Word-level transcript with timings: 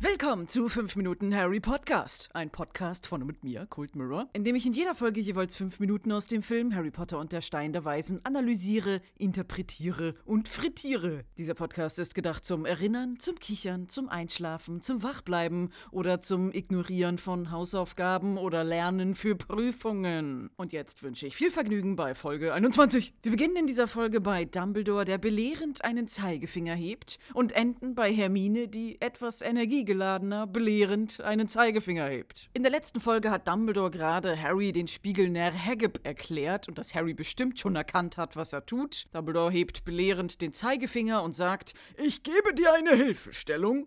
Willkommen 0.00 0.46
zu 0.46 0.68
5 0.68 0.94
Minuten 0.94 1.34
Harry 1.34 1.58
Podcast, 1.58 2.28
ein 2.32 2.50
Podcast 2.50 3.08
von 3.08 3.20
und 3.22 3.26
mit 3.26 3.42
mir, 3.42 3.66
Cold 3.66 3.96
Mirror, 3.96 4.28
in 4.32 4.44
dem 4.44 4.54
ich 4.54 4.64
in 4.64 4.72
jeder 4.72 4.94
Folge 4.94 5.20
jeweils 5.20 5.56
5 5.56 5.80
Minuten 5.80 6.12
aus 6.12 6.28
dem 6.28 6.44
Film 6.44 6.72
Harry 6.72 6.92
Potter 6.92 7.18
und 7.18 7.32
der 7.32 7.40
Stein 7.40 7.72
der 7.72 7.84
Weisen 7.84 8.20
analysiere, 8.24 9.00
interpretiere 9.16 10.14
und 10.24 10.46
frittiere. 10.46 11.24
Dieser 11.36 11.54
Podcast 11.54 11.98
ist 11.98 12.14
gedacht 12.14 12.44
zum 12.44 12.64
Erinnern, 12.64 13.18
zum 13.18 13.40
Kichern, 13.40 13.88
zum 13.88 14.08
Einschlafen, 14.08 14.82
zum 14.82 15.02
Wachbleiben 15.02 15.72
oder 15.90 16.20
zum 16.20 16.52
Ignorieren 16.52 17.18
von 17.18 17.50
Hausaufgaben 17.50 18.38
oder 18.38 18.62
Lernen 18.62 19.16
für 19.16 19.34
Prüfungen. 19.34 20.50
Und 20.56 20.72
jetzt 20.72 21.02
wünsche 21.02 21.26
ich 21.26 21.34
viel 21.34 21.50
Vergnügen 21.50 21.96
bei 21.96 22.14
Folge 22.14 22.54
21. 22.54 23.14
Wir 23.22 23.32
beginnen 23.32 23.56
in 23.56 23.66
dieser 23.66 23.88
Folge 23.88 24.20
bei 24.20 24.44
Dumbledore, 24.44 25.04
der 25.04 25.18
belehrend 25.18 25.82
einen 25.82 26.06
Zeigefinger 26.06 26.76
hebt 26.76 27.18
und 27.34 27.50
enden 27.50 27.96
bei 27.96 28.12
Hermine, 28.14 28.68
die 28.68 29.00
etwas 29.00 29.42
energiegeladener 29.88 30.46
belehrend 30.46 31.20
einen 31.20 31.48
Zeigefinger 31.48 32.08
hebt. 32.08 32.48
In 32.54 32.62
der 32.62 32.70
letzten 32.70 33.00
Folge 33.00 33.30
hat 33.30 33.48
Dumbledore 33.48 33.90
gerade 33.90 34.40
Harry 34.40 34.72
den 34.72 34.88
Spiegel 34.88 35.28
Hagib 35.38 36.00
erklärt 36.04 36.68
und 36.68 36.78
dass 36.78 36.94
Harry 36.94 37.14
bestimmt 37.14 37.58
schon 37.58 37.76
erkannt 37.76 38.16
hat, 38.16 38.36
was 38.36 38.52
er 38.52 38.66
tut. 38.66 39.06
Dumbledore 39.12 39.50
hebt 39.50 39.84
belehrend 39.84 40.40
den 40.40 40.52
Zeigefinger 40.52 41.22
und 41.22 41.34
sagt, 41.34 41.74
ich 41.96 42.22
gebe 42.22 42.54
dir 42.54 42.72
eine 42.74 42.94
Hilfestellung. 42.94 43.86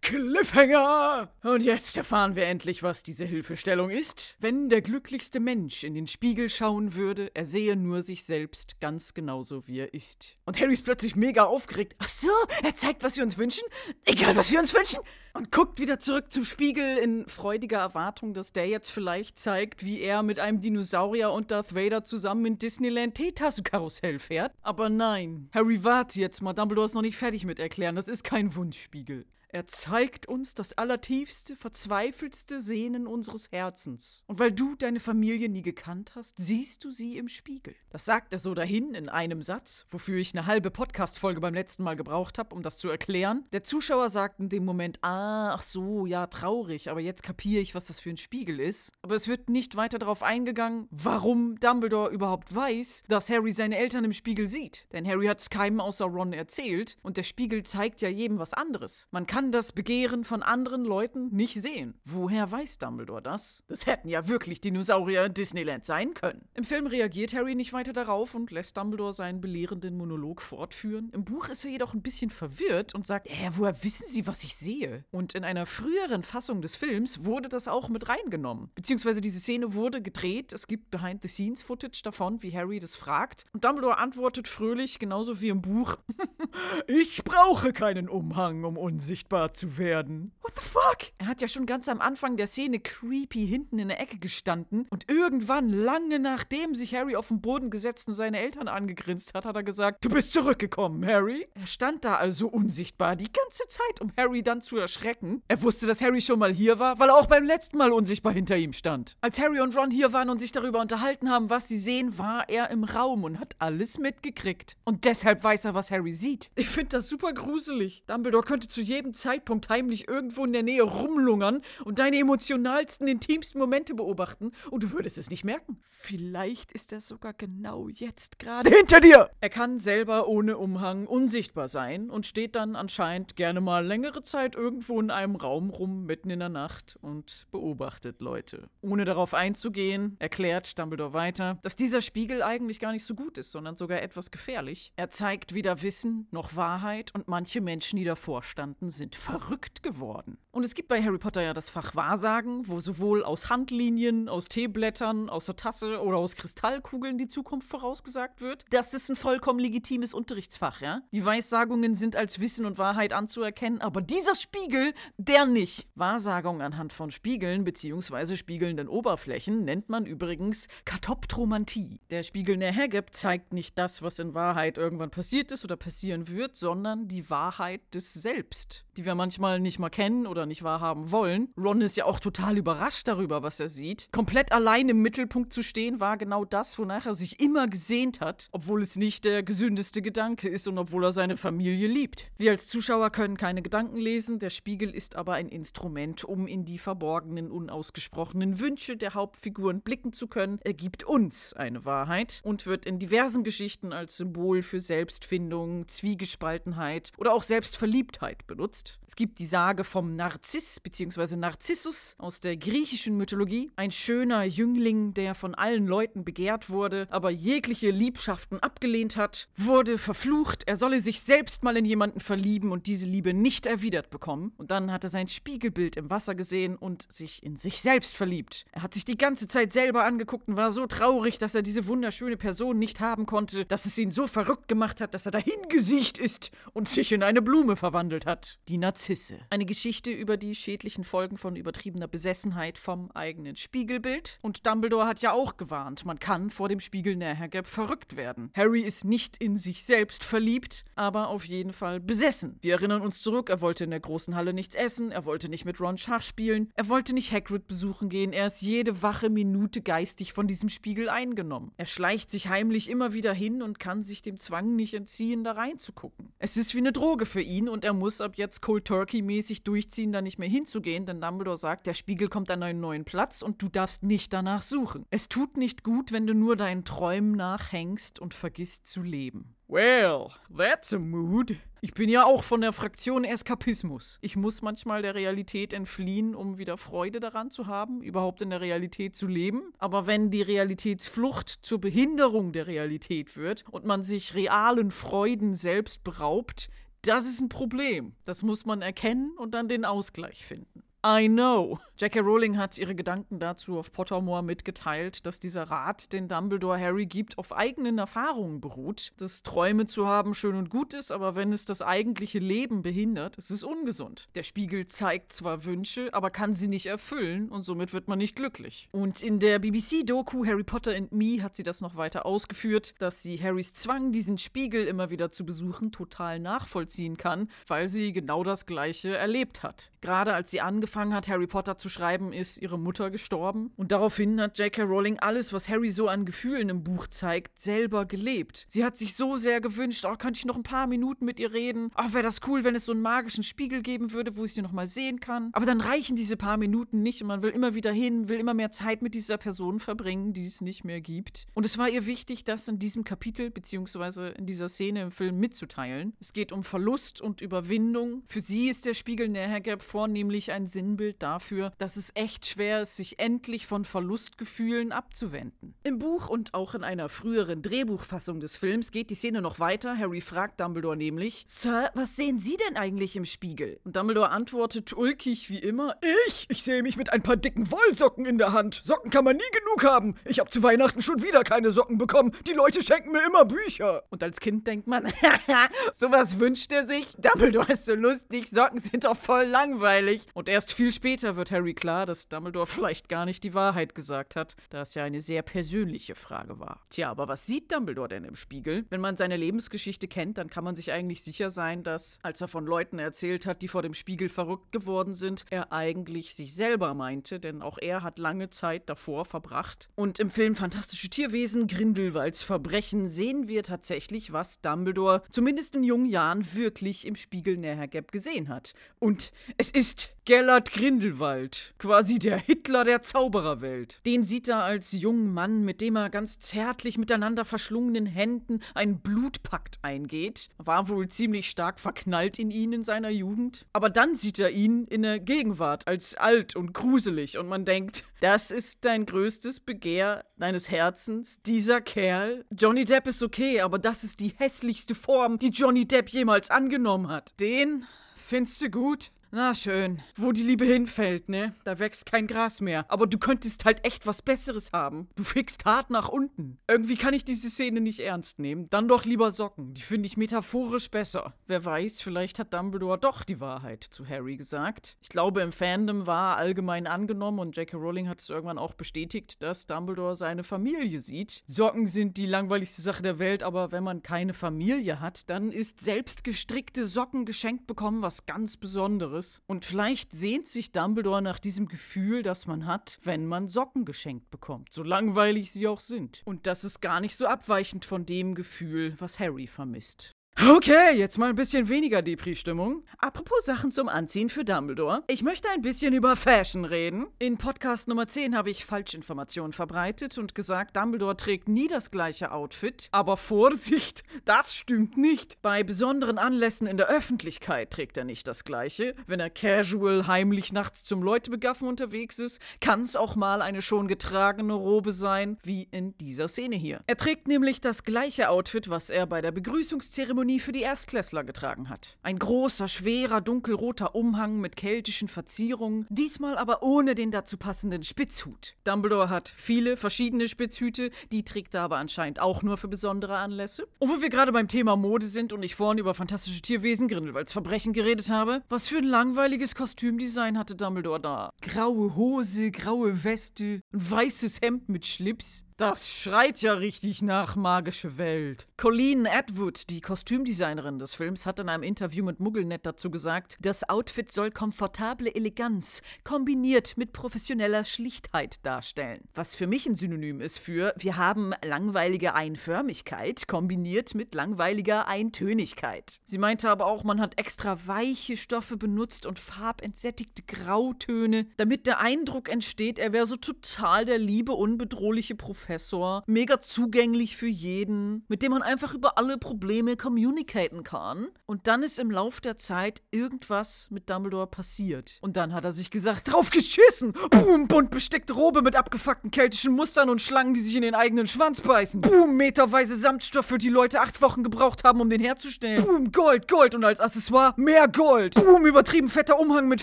Cliffhanger! 0.00 1.32
Und 1.42 1.64
jetzt 1.64 1.96
erfahren 1.96 2.36
wir 2.36 2.46
endlich, 2.46 2.84
was 2.84 3.02
diese 3.02 3.24
Hilfestellung 3.24 3.90
ist. 3.90 4.36
Wenn 4.38 4.68
der 4.68 4.80
glücklichste 4.80 5.40
Mensch 5.40 5.82
in 5.82 5.94
den 5.94 6.06
Spiegel 6.06 6.48
schauen 6.48 6.94
würde, 6.94 7.32
er 7.34 7.44
sehe 7.44 7.74
nur 7.74 8.02
sich 8.02 8.24
selbst 8.24 8.80
ganz 8.80 9.14
genauso, 9.14 9.66
wie 9.66 9.80
er 9.80 9.94
ist. 9.94 10.36
Und 10.44 10.60
Harry 10.60 10.74
ist 10.74 10.84
plötzlich 10.84 11.16
mega 11.16 11.44
aufgeregt. 11.44 11.96
Ach 11.98 12.08
so, 12.08 12.30
er 12.62 12.74
zeigt, 12.74 13.02
was 13.02 13.16
wir 13.16 13.24
uns 13.24 13.36
wünschen? 13.36 13.64
Egal, 14.04 14.36
was 14.36 14.45
wir 14.50 14.60
uns 14.60 14.74
wünschen! 14.74 15.00
Und 15.34 15.52
guckt 15.52 15.78
wieder 15.78 15.98
zurück 15.98 16.32
zum 16.32 16.46
Spiegel 16.46 16.96
in 16.96 17.26
freudiger 17.28 17.76
Erwartung, 17.76 18.32
dass 18.32 18.54
der 18.54 18.66
jetzt 18.68 18.90
vielleicht 18.90 19.38
zeigt, 19.38 19.84
wie 19.84 20.00
er 20.00 20.22
mit 20.22 20.40
einem 20.40 20.62
Dinosaurier 20.62 21.30
und 21.30 21.50
Darth 21.50 21.74
Vader 21.74 22.04
zusammen 22.04 22.46
in 22.46 22.58
Disneyland 22.58 23.14
Teetassenkarussell 23.14 24.18
fährt. 24.18 24.52
Aber 24.62 24.88
nein, 24.88 25.50
Harry, 25.52 25.84
warte 25.84 26.20
jetzt 26.20 26.40
mal, 26.40 26.54
Dumbledore 26.54 26.86
ist 26.86 26.94
noch 26.94 27.02
nicht 27.02 27.18
fertig 27.18 27.44
mit 27.44 27.58
erklären, 27.58 27.96
das 27.96 28.08
ist 28.08 28.24
kein 28.24 28.54
Wunschspiegel. 28.56 29.26
Er 29.56 29.66
zeigt 29.66 30.26
uns 30.26 30.54
das 30.54 30.76
allertiefste, 30.76 31.56
verzweifelste 31.56 32.60
Sehnen 32.60 33.06
unseres 33.06 33.50
Herzens. 33.50 34.22
Und 34.26 34.38
weil 34.38 34.52
du 34.52 34.74
deine 34.74 35.00
Familie 35.00 35.48
nie 35.48 35.62
gekannt 35.62 36.12
hast, 36.14 36.36
siehst 36.36 36.84
du 36.84 36.90
sie 36.90 37.16
im 37.16 37.26
Spiegel. 37.26 37.74
Das 37.88 38.04
sagt 38.04 38.34
er 38.34 38.38
so 38.38 38.52
dahin 38.52 38.92
in 38.92 39.08
einem 39.08 39.40
Satz, 39.40 39.86
wofür 39.88 40.18
ich 40.18 40.34
eine 40.34 40.44
halbe 40.44 40.70
Podcast-Folge 40.70 41.40
beim 41.40 41.54
letzten 41.54 41.84
Mal 41.84 41.96
gebraucht 41.96 42.38
habe, 42.38 42.54
um 42.54 42.60
das 42.60 42.76
zu 42.76 42.90
erklären. 42.90 43.46
Der 43.52 43.64
Zuschauer 43.64 44.10
sagt 44.10 44.40
in 44.40 44.50
dem 44.50 44.66
Moment, 44.66 44.98
ah, 45.00 45.54
ach 45.54 45.62
so, 45.62 46.04
ja, 46.04 46.26
traurig, 46.26 46.90
aber 46.90 47.00
jetzt 47.00 47.22
kapiere 47.22 47.62
ich, 47.62 47.74
was 47.74 47.86
das 47.86 47.98
für 47.98 48.10
ein 48.10 48.18
Spiegel 48.18 48.60
ist. 48.60 48.92
Aber 49.00 49.14
es 49.14 49.26
wird 49.26 49.48
nicht 49.48 49.74
weiter 49.74 49.98
darauf 49.98 50.22
eingegangen, 50.22 50.86
warum 50.90 51.58
Dumbledore 51.60 52.10
überhaupt 52.10 52.54
weiß, 52.54 53.04
dass 53.08 53.30
Harry 53.30 53.52
seine 53.52 53.78
Eltern 53.78 54.04
im 54.04 54.12
Spiegel 54.12 54.48
sieht. 54.48 54.86
Denn 54.92 55.08
Harry 55.08 55.28
hat 55.28 55.40
es 55.40 55.48
keinem 55.48 55.80
außer 55.80 56.04
Ron 56.04 56.34
erzählt 56.34 56.98
und 57.02 57.16
der 57.16 57.22
Spiegel 57.22 57.62
zeigt 57.62 58.02
ja 58.02 58.10
jedem 58.10 58.38
was 58.38 58.52
anderes. 58.52 59.08
Man 59.12 59.26
kann 59.26 59.45
das 59.52 59.72
Begehren 59.72 60.24
von 60.24 60.42
anderen 60.42 60.84
Leuten 60.84 61.28
nicht 61.34 61.60
sehen. 61.60 61.94
Woher 62.04 62.50
weiß 62.50 62.78
Dumbledore 62.78 63.22
das? 63.22 63.64
Das 63.68 63.86
hätten 63.86 64.08
ja 64.08 64.28
wirklich 64.28 64.60
Dinosaurier 64.60 65.26
in 65.26 65.34
Disneyland 65.34 65.84
sein 65.84 66.14
können. 66.14 66.48
Im 66.54 66.64
Film 66.64 66.86
reagiert 66.86 67.34
Harry 67.34 67.54
nicht 67.54 67.72
weiter 67.72 67.92
darauf 67.92 68.34
und 68.34 68.50
lässt 68.50 68.76
Dumbledore 68.76 69.12
seinen 69.12 69.40
belehrenden 69.40 69.96
Monolog 69.96 70.42
fortführen. 70.42 71.10
Im 71.12 71.24
Buch 71.24 71.48
ist 71.48 71.64
er 71.64 71.70
jedoch 71.70 71.94
ein 71.94 72.02
bisschen 72.02 72.30
verwirrt 72.30 72.94
und 72.94 73.06
sagt, 73.06 73.28
äh, 73.28 73.50
woher 73.52 73.82
wissen 73.84 74.06
Sie, 74.08 74.26
was 74.26 74.44
ich 74.44 74.56
sehe? 74.56 75.04
Und 75.10 75.34
in 75.34 75.44
einer 75.44 75.66
früheren 75.66 76.22
Fassung 76.22 76.62
des 76.62 76.76
Films 76.76 77.24
wurde 77.24 77.48
das 77.48 77.68
auch 77.68 77.88
mit 77.88 78.08
reingenommen. 78.08 78.70
Beziehungsweise 78.74 79.20
diese 79.20 79.40
Szene 79.40 79.74
wurde 79.74 80.02
gedreht. 80.02 80.52
Es 80.52 80.66
gibt 80.66 80.90
Behind-the-Scenes-Footage 80.90 82.02
davon, 82.02 82.42
wie 82.42 82.56
Harry 82.56 82.78
das 82.78 82.94
fragt. 82.94 83.46
Und 83.52 83.64
Dumbledore 83.64 83.98
antwortet 83.98 84.48
fröhlich, 84.48 84.98
genauso 84.98 85.40
wie 85.40 85.48
im 85.48 85.62
Buch, 85.62 85.96
ich 86.86 87.22
brauche 87.24 87.72
keinen 87.72 88.08
Umhang, 88.08 88.64
um 88.64 88.76
unsichtbar 88.76 89.35
zu 89.52 89.78
werden. 89.78 90.32
What 90.40 90.52
the 90.56 90.62
fuck? 90.62 91.12
Er 91.18 91.26
hat 91.26 91.40
ja 91.40 91.48
schon 91.48 91.66
ganz 91.66 91.88
am 91.88 92.00
Anfang 92.00 92.36
der 92.36 92.46
Szene 92.46 92.80
creepy 92.80 93.46
hinten 93.46 93.78
in 93.78 93.88
der 93.88 94.00
Ecke 94.00 94.18
gestanden 94.18 94.86
und 94.90 95.08
irgendwann, 95.08 95.68
lange 95.68 96.18
nachdem 96.18 96.74
sich 96.74 96.94
Harry 96.94 97.16
auf 97.16 97.28
den 97.28 97.40
Boden 97.40 97.70
gesetzt 97.70 98.08
und 98.08 98.14
seine 98.14 98.38
Eltern 98.40 98.68
angegrinst 98.68 99.34
hat, 99.34 99.44
hat 99.44 99.56
er 99.56 99.62
gesagt, 99.62 100.04
du 100.04 100.08
bist 100.08 100.32
zurückgekommen, 100.32 101.04
Harry. 101.06 101.46
Er 101.54 101.66
stand 101.66 102.04
da 102.04 102.16
also 102.16 102.48
unsichtbar 102.48 103.16
die 103.16 103.30
ganze 103.32 103.68
Zeit, 103.68 104.00
um 104.00 104.12
Harry 104.16 104.42
dann 104.42 104.62
zu 104.62 104.76
erschrecken. 104.76 105.42
Er 105.48 105.62
wusste, 105.62 105.86
dass 105.86 106.00
Harry 106.00 106.20
schon 106.20 106.38
mal 106.38 106.52
hier 106.52 106.78
war, 106.78 106.98
weil 106.98 107.10
er 107.10 107.16
auch 107.16 107.26
beim 107.26 107.44
letzten 107.44 107.78
Mal 107.78 107.92
unsichtbar 107.92 108.32
hinter 108.32 108.56
ihm 108.56 108.72
stand. 108.72 109.16
Als 109.20 109.38
Harry 109.40 109.60
und 109.60 109.76
Ron 109.76 109.90
hier 109.90 110.12
waren 110.12 110.30
und 110.30 110.38
sich 110.38 110.52
darüber 110.52 110.80
unterhalten 110.80 111.30
haben, 111.30 111.50
was 111.50 111.68
sie 111.68 111.78
sehen, 111.78 112.18
war 112.18 112.48
er 112.48 112.70
im 112.70 112.84
Raum 112.84 113.24
und 113.24 113.40
hat 113.40 113.56
alles 113.58 113.98
mitgekriegt. 113.98 114.76
Und 114.84 115.04
deshalb 115.04 115.42
weiß 115.42 115.66
er, 115.66 115.74
was 115.74 115.90
Harry 115.90 116.12
sieht. 116.12 116.50
Ich 116.54 116.68
finde 116.68 116.90
das 116.96 117.08
super 117.08 117.32
gruselig. 117.32 118.04
Dumbledore 118.06 118.44
könnte 118.44 118.68
zu 118.68 118.80
jedem 118.80 119.14
Zeitpunkt 119.16 119.68
heimlich 119.68 120.06
irgendwo 120.08 120.44
in 120.44 120.52
der 120.52 120.62
Nähe 120.62 120.82
rumlungern 120.82 121.62
und 121.84 121.98
deine 121.98 122.18
emotionalsten, 122.18 123.08
intimsten 123.08 123.58
Momente 123.60 123.94
beobachten 123.94 124.52
und 124.70 124.82
du 124.82 124.92
würdest 124.92 125.18
es 125.18 125.30
nicht 125.30 125.44
merken. 125.44 125.78
Vielleicht 125.82 126.72
ist 126.72 126.92
er 126.92 127.00
sogar 127.00 127.32
genau 127.32 127.88
jetzt 127.88 128.38
gerade 128.38 128.70
hinter 128.70 129.00
dir. 129.00 129.30
Er 129.40 129.48
kann 129.48 129.78
selber 129.78 130.28
ohne 130.28 130.58
Umhang 130.58 131.06
unsichtbar 131.06 131.68
sein 131.68 132.10
und 132.10 132.26
steht 132.26 132.54
dann 132.54 132.76
anscheinend 132.76 133.36
gerne 133.36 133.60
mal 133.60 133.84
längere 133.84 134.22
Zeit 134.22 134.54
irgendwo 134.54 135.00
in 135.00 135.10
einem 135.10 135.36
Raum 135.36 135.70
rum, 135.70 136.06
mitten 136.06 136.30
in 136.30 136.38
der 136.38 136.48
Nacht 136.48 136.98
und 137.00 137.46
beobachtet 137.50 138.20
Leute. 138.20 138.68
Ohne 138.82 139.04
darauf 139.04 139.34
einzugehen, 139.34 140.16
erklärt 140.18 140.78
Dumbledore 140.78 141.12
weiter, 141.12 141.58
dass 141.62 141.76
dieser 141.76 142.02
Spiegel 142.02 142.42
eigentlich 142.42 142.78
gar 142.78 142.92
nicht 142.92 143.04
so 143.04 143.14
gut 143.14 143.38
ist, 143.38 143.50
sondern 143.50 143.76
sogar 143.76 144.02
etwas 144.02 144.30
gefährlich. 144.30 144.92
Er 144.96 145.10
zeigt 145.10 145.54
weder 145.54 145.82
Wissen 145.82 146.28
noch 146.30 146.56
Wahrheit 146.56 147.14
und 147.14 147.28
manche 147.28 147.60
Menschen, 147.60 147.96
die 147.96 148.04
davor 148.04 148.42
standen, 148.42 148.90
sind 148.90 149.05
verrückt 149.14 149.82
geworden. 149.82 150.38
Und 150.50 150.64
es 150.64 150.74
gibt 150.74 150.88
bei 150.88 151.02
Harry 151.02 151.18
Potter 151.18 151.42
ja 151.42 151.52
das 151.52 151.68
Fach 151.68 151.94
Wahrsagen, 151.94 152.66
wo 152.66 152.80
sowohl 152.80 153.22
aus 153.22 153.50
Handlinien, 153.50 154.28
aus 154.28 154.46
Teeblättern, 154.46 155.28
aus 155.28 155.46
der 155.46 155.56
Tasse 155.56 156.02
oder 156.02 156.16
aus 156.16 156.34
Kristallkugeln 156.34 157.18
die 157.18 157.28
Zukunft 157.28 157.68
vorausgesagt 157.68 158.40
wird. 158.40 158.64
Das 158.70 158.94
ist 158.94 159.10
ein 159.10 159.16
vollkommen 159.16 159.58
legitimes 159.58 160.14
Unterrichtsfach, 160.14 160.80
ja? 160.80 161.02
Die 161.12 161.24
Weissagungen 161.24 161.94
sind 161.94 162.16
als 162.16 162.40
Wissen 162.40 162.64
und 162.64 162.78
Wahrheit 162.78 163.12
anzuerkennen, 163.12 163.82
aber 163.82 164.00
dieser 164.00 164.34
Spiegel, 164.34 164.94
der 165.18 165.44
nicht. 165.44 165.88
Wahrsagung 165.94 166.62
anhand 166.62 166.94
von 166.94 167.10
Spiegeln 167.10 167.64
bzw. 167.64 168.36
spiegelnden 168.36 168.88
Oberflächen 168.88 169.64
nennt 169.64 169.90
man 169.90 170.06
übrigens 170.06 170.68
Katoptromantie. 170.86 172.00
Der 172.08 172.22
Spiegel 172.22 172.56
Nehegeb 172.56 173.14
zeigt 173.14 173.52
nicht 173.52 173.76
das, 173.76 174.00
was 174.00 174.18
in 174.18 174.32
Wahrheit 174.32 174.78
irgendwann 174.78 175.10
passiert 175.10 175.52
ist 175.52 175.64
oder 175.64 175.76
passieren 175.76 176.28
wird, 176.28 176.56
sondern 176.56 177.08
die 177.08 177.28
Wahrheit 177.28 177.82
des 177.92 178.14
Selbst, 178.14 178.86
die 178.96 179.04
wir 179.04 179.14
manchmal 179.14 179.60
nicht 179.60 179.78
mal 179.78 179.90
kennen 179.90 180.26
oder 180.26 180.46
nicht 180.46 180.62
wahrhaben 180.62 181.10
wollen. 181.10 181.48
Ron 181.56 181.80
ist 181.80 181.96
ja 181.96 182.04
auch 182.04 182.20
total 182.20 182.56
überrascht 182.56 183.08
darüber, 183.08 183.42
was 183.42 183.60
er 183.60 183.68
sieht. 183.68 184.08
Komplett 184.12 184.52
allein 184.52 184.88
im 184.88 185.02
Mittelpunkt 185.02 185.52
zu 185.52 185.62
stehen, 185.62 186.00
war 186.00 186.16
genau 186.16 186.44
das, 186.44 186.78
wonach 186.78 187.06
er 187.06 187.14
sich 187.14 187.40
immer 187.40 187.68
gesehnt 187.68 188.20
hat, 188.20 188.48
obwohl 188.52 188.82
es 188.82 188.96
nicht 188.96 189.24
der 189.24 189.42
gesündeste 189.42 190.02
Gedanke 190.02 190.48
ist 190.48 190.66
und 190.68 190.78
obwohl 190.78 191.04
er 191.04 191.12
seine 191.12 191.36
Familie 191.36 191.88
liebt. 191.88 192.30
Wir 192.36 192.50
als 192.52 192.66
Zuschauer 192.66 193.10
können 193.10 193.36
keine 193.36 193.62
Gedanken 193.62 193.96
lesen, 193.96 194.38
der 194.38 194.50
Spiegel 194.50 194.90
ist 194.90 195.16
aber 195.16 195.34
ein 195.34 195.48
Instrument, 195.48 196.24
um 196.24 196.46
in 196.46 196.64
die 196.64 196.78
verborgenen, 196.78 197.50
unausgesprochenen 197.50 198.60
Wünsche 198.60 198.96
der 198.96 199.14
Hauptfiguren 199.14 199.80
blicken 199.80 200.12
zu 200.12 200.26
können. 200.26 200.58
Er 200.64 200.74
gibt 200.74 201.04
uns 201.04 201.52
eine 201.52 201.84
Wahrheit 201.84 202.40
und 202.44 202.66
wird 202.66 202.86
in 202.86 202.98
diversen 202.98 203.44
Geschichten 203.44 203.92
als 203.92 204.16
Symbol 204.16 204.62
für 204.62 204.80
Selbstfindung, 204.80 205.88
Zwiegespaltenheit 205.88 207.12
oder 207.18 207.32
auch 207.32 207.42
Selbstverliebtheit 207.42 208.46
benutzt. 208.46 208.85
Es 209.06 209.16
gibt 209.16 209.38
die 209.38 209.46
Sage 209.46 209.84
vom 209.84 210.16
Narziss 210.16 210.80
bzw. 210.80 211.36
Narzissus 211.36 212.14
aus 212.18 212.40
der 212.40 212.56
griechischen 212.56 213.16
Mythologie. 213.16 213.70
Ein 213.76 213.90
schöner 213.90 214.44
Jüngling, 214.44 215.14
der 215.14 215.34
von 215.34 215.54
allen 215.54 215.86
Leuten 215.86 216.24
begehrt 216.24 216.70
wurde, 216.70 217.06
aber 217.10 217.30
jegliche 217.30 217.90
Liebschaften 217.90 218.60
abgelehnt 218.60 219.16
hat, 219.16 219.48
wurde 219.56 219.98
verflucht, 219.98 220.64
er 220.66 220.76
solle 220.76 221.00
sich 221.00 221.20
selbst 221.20 221.62
mal 221.62 221.76
in 221.76 221.84
jemanden 221.84 222.20
verlieben 222.20 222.72
und 222.72 222.86
diese 222.86 223.06
Liebe 223.06 223.34
nicht 223.34 223.66
erwidert 223.66 224.10
bekommen. 224.10 224.52
Und 224.56 224.70
dann 224.70 224.92
hat 224.92 225.04
er 225.04 225.10
sein 225.10 225.28
Spiegelbild 225.28 225.96
im 225.96 226.10
Wasser 226.10 226.34
gesehen 226.34 226.76
und 226.76 227.10
sich 227.10 227.42
in 227.42 227.56
sich 227.56 227.80
selbst 227.80 228.14
verliebt. 228.14 228.64
Er 228.72 228.82
hat 228.82 228.94
sich 228.94 229.04
die 229.04 229.18
ganze 229.18 229.48
Zeit 229.48 229.72
selber 229.72 230.04
angeguckt 230.04 230.48
und 230.48 230.56
war 230.56 230.70
so 230.70 230.86
traurig, 230.86 231.38
dass 231.38 231.54
er 231.54 231.62
diese 231.62 231.86
wunderschöne 231.86 232.36
Person 232.36 232.78
nicht 232.78 233.00
haben 233.00 233.26
konnte, 233.26 233.64
dass 233.64 233.86
es 233.86 233.98
ihn 233.98 234.10
so 234.10 234.26
verrückt 234.26 234.68
gemacht 234.68 235.00
hat, 235.00 235.14
dass 235.14 235.26
er 235.26 235.32
dahin 235.32 235.68
besiegt 235.68 236.18
ist 236.18 236.50
und 236.72 236.88
sich 236.88 237.12
in 237.12 237.22
eine 237.22 237.42
Blume 237.42 237.76
verwandelt 237.76 238.26
hat. 238.26 238.58
Die 238.68 238.75
Narzisse. 238.78 239.38
Eine 239.50 239.64
Geschichte 239.66 240.10
über 240.10 240.36
die 240.36 240.54
schädlichen 240.54 241.04
Folgen 241.04 241.36
von 241.36 241.56
übertriebener 241.56 242.08
Besessenheit 242.08 242.78
vom 242.78 243.10
eigenen 243.12 243.56
Spiegelbild. 243.56 244.38
Und 244.42 244.66
Dumbledore 244.66 245.06
hat 245.06 245.20
ja 245.22 245.32
auch 245.32 245.56
gewarnt, 245.56 246.04
man 246.04 246.18
kann 246.18 246.50
vor 246.50 246.68
dem 246.68 246.80
Spiegel 246.80 247.16
Nähergap 247.16 247.66
verrückt 247.66 248.16
werden. 248.16 248.50
Harry 248.54 248.80
ist 248.82 249.04
nicht 249.04 249.36
in 249.38 249.56
sich 249.56 249.84
selbst 249.84 250.24
verliebt, 250.24 250.84
aber 250.94 251.28
auf 251.28 251.44
jeden 251.44 251.72
Fall 251.72 252.00
besessen. 252.00 252.58
Wir 252.60 252.74
erinnern 252.74 253.02
uns 253.02 253.22
zurück, 253.22 253.50
er 253.50 253.60
wollte 253.60 253.84
in 253.84 253.90
der 253.90 254.00
großen 254.00 254.34
Halle 254.34 254.52
nichts 254.52 254.74
essen, 254.74 255.12
er 255.12 255.24
wollte 255.24 255.48
nicht 255.48 255.64
mit 255.64 255.80
Ron 255.80 255.98
Schach 255.98 256.22
spielen, 256.22 256.70
er 256.74 256.88
wollte 256.88 257.12
nicht 257.12 257.32
Hagrid 257.32 257.66
besuchen 257.66 258.08
gehen, 258.08 258.32
er 258.32 258.46
ist 258.46 258.62
jede 258.62 259.02
wache 259.02 259.30
Minute 259.30 259.82
geistig 259.82 260.32
von 260.32 260.46
diesem 260.46 260.68
Spiegel 260.68 261.08
eingenommen. 261.08 261.72
Er 261.76 261.86
schleicht 261.86 262.30
sich 262.30 262.48
heimlich 262.48 262.88
immer 262.90 263.12
wieder 263.12 263.32
hin 263.32 263.62
und 263.62 263.78
kann 263.78 264.02
sich 264.02 264.22
dem 264.22 264.38
Zwang 264.38 264.76
nicht 264.76 264.94
entziehen, 264.94 265.44
da 265.44 265.52
reinzugucken. 265.52 266.32
Es 266.38 266.56
ist 266.56 266.74
wie 266.74 266.78
eine 266.78 266.92
Droge 266.92 267.26
für 267.26 267.40
ihn 267.40 267.68
und 267.68 267.84
er 267.84 267.92
muss 267.92 268.20
ab 268.20 268.36
jetzt 268.36 268.62
Cold 268.66 268.84
Turkey 268.84 269.22
mäßig 269.22 269.62
durchziehen, 269.62 270.10
da 270.10 270.20
nicht 270.20 270.40
mehr 270.40 270.48
hinzugehen, 270.48 271.06
denn 271.06 271.20
Dumbledore 271.20 271.56
sagt, 271.56 271.86
der 271.86 271.94
Spiegel 271.94 272.26
kommt 272.26 272.50
an 272.50 272.64
einen 272.64 272.80
neuen 272.80 273.04
Platz 273.04 273.40
und 273.40 273.62
du 273.62 273.68
darfst 273.68 274.02
nicht 274.02 274.32
danach 274.32 274.62
suchen. 274.62 275.06
Es 275.10 275.28
tut 275.28 275.56
nicht 275.56 275.84
gut, 275.84 276.10
wenn 276.10 276.26
du 276.26 276.34
nur 276.34 276.56
deinen 276.56 276.84
Träumen 276.84 277.36
nachhängst 277.36 278.18
und 278.18 278.34
vergisst 278.34 278.88
zu 278.88 279.02
leben. 279.02 279.54
Well, 279.68 280.30
that's 280.56 280.92
a 280.92 280.98
mood. 280.98 281.54
Ich 281.80 281.94
bin 281.94 282.08
ja 282.08 282.24
auch 282.24 282.42
von 282.42 282.60
der 282.60 282.72
Fraktion 282.72 283.22
Eskapismus. 283.22 284.18
Ich 284.20 284.34
muss 284.34 284.62
manchmal 284.62 285.02
der 285.02 285.14
Realität 285.14 285.72
entfliehen, 285.72 286.34
um 286.34 286.58
wieder 286.58 286.76
Freude 286.76 287.20
daran 287.20 287.52
zu 287.52 287.68
haben, 287.68 288.02
überhaupt 288.02 288.42
in 288.42 288.50
der 288.50 288.60
Realität 288.60 289.14
zu 289.14 289.28
leben. 289.28 289.72
Aber 289.78 290.08
wenn 290.08 290.30
die 290.30 290.42
Realitätsflucht 290.42 291.48
zur 291.48 291.80
Behinderung 291.80 292.50
der 292.50 292.66
Realität 292.66 293.36
wird 293.36 293.64
und 293.70 293.84
man 293.84 294.02
sich 294.02 294.34
realen 294.34 294.90
Freuden 294.90 295.54
selbst 295.54 296.02
beraubt, 296.02 296.68
das 297.06 297.26
ist 297.26 297.40
ein 297.40 297.48
Problem. 297.48 298.14
Das 298.24 298.42
muss 298.42 298.64
man 298.64 298.82
erkennen 298.82 299.36
und 299.36 299.52
dann 299.52 299.68
den 299.68 299.84
Ausgleich 299.84 300.44
finden. 300.44 300.82
I 301.08 301.28
know. 301.28 301.78
J.K. 301.98 302.18
Rowling 302.18 302.58
hat 302.58 302.76
ihre 302.78 302.96
Gedanken 302.96 303.38
dazu 303.38 303.78
auf 303.78 303.92
Pottermore 303.92 304.42
mitgeteilt, 304.42 305.24
dass 305.24 305.38
dieser 305.38 305.62
Rat, 305.62 306.12
den 306.12 306.26
Dumbledore 306.26 306.80
Harry 306.80 307.06
gibt, 307.06 307.38
auf 307.38 307.52
eigenen 307.52 307.98
Erfahrungen 307.98 308.60
beruht. 308.60 309.12
Dass 309.16 309.44
Träume 309.44 309.86
zu 309.86 310.06
haben 310.06 310.34
schön 310.34 310.56
und 310.56 310.68
gut 310.68 310.94
ist, 310.94 311.12
aber 311.12 311.36
wenn 311.36 311.52
es 311.52 311.64
das 311.64 311.80
eigentliche 311.80 312.40
Leben 312.40 312.82
behindert, 312.82 313.38
ist 313.38 313.50
es 313.50 313.62
ungesund. 313.62 314.28
Der 314.34 314.42
Spiegel 314.42 314.88
zeigt 314.88 315.32
zwar 315.32 315.64
Wünsche, 315.64 316.12
aber 316.12 316.30
kann 316.30 316.54
sie 316.54 316.66
nicht 316.66 316.86
erfüllen 316.86 317.50
und 317.50 317.62
somit 317.62 317.92
wird 317.92 318.08
man 318.08 318.18
nicht 318.18 318.34
glücklich. 318.34 318.88
Und 318.90 319.22
in 319.22 319.38
der 319.38 319.60
BBC-Doku 319.60 320.44
Harry 320.44 320.64
Potter 320.64 320.94
and 320.94 321.12
Me 321.12 321.40
hat 321.40 321.54
sie 321.54 321.62
das 321.62 321.80
noch 321.80 321.94
weiter 321.96 322.26
ausgeführt, 322.26 322.94
dass 322.98 323.22
sie 323.22 323.40
Harrys 323.40 323.72
Zwang, 323.72 324.10
diesen 324.10 324.38
Spiegel 324.38 324.86
immer 324.86 325.08
wieder 325.10 325.30
zu 325.30 325.46
besuchen, 325.46 325.92
total 325.92 326.40
nachvollziehen 326.40 327.16
kann, 327.16 327.48
weil 327.68 327.88
sie 327.88 328.12
genau 328.12 328.42
das 328.42 328.66
Gleiche 328.66 329.16
erlebt 329.16 329.62
hat. 329.62 329.92
Gerade 330.02 330.34
als 330.34 330.50
sie 330.50 330.60
angefangen 330.60 330.95
angefangen 330.96 331.14
hat, 331.14 331.28
Harry 331.28 331.46
Potter 331.46 331.76
zu 331.76 331.88
schreiben, 331.88 332.32
ist 332.32 332.56
ihre 332.56 332.78
Mutter 332.78 333.10
gestorben. 333.10 333.70
Und 333.76 333.92
daraufhin 333.92 334.40
hat 334.40 334.58
J.K. 334.58 334.82
Rowling 334.82 335.18
alles, 335.18 335.52
was 335.52 335.68
Harry 335.68 335.90
so 335.90 336.08
an 336.08 336.24
Gefühlen 336.24 336.70
im 336.70 336.82
Buch 336.82 337.06
zeigt, 337.06 337.60
selber 337.60 338.06
gelebt. 338.06 338.66
Sie 338.68 338.84
hat 338.84 338.96
sich 338.96 339.14
so 339.14 339.36
sehr 339.36 339.60
gewünscht, 339.60 340.06
oh, 340.06 340.16
könnte 340.16 340.38
ich 340.38 340.46
noch 340.46 340.56
ein 340.56 340.62
paar 340.62 340.86
Minuten 340.86 341.26
mit 341.26 341.38
ihr 341.38 341.52
reden? 341.52 341.90
Oh, 341.98 342.12
wäre 342.12 342.22
das 342.22 342.40
cool, 342.46 342.64
wenn 342.64 342.74
es 342.74 342.86
so 342.86 342.92
einen 342.92 343.02
magischen 343.02 343.44
Spiegel 343.44 343.82
geben 343.82 344.12
würde, 344.12 344.36
wo 344.36 344.44
ich 344.44 344.54
sie 344.54 344.62
noch 344.62 344.72
mal 344.72 344.86
sehen 344.86 345.20
kann. 345.20 345.50
Aber 345.52 345.66
dann 345.66 345.80
reichen 345.80 346.16
diese 346.16 346.36
paar 346.36 346.56
Minuten 346.56 347.02
nicht 347.02 347.20
und 347.20 347.28
man 347.28 347.42
will 347.42 347.50
immer 347.50 347.74
wieder 347.74 347.92
hin, 347.92 348.28
will 348.28 348.40
immer 348.40 348.54
mehr 348.54 348.70
Zeit 348.70 349.02
mit 349.02 349.14
dieser 349.14 349.36
Person 349.36 349.80
verbringen, 349.80 350.32
die 350.32 350.46
es 350.46 350.62
nicht 350.62 350.84
mehr 350.84 351.02
gibt. 351.02 351.46
Und 351.52 351.66
es 351.66 351.76
war 351.76 351.90
ihr 351.90 352.06
wichtig, 352.06 352.44
das 352.44 352.68
in 352.68 352.78
diesem 352.78 353.04
Kapitel 353.04 353.50
beziehungsweise 353.50 354.28
in 354.28 354.46
dieser 354.46 354.68
Szene 354.68 355.02
im 355.02 355.10
Film 355.10 355.38
mitzuteilen. 355.38 356.14
Es 356.20 356.32
geht 356.32 356.52
um 356.52 356.64
Verlust 356.64 357.20
und 357.20 357.42
Überwindung. 357.42 358.22
Für 358.26 358.40
sie 358.40 358.70
ist 358.70 358.86
der 358.86 358.94
Spiegel 358.94 359.28
Nähergap 359.28 359.82
vornehmlich 359.82 360.52
ein 360.52 360.66
Sinnbild 360.76 361.22
dafür, 361.22 361.72
dass 361.78 361.96
es 361.96 362.12
echt 362.14 362.44
schwer 362.44 362.82
ist, 362.82 362.96
sich 362.96 363.18
endlich 363.18 363.66
von 363.66 363.86
Verlustgefühlen 363.86 364.92
abzuwenden. 364.92 365.74
Im 365.84 365.98
Buch 365.98 366.28
und 366.28 366.52
auch 366.52 366.74
in 366.74 366.84
einer 366.84 367.08
früheren 367.08 367.62
Drehbuchfassung 367.62 368.40
des 368.40 368.58
Films 368.58 368.90
geht 368.90 369.08
die 369.08 369.14
Szene 369.14 369.40
noch 369.40 369.58
weiter. 369.58 369.96
Harry 369.96 370.20
fragt 370.20 370.60
Dumbledore 370.60 370.94
nämlich: 370.94 371.44
Sir, 371.46 371.90
was 371.94 372.14
sehen 372.14 372.38
Sie 372.38 372.58
denn 372.58 372.76
eigentlich 372.76 373.16
im 373.16 373.24
Spiegel? 373.24 373.80
Und 373.84 373.96
Dumbledore 373.96 374.28
antwortet 374.28 374.92
ulkig 374.92 375.48
wie 375.48 375.60
immer: 375.60 375.96
Ich? 376.26 376.44
Ich 376.50 376.62
sehe 376.62 376.82
mich 376.82 376.98
mit 376.98 377.10
ein 377.10 377.22
paar 377.22 377.36
dicken 377.36 377.70
Wollsocken 377.70 378.26
in 378.26 378.36
der 378.36 378.52
Hand. 378.52 378.78
Socken 378.84 379.10
kann 379.10 379.24
man 379.24 379.36
nie 379.36 379.42
genug 379.58 379.90
haben. 379.90 380.16
Ich 380.26 380.40
habe 380.40 380.50
zu 380.50 380.62
Weihnachten 380.62 381.00
schon 381.00 381.22
wieder 381.22 381.42
keine 381.42 381.70
Socken 381.70 381.96
bekommen. 381.96 382.36
Die 382.46 382.52
Leute 382.52 382.82
schenken 382.82 383.12
mir 383.12 383.24
immer 383.24 383.46
Bücher. 383.46 384.02
Und 384.10 384.22
als 384.22 384.40
Kind 384.40 384.66
denkt 384.66 384.86
man: 384.86 385.10
sowas 385.94 386.38
wünscht 386.38 386.70
er 386.70 386.86
sich. 386.86 387.14
Dumbledore 387.16 387.72
ist 387.72 387.86
so 387.86 387.94
lustig. 387.94 388.50
Socken 388.50 388.78
sind 388.78 389.06
doch 389.06 389.16
voll 389.16 389.44
langweilig. 389.44 390.26
Und 390.34 390.50
erst 390.50 390.65
viel 390.72 390.92
später 390.92 391.36
wird 391.36 391.50
Harry 391.50 391.74
klar, 391.74 392.06
dass 392.06 392.28
Dumbledore 392.28 392.66
vielleicht 392.66 393.08
gar 393.08 393.24
nicht 393.24 393.44
die 393.44 393.54
Wahrheit 393.54 393.94
gesagt 393.94 394.36
hat, 394.36 394.56
da 394.70 394.82
es 394.82 394.94
ja 394.94 395.04
eine 395.04 395.20
sehr 395.20 395.42
persönliche 395.42 396.14
Frage 396.14 396.58
war. 396.58 396.82
Tja, 396.90 397.10
aber 397.10 397.28
was 397.28 397.46
sieht 397.46 397.72
Dumbledore 397.72 398.08
denn 398.08 398.24
im 398.24 398.36
Spiegel? 398.36 398.84
Wenn 398.90 399.00
man 399.00 399.16
seine 399.16 399.36
Lebensgeschichte 399.36 400.08
kennt, 400.08 400.38
dann 400.38 400.50
kann 400.50 400.64
man 400.64 400.76
sich 400.76 400.92
eigentlich 400.92 401.22
sicher 401.22 401.50
sein, 401.50 401.82
dass, 401.82 402.18
als 402.22 402.40
er 402.40 402.48
von 402.48 402.66
Leuten 402.66 402.98
erzählt 402.98 403.46
hat, 403.46 403.62
die 403.62 403.68
vor 403.68 403.82
dem 403.82 403.94
Spiegel 403.94 404.28
verrückt 404.28 404.72
geworden 404.72 405.14
sind, 405.14 405.44
er 405.50 405.72
eigentlich 405.72 406.34
sich 406.34 406.54
selber 406.54 406.94
meinte, 406.94 407.40
denn 407.40 407.62
auch 407.62 407.78
er 407.78 408.02
hat 408.02 408.18
lange 408.18 408.50
Zeit 408.50 408.88
davor 408.88 409.24
verbracht. 409.24 409.88
Und 409.94 410.18
im 410.18 410.30
Film 410.30 410.54
Fantastische 410.54 411.08
Tierwesen, 411.08 411.66
Grindelwalds 411.66 412.42
Verbrechen 412.42 413.08
sehen 413.08 413.48
wir 413.48 413.62
tatsächlich, 413.62 414.32
was 414.32 414.60
Dumbledore 414.60 415.22
zumindest 415.30 415.76
in 415.76 415.82
jungen 415.82 416.06
Jahren 416.06 416.54
wirklich 416.54 417.06
im 417.06 417.16
Spiegel 417.16 417.56
Nähergap 417.56 418.12
gesehen 418.12 418.48
hat. 418.48 418.74
Und 418.98 419.32
es 419.56 419.70
ist 419.70 420.10
Gellert 420.56 420.72
Grindelwald, 420.72 421.74
quasi 421.76 422.18
der 422.18 422.38
Hitler 422.38 422.84
der 422.84 423.02
Zaubererwelt. 423.02 424.00
Den 424.06 424.24
sieht 424.24 424.48
er 424.48 424.62
als 424.64 424.92
jungen 424.92 425.34
Mann, 425.34 425.66
mit 425.66 425.82
dem 425.82 425.96
er 425.96 426.08
ganz 426.08 426.38
zärtlich 426.38 426.96
miteinander 426.96 427.44
verschlungenen 427.44 428.06
Händen 428.06 428.60
einen 428.74 429.00
Blutpakt 429.00 429.78
eingeht. 429.82 430.48
War 430.56 430.88
wohl 430.88 431.08
ziemlich 431.08 431.50
stark 431.50 431.78
verknallt 431.78 432.38
in 432.38 432.50
ihn 432.50 432.72
in 432.72 432.82
seiner 432.82 433.10
Jugend. 433.10 433.66
Aber 433.74 433.90
dann 433.90 434.14
sieht 434.14 434.38
er 434.38 434.48
ihn 434.48 434.86
in 434.86 435.02
der 435.02 435.20
Gegenwart 435.20 435.86
als 435.86 436.14
alt 436.14 436.56
und 436.56 436.72
gruselig 436.72 437.36
und 437.36 437.48
man 437.48 437.66
denkt, 437.66 438.04
das 438.22 438.50
ist 438.50 438.86
dein 438.86 439.04
größtes 439.04 439.60
Begehr 439.60 440.24
deines 440.38 440.70
Herzens, 440.70 441.42
dieser 441.42 441.82
Kerl. 441.82 442.46
Johnny 442.50 442.86
Depp 442.86 443.08
ist 443.08 443.22
okay, 443.22 443.60
aber 443.60 443.78
das 443.78 444.04
ist 444.04 444.20
die 444.20 444.32
hässlichste 444.38 444.94
Form, 444.94 445.38
die 445.38 445.50
Johnny 445.50 445.86
Depp 445.86 446.08
jemals 446.08 446.50
angenommen 446.50 447.08
hat. 447.08 447.38
Den 447.40 447.84
findest 448.16 448.62
du 448.62 448.70
gut? 448.70 449.10
Na 449.32 449.56
schön. 449.56 450.00
Wo 450.14 450.30
die 450.30 450.44
Liebe 450.44 450.64
hinfällt, 450.64 451.28
ne? 451.28 451.52
Da 451.64 451.80
wächst 451.80 452.06
kein 452.06 452.28
Gras 452.28 452.60
mehr. 452.60 452.84
Aber 452.88 453.08
du 453.08 453.18
könntest 453.18 453.64
halt 453.64 453.84
echt 453.84 454.06
was 454.06 454.22
Besseres 454.22 454.72
haben. 454.72 455.08
Du 455.16 455.24
fickst 455.24 455.64
hart 455.64 455.90
nach 455.90 456.08
unten. 456.08 456.58
Irgendwie 456.68 456.96
kann 456.96 457.12
ich 457.12 457.24
diese 457.24 457.50
Szene 457.50 457.80
nicht 457.80 457.98
ernst 458.00 458.38
nehmen. 458.38 458.70
Dann 458.70 458.86
doch 458.86 459.04
lieber 459.04 459.32
Socken. 459.32 459.74
Die 459.74 459.82
finde 459.82 460.06
ich 460.06 460.16
metaphorisch 460.16 460.90
besser. 460.90 461.34
Wer 461.48 461.64
weiß, 461.64 462.02
vielleicht 462.02 462.38
hat 462.38 462.54
Dumbledore 462.54 462.98
doch 462.98 463.24
die 463.24 463.40
Wahrheit 463.40 463.82
zu 463.82 464.08
Harry 464.08 464.36
gesagt. 464.36 464.96
Ich 465.02 465.08
glaube, 465.08 465.42
im 465.42 465.50
Fandom 465.50 466.06
war 466.06 466.36
allgemein 466.36 466.86
angenommen 466.86 467.40
und 467.40 467.56
J.K. 467.56 467.76
Rowling 467.76 468.08
hat 468.08 468.20
es 468.20 468.30
irgendwann 468.30 468.58
auch 468.58 468.74
bestätigt, 468.74 469.42
dass 469.42 469.66
Dumbledore 469.66 470.14
seine 470.14 470.44
Familie 470.44 471.00
sieht. 471.00 471.42
Socken 471.46 471.88
sind 471.88 472.16
die 472.16 472.26
langweiligste 472.26 472.80
Sache 472.80 473.02
der 473.02 473.18
Welt, 473.18 473.42
aber 473.42 473.72
wenn 473.72 473.82
man 473.82 474.02
keine 474.02 474.34
Familie 474.34 475.00
hat, 475.00 475.28
dann 475.28 475.50
ist 475.50 475.80
selbst 475.80 476.22
gestrickte 476.22 476.86
Socken 476.86 477.26
geschenkt 477.26 477.66
bekommen 477.66 478.02
was 478.02 478.24
ganz 478.24 478.56
Besonderes 478.56 479.15
anderes. 479.16 479.42
Und 479.46 479.64
vielleicht 479.64 480.12
sehnt 480.12 480.46
sich 480.46 480.72
Dumbledore 480.72 481.22
nach 481.22 481.38
diesem 481.38 481.68
Gefühl, 481.68 482.22
das 482.22 482.46
man 482.46 482.66
hat, 482.66 482.98
wenn 483.02 483.26
man 483.26 483.48
Socken 483.48 483.84
geschenkt 483.84 484.30
bekommt, 484.30 484.72
so 484.72 484.82
langweilig 484.82 485.52
sie 485.52 485.66
auch 485.66 485.80
sind. 485.80 486.22
Und 486.24 486.46
das 486.46 486.64
ist 486.64 486.80
gar 486.80 487.00
nicht 487.00 487.16
so 487.16 487.26
abweichend 487.26 487.84
von 487.84 488.06
dem 488.06 488.34
Gefühl, 488.34 488.94
was 488.98 489.18
Harry 489.18 489.46
vermisst. 489.46 490.15
Okay, 490.38 490.94
jetzt 490.94 491.16
mal 491.16 491.30
ein 491.30 491.34
bisschen 491.34 491.70
weniger 491.70 492.02
Depri-Stimmung. 492.02 492.84
Apropos 492.98 493.46
Sachen 493.46 493.72
zum 493.72 493.88
Anziehen 493.88 494.28
für 494.28 494.44
Dumbledore. 494.44 495.02
Ich 495.06 495.22
möchte 495.22 495.48
ein 495.48 495.62
bisschen 495.62 495.94
über 495.94 496.14
Fashion 496.14 496.66
reden. 496.66 497.06
In 497.18 497.38
Podcast 497.38 497.88
Nummer 497.88 498.06
10 498.06 498.36
habe 498.36 498.50
ich 498.50 498.66
Falschinformationen 498.66 499.54
verbreitet 499.54 500.18
und 500.18 500.34
gesagt, 500.34 500.76
Dumbledore 500.76 501.16
trägt 501.16 501.48
nie 501.48 501.68
das 501.68 501.90
gleiche 501.90 502.32
Outfit. 502.32 502.88
Aber 502.92 503.16
Vorsicht, 503.16 504.04
das 504.26 504.54
stimmt 504.54 504.98
nicht. 504.98 505.40
Bei 505.40 505.62
besonderen 505.62 506.18
Anlässen 506.18 506.66
in 506.66 506.76
der 506.76 506.88
Öffentlichkeit 506.88 507.70
trägt 507.70 507.96
er 507.96 508.04
nicht 508.04 508.28
das 508.28 508.44
gleiche. 508.44 508.94
Wenn 509.06 509.20
er 509.20 509.30
casual 509.30 510.06
heimlich 510.06 510.52
nachts 510.52 510.84
zum 510.84 511.02
Leutebegaffen 511.02 511.66
unterwegs 511.66 512.18
ist, 512.18 512.42
kann 512.60 512.82
es 512.82 512.94
auch 512.94 513.16
mal 513.16 513.40
eine 513.40 513.62
schon 513.62 513.88
getragene 513.88 514.52
Robe 514.52 514.92
sein, 514.92 515.38
wie 515.42 515.66
in 515.70 515.96
dieser 515.96 516.28
Szene 516.28 516.56
hier. 516.56 516.82
Er 516.86 516.98
trägt 516.98 517.26
nämlich 517.26 517.62
das 517.62 517.84
gleiche 517.84 518.28
Outfit, 518.28 518.68
was 518.68 518.90
er 518.90 519.06
bei 519.06 519.22
der 519.22 519.32
Begrüßungszeremonie 519.32 520.25
Zeremonie 520.26 520.40
für 520.40 520.52
die 520.52 520.62
Erstklässler 520.62 521.22
getragen 521.22 521.68
hat. 521.68 521.98
Ein 522.02 522.18
großer, 522.18 522.66
schwerer, 522.66 523.20
dunkelroter 523.20 523.94
Umhang 523.94 524.40
mit 524.40 524.56
keltischen 524.56 525.06
Verzierungen, 525.08 525.86
diesmal 525.88 526.36
aber 526.36 526.62
ohne 526.62 526.96
den 526.96 527.12
dazu 527.12 527.36
passenden 527.36 527.84
Spitzhut. 527.84 528.56
Dumbledore 528.64 529.08
hat 529.08 529.32
viele 529.36 529.76
verschiedene 529.76 530.28
Spitzhüte, 530.28 530.90
die 531.12 531.24
trägt 531.24 531.54
er 531.54 531.62
aber 531.62 531.76
anscheinend 531.76 532.18
auch 532.18 532.42
nur 532.42 532.56
für 532.56 532.66
besondere 532.66 533.16
Anlässe. 533.18 533.68
Und 533.78 533.88
wo 533.90 534.00
wir 534.00 534.08
gerade 534.08 534.32
beim 534.32 534.48
Thema 534.48 534.74
Mode 534.74 535.06
sind 535.06 535.32
und 535.32 535.44
ich 535.44 535.54
vorhin 535.54 535.78
über 535.78 535.94
fantastische 535.94 536.42
Tierwesen, 536.42 536.88
Grindelwalds 536.88 537.32
Verbrechen 537.32 537.72
geredet 537.72 538.10
habe, 538.10 538.42
was 538.48 538.66
für 538.66 538.78
ein 538.78 538.84
langweiliges 538.84 539.54
Kostümdesign 539.54 540.38
hatte 540.38 540.56
Dumbledore 540.56 541.00
da? 541.00 541.30
Graue 541.40 541.94
Hose, 541.94 542.50
graue 542.50 543.04
Weste, 543.04 543.60
ein 543.72 543.90
weißes 543.90 544.40
Hemd 544.40 544.68
mit 544.68 544.86
Schlips. 544.86 545.45
Das 545.58 545.88
schreit 545.88 546.42
ja 546.42 546.52
richtig 546.52 547.00
nach 547.00 547.34
magische 547.34 547.96
Welt. 547.96 548.46
Colleen 548.58 549.06
Atwood, 549.06 549.70
die 549.70 549.80
Kostümdesignerin 549.80 550.78
des 550.78 550.94
Films, 550.94 551.24
hat 551.24 551.38
in 551.38 551.48
einem 551.48 551.62
Interview 551.62 552.04
mit 552.04 552.20
Muggelnet 552.20 552.66
dazu 552.66 552.90
gesagt, 552.90 553.38
das 553.40 553.66
Outfit 553.66 554.12
soll 554.12 554.30
komfortable 554.30 555.14
Eleganz 555.14 555.80
kombiniert 556.04 556.76
mit 556.76 556.92
professioneller 556.92 557.64
Schlichtheit 557.64 558.44
darstellen. 558.44 559.00
Was 559.14 559.34
für 559.34 559.46
mich 559.46 559.64
ein 559.64 559.76
Synonym 559.76 560.20
ist 560.20 560.36
für 560.36 560.74
wir 560.76 560.98
haben 560.98 561.32
langweilige 561.42 562.12
Einförmigkeit 562.12 563.26
kombiniert 563.26 563.94
mit 563.94 564.14
langweiliger 564.14 564.88
Eintönigkeit. 564.88 566.00
Sie 566.04 566.18
meinte 566.18 566.50
aber 566.50 566.66
auch, 566.66 566.84
man 566.84 567.00
hat 567.00 567.18
extra 567.18 567.66
weiche 567.66 568.18
Stoffe 568.18 568.58
benutzt 568.58 569.06
und 569.06 569.18
farbentsättigte 569.18 570.22
Grautöne, 570.22 571.28
damit 571.38 571.66
der 571.66 571.80
Eindruck 571.80 572.28
entsteht, 572.28 572.78
er 572.78 572.92
wäre 572.92 573.06
so 573.06 573.16
total 573.16 573.86
der 573.86 573.96
liebe, 573.96 574.32
unbedrohliche 574.32 575.14
Prophet 575.14 575.45
Professor, 575.46 576.02
mega 576.08 576.40
zugänglich 576.40 577.16
für 577.16 577.28
jeden, 577.28 578.04
mit 578.08 578.22
dem 578.22 578.32
man 578.32 578.42
einfach 578.42 578.74
über 578.74 578.98
alle 578.98 579.16
Probleme 579.16 579.76
communicaten 579.76 580.64
kann. 580.64 581.06
Und 581.24 581.46
dann 581.46 581.62
ist 581.62 581.78
im 581.78 581.88
Lauf 581.88 582.20
der 582.20 582.36
Zeit 582.36 582.82
irgendwas 582.90 583.68
mit 583.70 583.88
Dumbledore 583.88 584.26
passiert. 584.26 584.98
Und 585.02 585.16
dann 585.16 585.32
hat 585.32 585.44
er 585.44 585.52
sich 585.52 585.70
gesagt, 585.70 586.12
drauf 586.12 586.30
geschissen! 586.30 586.94
Boom, 587.10 587.46
bunt 587.46 587.70
besteckte 587.70 588.14
Robe 588.14 588.42
mit 588.42 588.56
abgefuckten 588.56 589.12
keltischen 589.12 589.52
Mustern 589.52 589.88
und 589.88 590.02
Schlangen, 590.02 590.34
die 590.34 590.40
sich 590.40 590.56
in 590.56 590.62
den 590.62 590.74
eigenen 590.74 591.06
Schwanz 591.06 591.40
beißen. 591.40 591.80
Boom, 591.80 592.16
meterweise 592.16 592.76
Samtstoff, 592.76 593.26
für 593.26 593.38
die 593.38 593.48
Leute 593.48 593.80
acht 593.80 594.02
Wochen 594.02 594.24
gebraucht 594.24 594.64
haben, 594.64 594.80
um 594.80 594.90
den 594.90 595.00
herzustellen. 595.00 595.64
Boom, 595.64 595.92
Gold, 595.92 596.26
Gold 596.26 596.56
und 596.56 596.64
als 596.64 596.80
Accessoire 596.80 597.34
mehr 597.36 597.68
Gold. 597.68 598.16
Boom, 598.16 598.46
übertrieben 598.46 598.88
fetter 598.88 599.20
Umhang 599.20 599.46
mit 599.46 599.62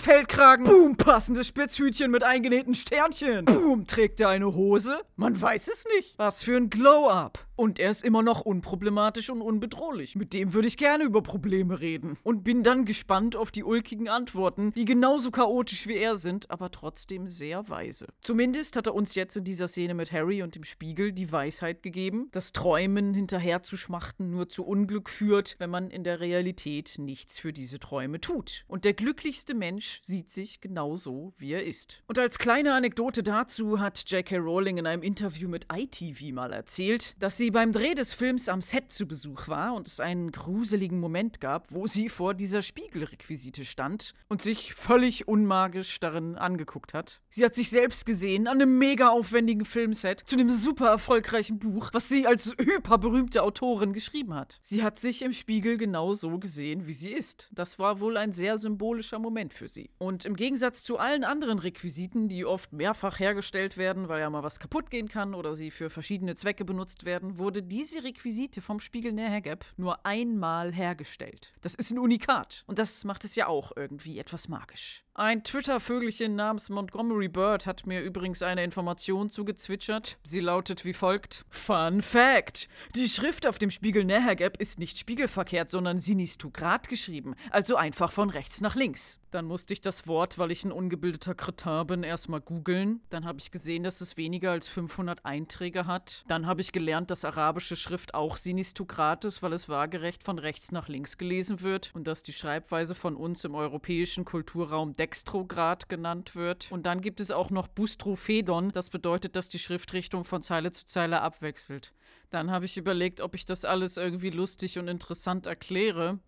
Feldkragen. 0.00 0.64
Boom, 0.64 0.96
passendes 0.96 1.46
Spitzhütchen 1.46 2.10
mit 2.10 2.22
eingenähten 2.22 2.74
Sternchen. 2.74 3.44
Boom, 3.44 3.86
trägt 3.86 4.20
er 4.20 4.30
eine 4.30 4.54
Hose? 4.54 5.00
Man 5.16 5.38
weiß 5.38 5.68
es 5.68 5.73
es 5.74 5.84
nicht. 5.96 6.18
Was 6.18 6.42
für 6.42 6.56
ein 6.56 6.70
Glow-Up. 6.70 7.38
Und 7.56 7.78
er 7.78 7.90
ist 7.90 8.04
immer 8.04 8.22
noch 8.22 8.40
unproblematisch 8.40 9.30
und 9.30 9.40
unbedrohlich. 9.40 10.16
Mit 10.16 10.32
dem 10.32 10.54
würde 10.54 10.68
ich 10.68 10.76
gerne 10.76 11.04
über 11.04 11.22
Probleme 11.22 11.80
reden. 11.80 12.18
Und 12.22 12.42
bin 12.42 12.62
dann 12.62 12.84
gespannt 12.84 13.36
auf 13.36 13.50
die 13.50 13.62
ulkigen 13.62 14.08
Antworten, 14.08 14.72
die 14.72 14.84
genauso 14.84 15.30
chaotisch 15.30 15.86
wie 15.86 15.96
er 15.96 16.16
sind, 16.16 16.50
aber 16.50 16.70
trotzdem 16.70 17.28
sehr 17.28 17.68
weise. 17.68 18.06
Zumindest 18.22 18.76
hat 18.76 18.86
er 18.86 18.94
uns 18.94 19.14
jetzt 19.14 19.36
in 19.36 19.44
dieser 19.44 19.68
Szene 19.68 19.94
mit 19.94 20.10
Harry 20.10 20.42
und 20.42 20.56
dem 20.56 20.64
Spiegel 20.64 21.12
die 21.12 21.30
Weisheit 21.30 21.82
gegeben, 21.82 22.28
dass 22.32 22.52
Träumen 22.52 23.14
hinterher 23.14 23.62
zu 23.62 23.76
schmachten 23.76 24.30
nur 24.30 24.48
zu 24.48 24.64
Unglück 24.64 25.08
führt, 25.08 25.56
wenn 25.58 25.70
man 25.70 25.90
in 25.90 26.02
der 26.02 26.20
Realität 26.20 26.96
nichts 26.98 27.38
für 27.38 27.52
diese 27.52 27.78
Träume 27.78 28.20
tut. 28.20 28.64
Und 28.66 28.84
der 28.84 28.94
glücklichste 28.94 29.54
Mensch 29.54 30.00
sieht 30.02 30.30
sich 30.30 30.60
genauso, 30.60 31.34
wie 31.38 31.52
er 31.52 31.64
ist. 31.64 32.02
Und 32.08 32.18
als 32.18 32.38
kleine 32.38 32.74
Anekdote 32.74 33.22
dazu 33.22 33.78
hat 33.78 34.10
J.K. 34.10 34.38
Rowling 34.38 34.78
in 34.78 34.86
einem 34.86 35.02
Interview 35.02 35.48
mit 35.48 35.66
ITV 35.72 36.32
mal 36.32 36.52
erzählt, 36.52 37.14
dass 37.22 37.36
sie 37.36 37.43
beim 37.50 37.72
Dreh 37.72 37.94
des 37.94 38.12
Films 38.12 38.48
am 38.48 38.60
Set 38.60 38.92
zu 38.92 39.06
Besuch 39.06 39.48
war 39.48 39.74
und 39.74 39.88
es 39.88 40.00
einen 40.00 40.32
gruseligen 40.32 41.00
Moment 41.00 41.40
gab, 41.40 41.72
wo 41.72 41.86
sie 41.86 42.08
vor 42.08 42.34
dieser 42.34 42.62
Spiegelrequisite 42.62 43.64
stand 43.64 44.14
und 44.28 44.42
sich 44.42 44.74
völlig 44.74 45.28
unmagisch 45.28 46.00
darin 46.00 46.36
angeguckt 46.36 46.94
hat. 46.94 47.20
Sie 47.28 47.44
hat 47.44 47.54
sich 47.54 47.70
selbst 47.70 48.06
gesehen 48.06 48.46
an 48.46 48.60
einem 48.60 48.78
mega 48.78 49.08
aufwendigen 49.08 49.64
Filmset 49.64 50.20
zu 50.20 50.36
einem 50.36 50.50
super 50.50 50.88
erfolgreichen 50.88 51.58
Buch, 51.58 51.90
was 51.92 52.08
sie 52.08 52.26
als 52.26 52.54
hyperberühmte 52.58 53.42
Autorin 53.42 53.92
geschrieben 53.92 54.34
hat. 54.34 54.58
Sie 54.62 54.82
hat 54.82 54.98
sich 54.98 55.22
im 55.22 55.32
Spiegel 55.32 55.76
genau 55.76 56.14
so 56.14 56.38
gesehen, 56.38 56.86
wie 56.86 56.92
sie 56.92 57.12
ist. 57.12 57.50
Das 57.52 57.78
war 57.78 58.00
wohl 58.00 58.16
ein 58.16 58.32
sehr 58.32 58.58
symbolischer 58.58 59.18
Moment 59.18 59.54
für 59.54 59.68
sie. 59.68 59.90
Und 59.98 60.24
im 60.24 60.36
Gegensatz 60.36 60.82
zu 60.82 60.98
allen 60.98 61.24
anderen 61.24 61.58
Requisiten, 61.58 62.28
die 62.28 62.44
oft 62.44 62.72
mehrfach 62.72 63.18
hergestellt 63.18 63.76
werden, 63.76 64.08
weil 64.08 64.20
ja 64.20 64.30
mal 64.30 64.42
was 64.42 64.60
kaputt 64.60 64.90
gehen 64.90 65.08
kann 65.08 65.34
oder 65.34 65.54
sie 65.54 65.70
für 65.70 65.90
verschiedene 65.90 66.34
Zwecke 66.34 66.64
benutzt 66.64 67.04
werden, 67.04 67.33
wurde 67.38 67.62
diese 67.62 68.02
Requisite 68.02 68.60
vom 68.60 68.80
Spiegel 68.80 69.12
Näher 69.12 69.40
Gap 69.40 69.64
nur 69.76 70.04
einmal 70.04 70.72
hergestellt. 70.72 71.52
Das 71.60 71.74
ist 71.74 71.90
ein 71.90 71.98
Unikat. 71.98 72.64
Und 72.66 72.78
das 72.78 73.04
macht 73.04 73.24
es 73.24 73.36
ja 73.36 73.46
auch 73.46 73.72
irgendwie 73.76 74.18
etwas 74.18 74.48
magisch. 74.48 75.03
Ein 75.16 75.44
Twitter-Vögelchen 75.44 76.34
namens 76.34 76.70
Montgomery 76.70 77.28
Bird 77.28 77.66
hat 77.66 77.86
mir 77.86 78.02
übrigens 78.02 78.42
eine 78.42 78.64
Information 78.64 79.30
zugezwitschert. 79.30 80.18
Sie 80.24 80.40
lautet 80.40 80.84
wie 80.84 80.92
folgt: 80.92 81.44
Fun 81.50 82.02
Fact! 82.02 82.68
Die 82.96 83.08
Schrift 83.08 83.46
auf 83.46 83.60
dem 83.60 83.70
Spiegel 83.70 84.04
Gap 84.06 84.60
ist 84.60 84.80
nicht 84.80 84.98
spiegelverkehrt, 84.98 85.70
sondern 85.70 86.00
sinistugrat 86.00 86.88
geschrieben, 86.88 87.36
also 87.50 87.76
einfach 87.76 88.10
von 88.10 88.28
rechts 88.28 88.60
nach 88.60 88.74
links. 88.74 89.20
Dann 89.34 89.46
musste 89.46 89.72
ich 89.72 89.80
das 89.80 90.06
Wort, 90.06 90.38
weil 90.38 90.52
ich 90.52 90.64
ein 90.64 90.70
ungebildeter 90.70 91.34
Kretin 91.34 91.88
bin, 91.88 92.02
erstmal 92.04 92.40
googeln. 92.40 93.00
Dann 93.10 93.24
habe 93.24 93.40
ich 93.40 93.50
gesehen, 93.50 93.82
dass 93.82 94.00
es 94.00 94.16
weniger 94.16 94.52
als 94.52 94.68
500 94.68 95.26
Einträge 95.26 95.88
hat. 95.88 96.24
Dann 96.28 96.46
habe 96.46 96.60
ich 96.60 96.70
gelernt, 96.70 97.10
dass 97.10 97.24
arabische 97.24 97.74
Schrift 97.74 98.14
auch 98.14 98.36
sinistugrat 98.36 99.24
ist, 99.24 99.42
weil 99.42 99.52
es 99.52 99.68
waagerecht 99.68 100.22
von 100.22 100.38
rechts 100.38 100.70
nach 100.70 100.86
links 100.86 101.18
gelesen 101.18 101.62
wird 101.62 101.90
und 101.94 102.06
dass 102.06 102.22
die 102.22 102.32
Schreibweise 102.32 102.94
von 102.94 103.16
uns 103.16 103.42
im 103.42 103.56
europäischen 103.56 104.24
Kulturraum 104.24 104.94
Dextrograd 105.04 105.90
genannt 105.90 106.34
wird. 106.34 106.72
Und 106.72 106.86
dann 106.86 107.02
gibt 107.02 107.20
es 107.20 107.30
auch 107.30 107.50
noch 107.50 107.68
Bustrophedon, 107.68 108.72
das 108.72 108.88
bedeutet, 108.88 109.36
dass 109.36 109.50
die 109.50 109.58
Schriftrichtung 109.58 110.24
von 110.24 110.42
Zeile 110.42 110.72
zu 110.72 110.86
Zeile 110.86 111.20
abwechselt. 111.20 111.92
Dann 112.30 112.50
habe 112.50 112.64
ich 112.64 112.78
überlegt, 112.78 113.20
ob 113.20 113.34
ich 113.34 113.44
das 113.44 113.66
alles 113.66 113.98
irgendwie 113.98 114.30
lustig 114.30 114.78
und 114.78 114.88
interessant 114.88 115.44
erkläre 115.44 116.20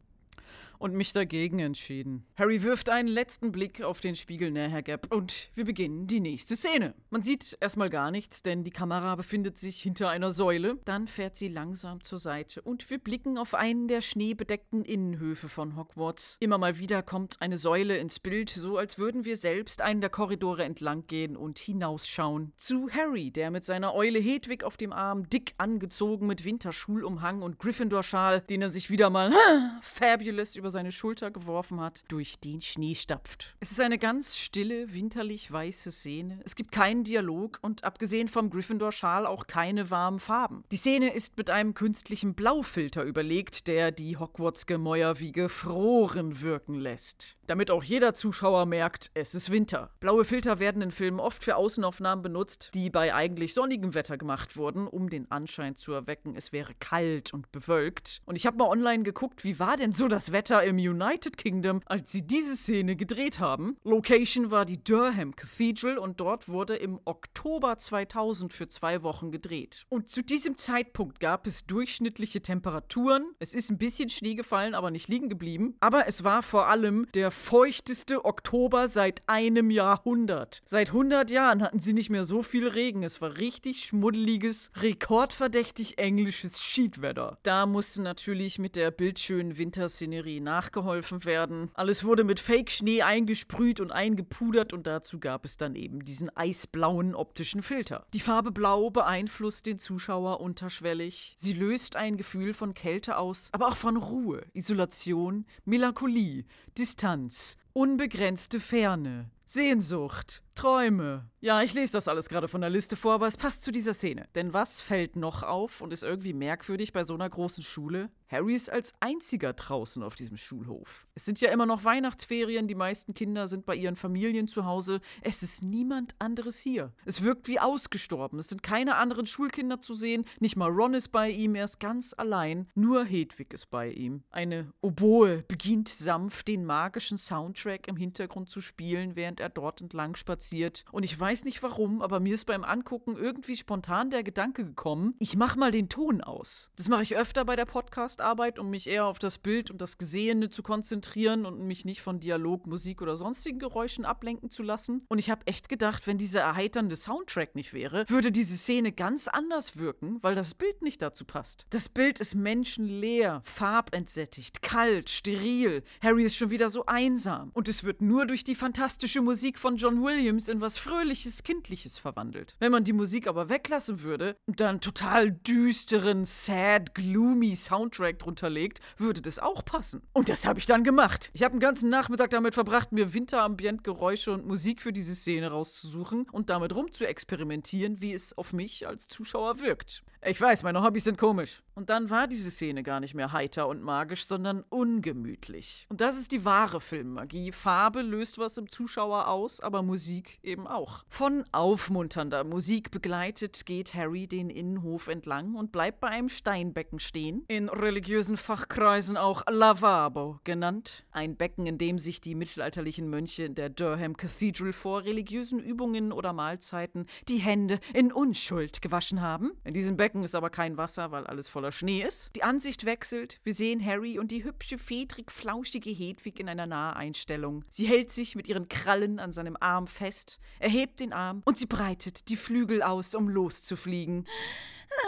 und 0.79 0.95
mich 0.95 1.13
dagegen 1.13 1.59
entschieden. 1.59 2.27
Harry 2.37 2.63
wirft 2.63 2.89
einen 2.89 3.09
letzten 3.09 3.53
Blick 3.53 3.83
auf 3.83 4.01
den 4.01 4.17
Spiegel 4.17 4.51
Näher 4.51 4.83
Gap 4.83 5.13
und 5.15 5.51
wir 5.55 5.65
beginnen 5.65 6.07
die 6.07 6.21
nächste 6.21 6.57
Szene. 6.57 6.95
Man 7.11 7.23
sieht 7.23 7.57
erstmal 7.61 7.91
gar 7.91 8.11
nichts, 8.11 8.43
denn 8.43 8.65
die 8.65 8.71
Kamera 8.71 9.15
befindet 9.17 9.59
sich 9.59 9.81
hinter 9.83 10.09
einer 10.09 10.31
Säule. 10.31 10.79
Dann 10.85 11.09
fährt 11.09 11.37
sie 11.37 11.49
langsam 11.49 12.03
zur 12.03 12.19
Seite 12.19 12.63
und 12.63 12.89
wir 12.91 12.99
blicken 12.99 13.39
auf 13.39 13.55
einen 13.55 13.89
der 13.89 14.01
schneebedeckten 14.01 14.85
Innenhöfe 14.85 15.49
von 15.49 15.77
Hogwarts. 15.77 16.37
Immer 16.41 16.59
mal 16.59 16.79
wieder 16.79 17.03
kommt 17.03 17.41
eine 17.41 17.59
Säule 17.59 17.97
ins 17.99 18.21
Bild, 18.21 18.51
so 18.51 18.79
als 18.79 18.99
würden 18.99 19.25
wir 19.25 19.37
selbst 19.37 19.83
einen 19.83 20.01
der 20.01 20.11
Korridore 20.11 20.65
entlang 20.65 21.07
gehen 21.07 21.37
und 21.37 21.59
hinausschauen. 21.59 22.53
Zu 22.57 22.91
Harry, 22.91 23.31
der 23.31 23.51
mit 23.51 23.65
seiner 23.65 23.95
Eule 23.95 24.19
Hedwig 24.19 24.65
auf 24.65 24.77
dem 24.77 24.93
Arm, 24.93 25.29
dick 25.29 25.55
angezogen 25.59 26.27
mit 26.27 26.45
Winterschulumhang 26.45 27.43
und 27.43 27.59
Gryffindor-Schal, 27.59 28.41
den 28.41 28.63
er 28.63 28.71
sich 28.71 28.91
wieder 28.91 29.11
mal 29.11 29.33
fabulous 29.83 30.57
über 30.57 30.66
über 30.67 30.73
seine 30.73 30.91
Schulter 30.91 31.31
geworfen 31.31 31.81
hat, 31.81 32.03
durch 32.09 32.41
den 32.41 32.61
Schnee 32.61 32.97
stapft. 32.97 33.55
Es 33.61 33.71
ist 33.71 33.81
eine 33.81 33.99
ganz 33.99 34.37
stille, 34.37 34.93
winterlich 34.93 35.53
weiße 35.53 35.93
Szene. 35.93 36.41
Es 36.45 36.57
gibt 36.57 36.73
keinen 36.73 37.05
Dialog 37.05 37.61
und 37.63 37.85
abgesehen 37.85 38.27
vom 38.27 38.51
Gryffindor-Schal 38.51 39.27
auch 39.27 39.47
keine 39.47 39.91
warmen 39.91 40.19
Farben. 40.19 40.65
Die 40.73 40.77
Szene 40.77 41.13
ist 41.13 41.37
mit 41.39 41.51
einem 41.51 41.75
künstlichen 41.75 42.35
Blaufilter 42.35 43.05
überlegt, 43.05 43.69
der 43.69 43.93
die 43.93 44.17
Hogwarts-Gemäuer 44.17 45.21
wie 45.21 45.31
gefroren 45.31 46.41
wirken 46.41 46.75
lässt. 46.75 47.37
Damit 47.47 47.71
auch 47.71 47.85
jeder 47.85 48.13
Zuschauer 48.13 48.67
merkt, 48.67 49.11
es 49.15 49.35
ist 49.35 49.51
Winter. 49.51 49.91
Blaue 50.01 50.25
Filter 50.25 50.59
werden 50.59 50.83
in 50.83 50.91
Filmen 50.91 51.21
oft 51.21 51.45
für 51.45 51.55
Außenaufnahmen 51.55 52.23
benutzt, 52.23 52.71
die 52.75 52.91
bei 52.91 53.15
eigentlich 53.15 53.55
sonnigem 53.55 53.95
Wetter 53.95 54.19
gemacht 54.19 54.57
wurden, 54.57 54.89
um 54.89 55.11
den 55.11 55.31
Anschein 55.31 55.77
zu 55.77 55.93
erwecken, 55.93 56.35
es 56.37 56.53
wäre 56.53 56.75
kalt 56.81 57.33
und 57.33 57.53
bewölkt. 57.53 58.21
Und 58.25 58.35
ich 58.35 58.47
habe 58.47 58.57
mal 58.57 58.69
online 58.69 59.05
geguckt, 59.05 59.45
wie 59.45 59.61
war 59.61 59.77
denn 59.77 59.93
so 59.93 60.09
das 60.09 60.33
Wetter 60.33 60.65
im 60.65 60.77
United 60.77 61.37
Kingdom, 61.37 61.83
als 61.87 62.11
sie 62.11 62.27
diese 62.27 62.57
Szene 62.57 62.97
gedreht 62.97 63.39
haben. 63.39 63.77
Location 63.85 64.51
war 64.51 64.65
die 64.65 64.83
Durham 64.83 65.37
Cathedral 65.37 65.99
und 65.99 66.19
dort 66.21 66.49
wurde 66.49 66.75
im 66.75 66.99
Oktober 67.05 67.79
2000 67.79 68.53
für 68.53 68.69
zwei 68.69 69.05
Wochen 69.05 69.31
gedreht. 69.31 69.87
Und 69.89 70.09
zu 70.09 70.23
diesem 70.23 70.57
Zeitpunkt 70.57 71.21
gab 71.21 71.47
es 71.47 71.65
durchschnittliche 71.65 72.43
Temperaturen. 72.43 73.25
Es 73.39 73.55
ist 73.55 73.71
ein 73.71 73.79
bisschen 73.79 74.09
Schnee 74.09 74.35
gefallen, 74.35 74.75
aber 74.75 74.91
nicht 74.91 75.07
liegen 75.07 75.29
geblieben. 75.29 75.77
Aber 75.79 76.09
es 76.09 76.25
war 76.25 76.43
vor 76.43 76.67
allem 76.67 77.07
der 77.15 77.31
feuchteste 77.37 78.25
Oktober 78.25 78.89
seit 78.89 79.23
einem 79.27 79.71
Jahrhundert. 79.71 80.63
Seit 80.65 80.89
100 80.89 81.31
Jahren 81.31 81.63
hatten 81.63 81.79
sie 81.79 81.93
nicht 81.93 82.11
mehr 82.11 82.25
so 82.25 82.43
viel 82.43 82.67
Regen. 82.67 83.03
Es 83.03 83.21
war 83.21 83.37
richtig 83.37 83.85
schmuddeliges, 83.85 84.73
rekordverdächtig 84.77 85.99
englisches 85.99 86.61
Schiedwetter. 86.61 87.39
Da 87.43 87.67
musste 87.67 88.03
natürlich 88.03 88.59
mit 88.59 88.75
der 88.75 88.91
bildschönen 88.91 89.59
Winterszenerie 89.59 90.41
nachgeholfen 90.41 91.25
werden. 91.25 91.71
Alles 91.75 92.05
wurde 92.05 92.25
mit 92.25 92.41
Fake-Schnee 92.41 93.03
eingesprüht 93.03 93.81
und 93.81 93.93
eingepudert 93.93 94.73
und 94.73 94.87
dazu 94.87 95.21
gab 95.21 95.45
es 95.45 95.57
dann 95.57 95.77
eben 95.77 96.05
diesen 96.05 96.35
eisblauen 96.37 97.15
optischen 97.15 97.63
Filter. 97.63 98.07
Die 98.15 98.21
Farbe 98.21 98.51
Blau 98.51 98.91
beeinflusst 98.91 99.67
den 99.67 99.79
Zuschauer 99.79 100.41
unterschwellig. 100.41 101.35
Sie 101.37 101.53
löst 101.53 101.97
ein 101.97 102.17
Gefühl 102.17 102.55
von 102.55 102.75
Kälte 102.75 103.19
aus, 103.19 103.51
aber 103.53 103.69
auch 103.69 103.77
von 103.77 103.97
Ruhe, 103.97 104.43
Isolation, 104.55 105.45
Melancholie, 105.65 106.45
Distanz, 106.79 107.26
unbegrenzte 107.73 108.61
Ferne, 108.61 109.31
Sehnsucht, 109.49 110.43
Träume. 110.57 111.31
Ja, 111.41 111.63
ich 111.63 111.75
lese 111.75 111.93
das 111.93 112.09
alles 112.09 112.29
gerade 112.29 112.49
von 112.49 112.63
der 112.63 112.71
Liste 112.71 112.97
vor, 112.97 113.13
aber 113.13 113.29
es 113.29 113.37
passt 113.37 113.63
zu 113.63 113.71
dieser 113.71 113.95
Szene. 113.95 114.27
Denn 114.35 114.53
was 114.53 114.81
fällt 114.81 115.15
noch 115.15 115.45
auf 115.45 115.81
und 115.81 115.93
ist 115.93 116.03
irgendwie 116.03 116.33
merkwürdig 116.33 116.93
bei 116.93 117.05
so 117.05 117.15
einer 117.15 117.31
großen 117.31 117.63
Schule? 117.63 118.11
Harry 118.29 118.55
ist 118.55 118.73
als 118.73 118.93
einziger 118.99 119.53
draußen 119.53 120.03
auf 120.03 120.17
diesem 120.17 120.37
Schulhof. 120.37 121.07
Es 121.15 121.25
sind 121.25 121.41
ja 121.41 121.51
immer 121.51 121.67
noch 121.67 121.85
Weihnachtsferien, 121.85 122.67
die 122.67 122.75
meisten 122.75 123.15
Kinder 123.15 123.47
sind 123.47 123.67
bei 123.67 123.77
ihren 123.77 123.95
Familien 123.95 124.49
zu 124.49 124.65
Hause. 124.65 125.01
Es 125.21 125.45
ist 125.45 125.63
niemand 125.63 126.17
anderes 126.19 126.59
hier. 126.59 126.93
Es 127.05 127.23
wirkt 127.23 127.47
wie 127.47 127.61
ausgestorben. 127.61 128.41
Es 128.41 128.49
sind 128.49 128.65
keine 128.65 128.97
anderen 128.97 129.29
Schulkinder 129.29 129.81
zu 129.81 129.95
sehen. 129.95 130.25
Nicht 130.41 130.57
mal 130.57 130.71
Ron 130.71 130.95
ist 130.95 131.13
bei 131.13 131.31
ihm, 131.31 131.55
er 131.55 131.67
ist 131.67 131.79
ganz 131.79 132.15
allein. 132.17 132.69
Nur 132.75 133.05
Hedwig 133.05 133.53
ist 133.53 133.71
bei 133.71 133.91
ihm. 133.91 134.25
Eine 134.31 134.73
Oboe 134.81 135.45
beginnt 135.47 135.89
sanft 135.89 136.49
den 136.49 136.65
magischen 136.65 137.19
Soundtrack 137.19 137.87
im 137.87 137.97
Hintergrund 137.97 138.51
zu 138.51 138.61
spielen, 138.61 139.15
während 139.15 139.36
er 139.41 139.49
dort 139.49 139.81
entlang 139.81 140.17
spaziert. 140.17 140.85
Und 140.93 141.05
ich 141.05 141.19
weiß 141.19 141.45
nicht 141.45 141.63
warum, 141.63 142.03
aber 142.03 142.21
mir 142.21 142.35
ist 142.35 142.45
beim 142.45 142.65
Angucken 142.65 143.17
irgendwie 143.17 143.57
spontan 143.57 144.11
der 144.11 144.23
Gedanke 144.23 144.65
gekommen, 144.65 145.15
ich 145.19 145.37
mach 145.37 145.57
mal 145.57 145.71
den 145.71 145.89
Ton 145.89 146.21
aus. 146.21 146.71
Das 146.77 146.89
mache 146.89 147.03
ich 147.03 147.17
öfter 147.17 147.45
bei 147.45 147.57
der 147.57 147.65
Podcast 147.65 147.87
Podcastarbeit, 147.87 148.59
um 148.59 148.71
mich 148.71 148.89
eher 148.89 149.07
auf 149.07 149.19
das 149.19 149.39
Bild 149.39 149.71
und 149.71 149.81
das 149.81 149.99
Gesehene 149.99 150.51
zu 150.51 150.63
konzentrieren 150.63 151.47
und 151.47 151.61
mich 151.61 151.85
nicht 151.85 152.03
von 152.03 152.21
Dialog, 152.21 152.67
Musik 152.67 153.01
oder 153.01 153.17
sonstigen 153.17 153.59
Geräuschen 153.59 154.05
ablenken 154.05 154.51
zu 154.51 154.63
lassen. 154.63 155.05
Und 155.09 155.19
ich 155.19 155.31
habe 155.31 155.47
echt 155.47 155.69
gedacht, 155.69 156.07
wenn 156.07 156.19
dieser 156.19 156.41
erheiternde 156.41 156.97
Soundtrack 156.97 157.55
nicht 157.55 157.73
wäre, 157.73 158.05
würde 158.09 158.33
diese 158.33 158.57
Szene 158.57 158.93
ganz 158.93 159.29
anders 159.29 159.77
wirken, 159.77 160.19
weil 160.23 160.35
das 160.35 160.55
Bild 160.55 160.83
nicht 160.83 161.01
dazu 161.01 161.25
passt. 161.25 161.67
Das 161.71 161.89
Bild 161.89 162.21
ist 162.21 162.35
menschenleer, 162.35 163.41
farbentsättigt, 163.45 164.63
kalt, 164.63 165.09
steril. 165.11 165.83
Harry 166.03 166.25
ist 166.25 166.37
schon 166.37 166.51
wieder 166.51 166.71
so 166.71 166.87
einsam. 166.87 167.51
Und 167.55 167.69
es 167.69 167.85
wird 167.85 168.03
nur 168.03 168.27
durch 168.27 168.45
die 168.45 168.55
fantastische 168.55 169.21
Musik 169.27 169.59
von 169.59 169.75
John 169.75 170.05
Williams 170.05 170.47
in 170.47 170.61
was 170.61 170.79
Fröhliches, 170.79 171.43
Kindliches 171.43 171.99
verwandelt. 171.99 172.55
Wenn 172.61 172.71
man 172.71 172.85
die 172.85 172.93
Musik 172.93 173.27
aber 173.27 173.49
weglassen 173.49 174.03
würde 174.03 174.37
und 174.47 174.61
dann 174.61 174.81
total 174.81 175.33
düsteren, 175.33 176.25
sad, 176.25 176.95
gloomy 176.95 177.57
Soundtrack 177.57 178.21
drunter 178.21 178.49
legt, 178.49 178.79
würde 178.99 179.21
das 179.21 179.41
auch 179.41 179.65
passen. 179.65 180.05
Und 180.13 180.29
das 180.29 180.47
habe 180.47 180.61
ich 180.61 180.67
dann 180.67 180.85
gemacht. 180.85 181.31
Ich 181.33 181.43
habe 181.43 181.51
einen 181.51 181.61
ganzen 181.61 181.91
Nachmittag 181.91 182.31
damit 182.31 182.55
verbracht, 182.55 182.93
mir 182.93 183.15
Winterambient-Geräusche 183.15 184.33
und 184.33 184.47
Musik 184.47 184.81
für 184.81 184.93
diese 184.93 185.17
Szene 185.17 185.51
rauszusuchen 185.51 186.29
und 186.31 186.49
damit 186.49 186.73
rumzuexperimentieren, 186.73 188.01
wie 188.01 188.13
es 188.13 188.39
auf 188.39 188.53
mich 188.53 188.87
als 188.87 189.09
Zuschauer 189.09 189.59
wirkt. 189.59 190.05
Ich 190.29 190.41
weiß, 190.41 190.65
meine 190.65 190.83
Hobbys 190.83 191.05
sind 191.05 191.19
komisch. 191.19 191.63
Und 191.77 191.89
dann 191.89 192.11
war 192.11 192.27
diese 192.27 192.51
Szene 192.51 192.83
gar 192.83 192.99
nicht 192.99 193.15
mehr 193.15 193.31
heiter 193.31 193.69
und 193.69 193.81
magisch, 193.81 194.27
sondern 194.27 194.65
ungemütlich. 194.71 195.87
Und 195.89 196.01
das 196.01 196.19
ist 196.19 196.33
die 196.33 196.45
wahre 196.45 196.81
Filmmagie. 196.81 197.53
Farbe 197.53 198.03
löst 198.03 198.37
was 198.37 198.57
im 198.57 198.69
Zuschauer 198.69 199.29
aus, 199.29 199.61
aber 199.61 199.83
Musik 199.83 200.41
eben 200.43 200.67
auch. 200.67 201.05
Von 201.09 201.45
aufmunternder 201.53 202.43
Musik 202.43 202.91
begleitet 202.91 203.67
geht 203.67 203.95
Harry 203.95 204.27
den 204.27 204.51
Innenhof 204.51 205.07
entlang 205.07 205.55
und 205.55 205.71
bleibt 205.71 206.01
bei 206.01 206.09
einem 206.09 206.29
Steinbecken 206.29 206.99
stehen. 206.99 207.45
In 207.47 207.69
religiösen 207.69 208.37
Fachkreisen 208.37 209.17
auch 209.17 209.45
Lavabo 209.49 210.41
genannt. 210.43 211.05
Ein 211.13 211.37
Becken, 211.37 211.67
in 211.67 211.79
dem 211.79 212.01
sich 212.01 212.21
die 212.21 212.35
mittelalterlichen 212.35 213.09
Mönche 213.09 213.45
in 213.45 213.55
der 213.55 213.69
Durham 213.69 214.17
Cathedral 214.17 214.73
vor 214.73 215.05
religiösen 215.05 215.61
Übungen 215.61 216.11
oder 216.11 216.33
Mahlzeiten 216.33 217.07
die 217.29 217.39
Hände 217.39 217.79
in 217.95 218.11
Unschuld 218.11 218.83
gewaschen 218.83 219.21
haben. 219.21 219.53
In 219.63 219.75
diesem 219.75 219.97
Becken 219.97 220.16
Becken 220.17 220.25
ist 220.25 220.35
aber 220.35 220.49
kein 220.49 220.79
Wasser, 220.79 221.11
weil 221.11 221.27
alles 221.27 221.49
voller 221.49 221.73
Schnee 221.73 222.03
ist. 222.03 222.35
Die 222.37 222.43
Ansicht 222.43 222.87
wechselt. 222.87 223.39
Wir 223.45 223.53
sehen 223.53 223.85
Harry 223.85 224.19
und 224.19 224.31
die 224.31 224.45
hübsche, 224.45 224.79
fedrig 224.79 225.31
flauschige 225.31 225.91
Hedwig 225.91 226.41
in 226.41 226.49
einer 226.49 226.67
Naheinstellung. 226.67 227.65
Sie 227.69 227.87
hält 227.87 228.13
sich 228.13 228.35
mit 228.35 228.49
ihren 228.49 228.69
Krallen 228.69 229.19
an 229.19 229.33
seinem 229.33 229.59
Arm 229.61 229.87
fest, 229.87 230.41
erhebt 230.59 231.01
den 231.01 231.13
Arm 231.13 231.43
und 231.45 231.59
sie 231.59 231.67
breitet 231.67 232.31
die 232.31 232.37
Flügel 232.37 232.83
aus, 232.83 233.15
um 233.15 233.29
loszufliegen. 233.29 234.27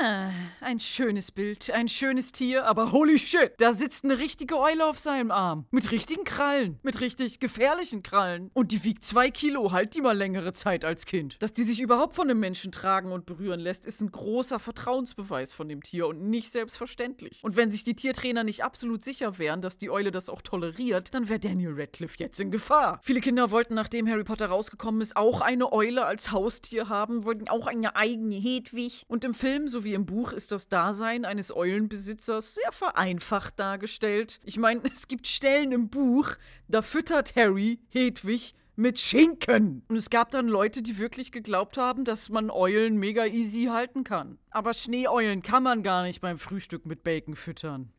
Ah, 0.01 0.31
ein 0.61 0.81
schönes 0.81 1.33
Bild, 1.33 1.71
ein 1.71 1.89
schönes 1.89 2.33
Tier, 2.33 2.67
aber 2.67 2.93
holy 2.93 3.19
shit, 3.19 3.53
da 3.59 3.73
sitzt 3.73 4.05
eine 4.05 4.19
richtige 4.19 4.59
Eule 4.59 4.87
auf 4.87 4.99
seinem 4.99 5.31
Arm. 5.31 5.67
Mit 5.71 5.91
richtigen 5.91 6.25
Krallen, 6.25 6.79
mit 6.83 7.01
richtig 7.01 7.41
gefährlichen 7.41 8.03
Krallen. 8.03 8.51
Und 8.55 8.73
die 8.73 8.85
wiegt 8.85 9.05
zwei 9.05 9.31
Kilo, 9.31 9.73
halt 9.73 9.95
die 9.95 10.01
mal 10.01 10.17
längere 10.17 10.53
Zeit 10.53 10.85
als 10.85 11.07
Kind. 11.07 11.43
Dass 11.43 11.53
die 11.53 11.63
sich 11.63 11.81
überhaupt 11.81 12.15
von 12.15 12.31
einem 12.31 12.41
Menschen 12.41 12.73
tragen 12.73 13.13
und 13.13 13.27
berühren 13.27 13.61
lässt, 13.61 13.87
ist 13.87 14.01
ein 14.01 14.13
großer 14.13 14.59
Vertrauensbeweis 14.59 15.53
von 15.53 15.69
dem 15.69 15.83
Tier 15.83 16.07
und 16.07 16.29
nicht 16.29 16.51
selbstverständlich. 16.51 17.41
Und 17.43 17.57
wenn 17.57 17.71
sich 17.71 17.85
die 17.85 17.95
Tiertrainer 17.95 18.45
nicht 18.45 18.65
absolut 18.65 19.05
sicher 19.05 19.39
wären, 19.39 19.63
dass 19.63 19.79
die 19.79 19.91
Eule 19.91 20.11
das 20.11 20.29
auch 20.29 20.43
toleriert, 20.43 21.15
dann 21.15 21.29
wäre 21.29 21.41
Daniel 21.41 21.75
Radcliffe 21.77 22.17
jetzt 22.19 22.41
in 22.41 22.51
Gefahr. 22.51 23.01
Viele 23.03 23.21
Kinder 23.21 23.51
wollten, 23.51 23.75
nachdem 23.75 24.09
Harry 24.09 24.25
Potter 24.25 24.47
rausgekommen 24.47 25.01
ist, 25.01 25.17
auch 25.17 25.41
eine 25.41 25.73
Eule 25.73 26.05
als 26.05 26.33
Haustier 26.33 26.89
haben, 26.89 27.25
wollten 27.25 27.49
auch 27.49 27.67
eine 27.67 27.97
eigene 27.97 28.37
Hedwig. 28.37 29.05
Und 29.09 29.25
im 29.25 29.35
Film 29.35 29.68
so 29.69 29.85
wie 29.85 29.95
im 29.95 30.07
Buch 30.07 30.33
ist 30.33 30.53
das 30.53 30.69
Dasein 30.69 31.25
eines 31.25 31.55
Eulenbesitzers 31.55 32.55
sehr 32.55 32.73
vereinfacht 32.73 33.59
dargestellt. 33.59 34.41
Ich 34.45 34.59
meine, 34.59 34.83
es 34.93 35.09
gibt 35.09 35.27
Stellen 35.27 35.73
im 35.73 35.89
Buch, 35.89 36.31
da 36.69 36.83
füttert 36.83 37.37
Harry 37.37 37.79
Hedwig 37.89 38.55
mit 38.79 38.99
Schinken. 39.01 39.83
Und 39.89 39.97
es 39.97 40.09
gab 40.09 40.31
dann 40.31 40.47
Leute, 40.47 40.83
die 40.83 40.99
wirklich 40.99 41.33
geglaubt 41.33 41.77
haben, 41.77 42.05
dass 42.05 42.29
man 42.29 42.49
Eulen 42.49 42.97
mega 42.97 43.27
easy 43.27 43.65
halten 43.65 44.05
kann. 44.05 44.39
Aber 44.51 44.73
Schneeeulen 44.73 45.43
kann 45.43 45.65
man 45.65 45.83
gar 45.83 46.05
nicht 46.05 46.21
beim 46.21 46.39
Frühstück 46.39 46.87
mit 46.87 47.03
Bacon 47.03 47.35
füttern. 47.35 47.93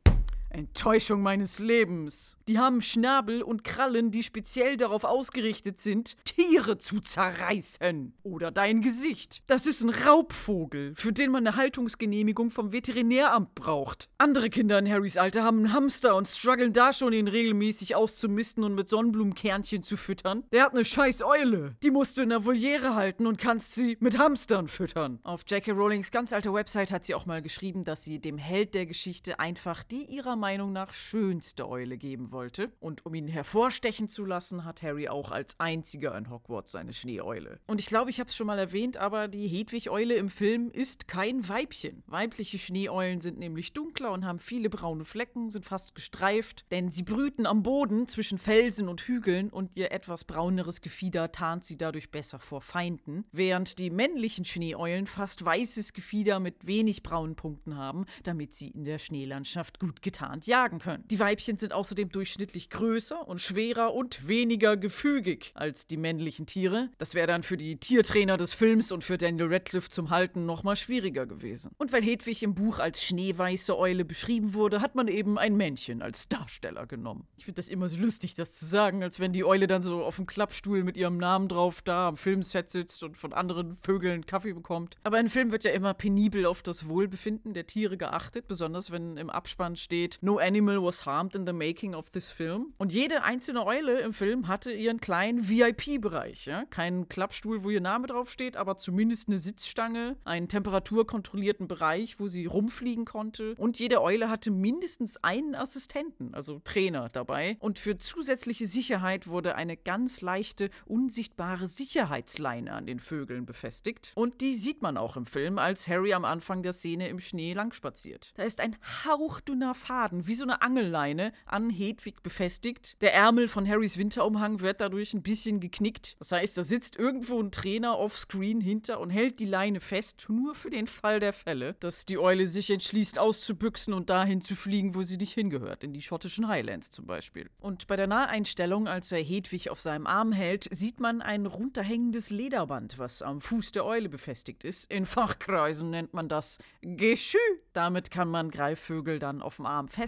Enttäuschung 0.50 1.22
meines 1.22 1.60
Lebens. 1.60 2.36
Die 2.48 2.58
haben 2.58 2.82
Schnabel 2.82 3.44
und 3.44 3.64
Krallen, 3.64 4.10
die 4.10 4.24
speziell 4.24 4.76
darauf 4.76 5.04
ausgerichtet 5.04 5.80
sind, 5.80 6.16
Tiere 6.26 6.80
zu 6.80 7.00
zerreißen. 7.00 8.14
Oder 8.24 8.50
dein 8.50 8.82
Gesicht. 8.82 9.44
Das 9.46 9.68
ist 9.68 9.84
ein 9.84 9.92
Raubvogel, 9.92 10.94
für 10.96 11.14
den 11.14 11.30
man 11.30 11.46
eine 11.46 11.58
Haltungsgenehmigung 11.58 12.50
vom 12.50 12.72
Veterinäramt 12.72 13.54
braucht. 13.54 14.10
Andere 14.18 14.50
Kinder 14.50 14.80
in 14.80 14.90
Harrys 14.90 15.18
Alter 15.18 15.44
haben 15.44 15.60
einen 15.60 15.74
Hamster 15.74 16.16
und 16.16 16.28
strugglen 16.28 16.74
da 16.74 16.92
schon, 16.92 17.14
ihn 17.14 17.28
regelmäßig 17.28 17.96
auszumisten 17.96 18.64
und 18.64 18.74
mit 18.74 18.90
Sonnenblumenkernchen 18.90 19.84
zu 19.84 19.96
füttern. 19.96 20.44
Der 20.52 20.64
hat 20.64 20.74
eine 20.74 20.86
scheiß 20.86 21.22
Eule. 21.22 21.76
Die 21.84 21.92
musst 21.92 22.18
du 22.18 22.24
in 22.24 22.30
der 22.30 22.46
Voliere 22.46 22.96
halten 22.96 23.28
und 23.28 23.38
kannst 23.38 23.76
sie 23.76 23.96
mit 24.00 24.18
Hamstern 24.18 24.70
füttern. 24.70 25.20
Auf 25.22 25.44
J.K. 25.48 25.72
Rowlings 25.74 26.10
ganz 26.10 26.34
alter 26.34 26.52
Website 26.56 26.92
hat 26.92 27.06
sie 27.06 27.14
auch 27.14 27.28
mal 27.28 27.44
geschrieben, 27.44 27.84
dass 27.84 28.04
sie 28.04 28.18
dem 28.18 28.40
Held 28.40 28.74
der 28.74 28.88
Geschichte 28.88 29.40
einfach 29.40 29.84
die 29.84 30.06
ihrer 30.06 30.39
Meinung 30.40 30.72
nach 30.72 30.94
schönste 30.94 31.70
Eule 31.70 31.98
geben 31.98 32.32
wollte. 32.32 32.72
Und 32.80 33.06
um 33.06 33.14
ihn 33.14 33.28
hervorstechen 33.28 34.10
zu 34.10 34.26
lassen, 34.26 34.66
hat 34.66 34.82
Harry 34.82 35.08
auch 35.08 35.32
als 35.32 35.60
einziger 35.60 36.18
in 36.18 36.30
Hogwarts 36.30 36.72
seine 36.72 36.94
Schneeeule. 36.94 37.60
Und 37.68 37.80
ich 37.80 37.86
glaube, 37.86 38.10
ich 38.10 38.20
habe 38.20 38.30
es 38.30 38.36
schon 38.36 38.48
mal 38.48 38.58
erwähnt, 38.58 38.98
aber 38.98 39.28
die 39.28 39.48
Hedwig-Eule 39.48 40.16
im 40.16 40.30
Film 40.30 40.72
ist 40.72 41.08
kein 41.08 41.48
Weibchen. 41.48 42.04
Weibliche 42.08 42.58
Schneeeulen 42.58 43.22
sind 43.22 43.38
nämlich 43.38 43.74
dunkler 43.74 44.12
und 44.12 44.26
haben 44.26 44.40
viele 44.40 44.70
braune 44.70 45.06
Flecken, 45.06 45.52
sind 45.52 45.66
fast 45.66 45.94
gestreift, 45.94 46.66
denn 46.72 46.92
sie 46.92 47.04
brüten 47.04 47.46
am 47.46 47.64
Boden 47.64 48.08
zwischen 48.08 48.38
Felsen 48.38 48.88
und 48.88 49.02
Hügeln 49.02 49.50
und 49.50 49.76
ihr 49.76 49.92
etwas 49.92 50.24
brauneres 50.24 50.82
Gefieder 50.82 51.32
tarnt 51.32 51.66
sie 51.66 51.78
dadurch 51.78 52.12
besser 52.12 52.40
vor 52.40 52.62
Feinden, 52.62 53.26
während 53.32 53.80
die 53.80 53.90
männlichen 53.90 54.46
Schneeeulen 54.46 55.08
fast 55.08 55.44
weißes 55.44 55.94
Gefieder 55.94 56.40
mit 56.40 56.66
wenig 56.66 57.04
braunen 57.04 57.36
Punkten 57.36 57.76
haben, 57.76 58.06
damit 58.24 58.54
sie 58.54 58.70
in 58.70 58.86
der 58.86 59.00
Schneelandschaft 59.00 59.80
gut 59.80 60.02
getarnt 60.02 60.29
jagen 60.46 60.80
können. 60.80 61.04
Die 61.10 61.20
Weibchen 61.20 61.58
sind 61.58 61.74
außerdem 61.74 62.10
durch 62.10 62.30
durchschnittlich 62.30 62.70
größer 62.70 63.28
und 63.28 63.42
schwerer 63.42 63.94
und 63.96 64.28
weniger 64.28 64.78
gefügig 64.78 65.52
als 65.56 65.88
die 65.88 65.98
männlichen 65.98 66.46
Tiere. 66.46 66.90
Das 67.00 67.16
wäre 67.16 67.26
dann 67.26 67.42
für 67.42 67.58
die 67.58 67.78
Tiertrainer 67.78 68.38
des 68.38 68.54
Films 68.54 68.92
und 68.92 69.04
für 69.04 69.18
Daniel 69.18 69.52
Radcliffe 69.52 69.90
zum 69.90 70.12
Halten 70.12 70.46
nochmal 70.46 70.76
schwieriger 70.76 71.26
gewesen. 71.26 71.72
Und 71.80 71.92
weil 71.92 72.04
Hedwig 72.04 72.44
im 72.44 72.54
Buch 72.54 72.78
als 72.78 73.04
schneeweiße 73.04 73.76
Eule 73.76 74.06
beschrieben 74.06 74.54
wurde, 74.54 74.82
hat 74.82 74.94
man 74.94 75.08
eben 75.08 75.40
ein 75.40 75.58
Männchen 75.58 76.04
als 76.04 76.28
Darsteller 76.28 76.86
genommen. 76.86 77.26
Ich 77.38 77.46
finde 77.46 77.56
das 77.56 77.68
immer 77.68 77.90
so 77.90 77.98
lustig, 77.98 78.36
das 78.36 78.54
zu 78.54 78.68
sagen, 78.68 79.02
als 79.02 79.20
wenn 79.20 79.34
die 79.34 79.44
Eule 79.44 79.66
dann 79.66 79.82
so 79.82 80.04
auf 80.04 80.18
dem 80.18 80.28
Klappstuhl 80.28 80.84
mit 80.84 80.98
ihrem 80.98 81.18
Namen 81.18 81.48
drauf 81.48 81.82
da 81.82 82.10
am 82.10 82.18
Filmset 82.18 82.70
sitzt 82.70 83.02
und 83.02 83.18
von 83.18 83.34
anderen 83.34 83.76
Vögeln 83.76 84.28
Kaffee 84.28 84.54
bekommt. 84.54 84.98
Aber 85.04 85.20
im 85.20 85.30
Film 85.30 85.52
wird 85.52 85.64
ja 85.64 85.72
immer 85.72 85.96
penibel 85.96 86.46
auf 86.46 86.62
das 86.62 86.88
Wohlbefinden 86.88 87.56
der 87.56 87.66
Tiere 87.66 87.98
geachtet, 87.98 88.48
besonders 88.48 88.92
wenn 88.92 89.18
im 89.18 89.32
Abspann 89.32 89.76
steht, 89.76 90.19
No 90.22 90.38
Animal 90.38 90.84
was 90.84 91.06
harmed 91.06 91.36
in 91.36 91.46
the 91.46 91.54
making 91.54 91.96
of 91.96 92.10
this 92.12 92.30
film. 92.30 92.74
Und 92.78 92.94
jede 92.94 93.24
einzelne 93.24 93.66
Eule 93.66 94.00
im 94.02 94.14
Film 94.14 94.48
hatte 94.48 94.72
ihren 94.72 95.00
kleinen 95.00 95.48
VIP-Bereich. 95.48 96.46
Ja? 96.46 96.66
Keinen 96.66 97.08
Klappstuhl, 97.08 97.64
wo 97.64 97.70
ihr 97.70 97.82
Name 97.82 98.08
draufsteht, 98.08 98.58
aber 98.58 98.78
zumindest 98.78 99.28
eine 99.28 99.38
Sitzstange, 99.38 100.18
einen 100.26 100.48
temperaturkontrollierten 100.48 101.68
Bereich, 101.68 102.20
wo 102.20 102.28
sie 102.28 102.46
rumfliegen 102.46 103.06
konnte. 103.06 103.56
Und 103.56 103.80
jede 103.80 104.02
Eule 104.02 104.30
hatte 104.30 104.52
mindestens 104.52 105.24
einen 105.24 105.56
Assistenten, 105.56 106.34
also 106.34 106.60
Trainer 106.64 107.10
dabei. 107.10 107.58
Und 107.60 107.80
für 107.80 107.98
zusätzliche 107.98 108.68
Sicherheit 108.68 109.28
wurde 109.28 109.56
eine 109.56 109.78
ganz 109.78 110.22
leichte, 110.22 110.70
unsichtbare 110.86 111.68
Sicherheitsleine 111.68 112.74
an 112.74 112.86
den 112.86 113.00
Vögeln 113.00 113.46
befestigt. 113.46 114.12
Und 114.16 114.42
die 114.42 114.56
sieht 114.56 114.82
man 114.82 114.98
auch 114.98 115.16
im 115.16 115.26
Film, 115.26 115.58
als 115.58 115.88
Harry 115.88 116.14
am 116.14 116.26
Anfang 116.26 116.64
der 116.64 116.74
Szene 116.74 117.08
im 117.08 117.20
Schnee 117.20 117.54
langspaziert. 117.54 118.34
Da 118.36 118.44
ist 118.44 118.60
ein 118.60 118.76
hauchdünner 119.06 119.76
Faden, 119.76 120.09
wie 120.12 120.34
so 120.34 120.44
eine 120.44 120.62
Angelleine, 120.62 121.34
an 121.46 121.70
Hedwig 121.70 122.24
befestigt. 122.24 123.02
Der 123.02 123.14
Ärmel 123.14 123.48
von 123.48 123.68
Harrys 123.68 123.98
Winterumhang 123.98 124.60
wird 124.60 124.82
dadurch 124.82 125.14
ein 125.14 125.24
bisschen 125.24 125.60
geknickt. 125.60 126.16
Das 126.20 126.32
heißt, 126.32 126.58
da 126.58 126.64
sitzt 126.64 126.98
irgendwo 126.98 127.40
ein 127.42 127.52
Trainer 127.52 127.98
offscreen 127.98 128.62
hinter 128.62 129.00
und 129.00 129.10
hält 129.10 129.40
die 129.40 129.46
Leine 129.46 129.80
fest, 129.80 130.26
nur 130.30 130.56
für 130.56 130.70
den 130.70 130.88
Fall 130.88 131.20
der 131.20 131.34
Fälle, 131.34 131.76
dass 131.80 132.06
die 132.06 132.18
Eule 132.18 132.48
sich 132.48 132.70
entschließt 132.70 133.20
auszubüchsen 133.20 133.94
und 133.94 134.10
dahin 134.10 134.42
zu 134.42 134.56
fliegen, 134.56 134.96
wo 134.96 135.04
sie 135.04 135.18
nicht 135.18 135.34
hingehört, 135.34 135.84
in 135.84 135.94
die 135.94 136.02
schottischen 136.02 136.48
Highlands 136.48 136.92
zum 136.92 137.06
Beispiel. 137.06 137.50
Und 137.60 137.88
bei 137.88 137.96
der 137.96 138.08
Naheinstellung, 138.08 138.88
als 138.88 139.12
er 139.12 139.20
Hedwig 139.20 139.70
auf 139.70 139.80
seinem 139.80 140.08
Arm 140.08 140.32
hält, 140.32 140.68
sieht 140.72 141.00
man 141.00 141.22
ein 141.22 141.46
runterhängendes 141.46 142.30
Lederband, 142.30 142.98
was 142.98 143.22
am 143.22 143.42
Fuß 143.42 143.72
der 143.72 143.86
Eule 143.86 144.10
befestigt 144.10 144.64
ist. 144.64 144.92
In 144.92 145.06
Fachkreisen 145.06 145.90
nennt 145.90 146.14
man 146.14 146.30
das 146.30 146.60
Geschü. 146.82 147.38
Damit 147.74 148.12
kann 148.12 148.30
man 148.30 148.52
Greifvögel 148.52 149.20
dann 149.20 149.42
auf 149.42 149.58
dem 149.58 149.66
Arm 149.66 149.88
festhalten, 149.88 149.99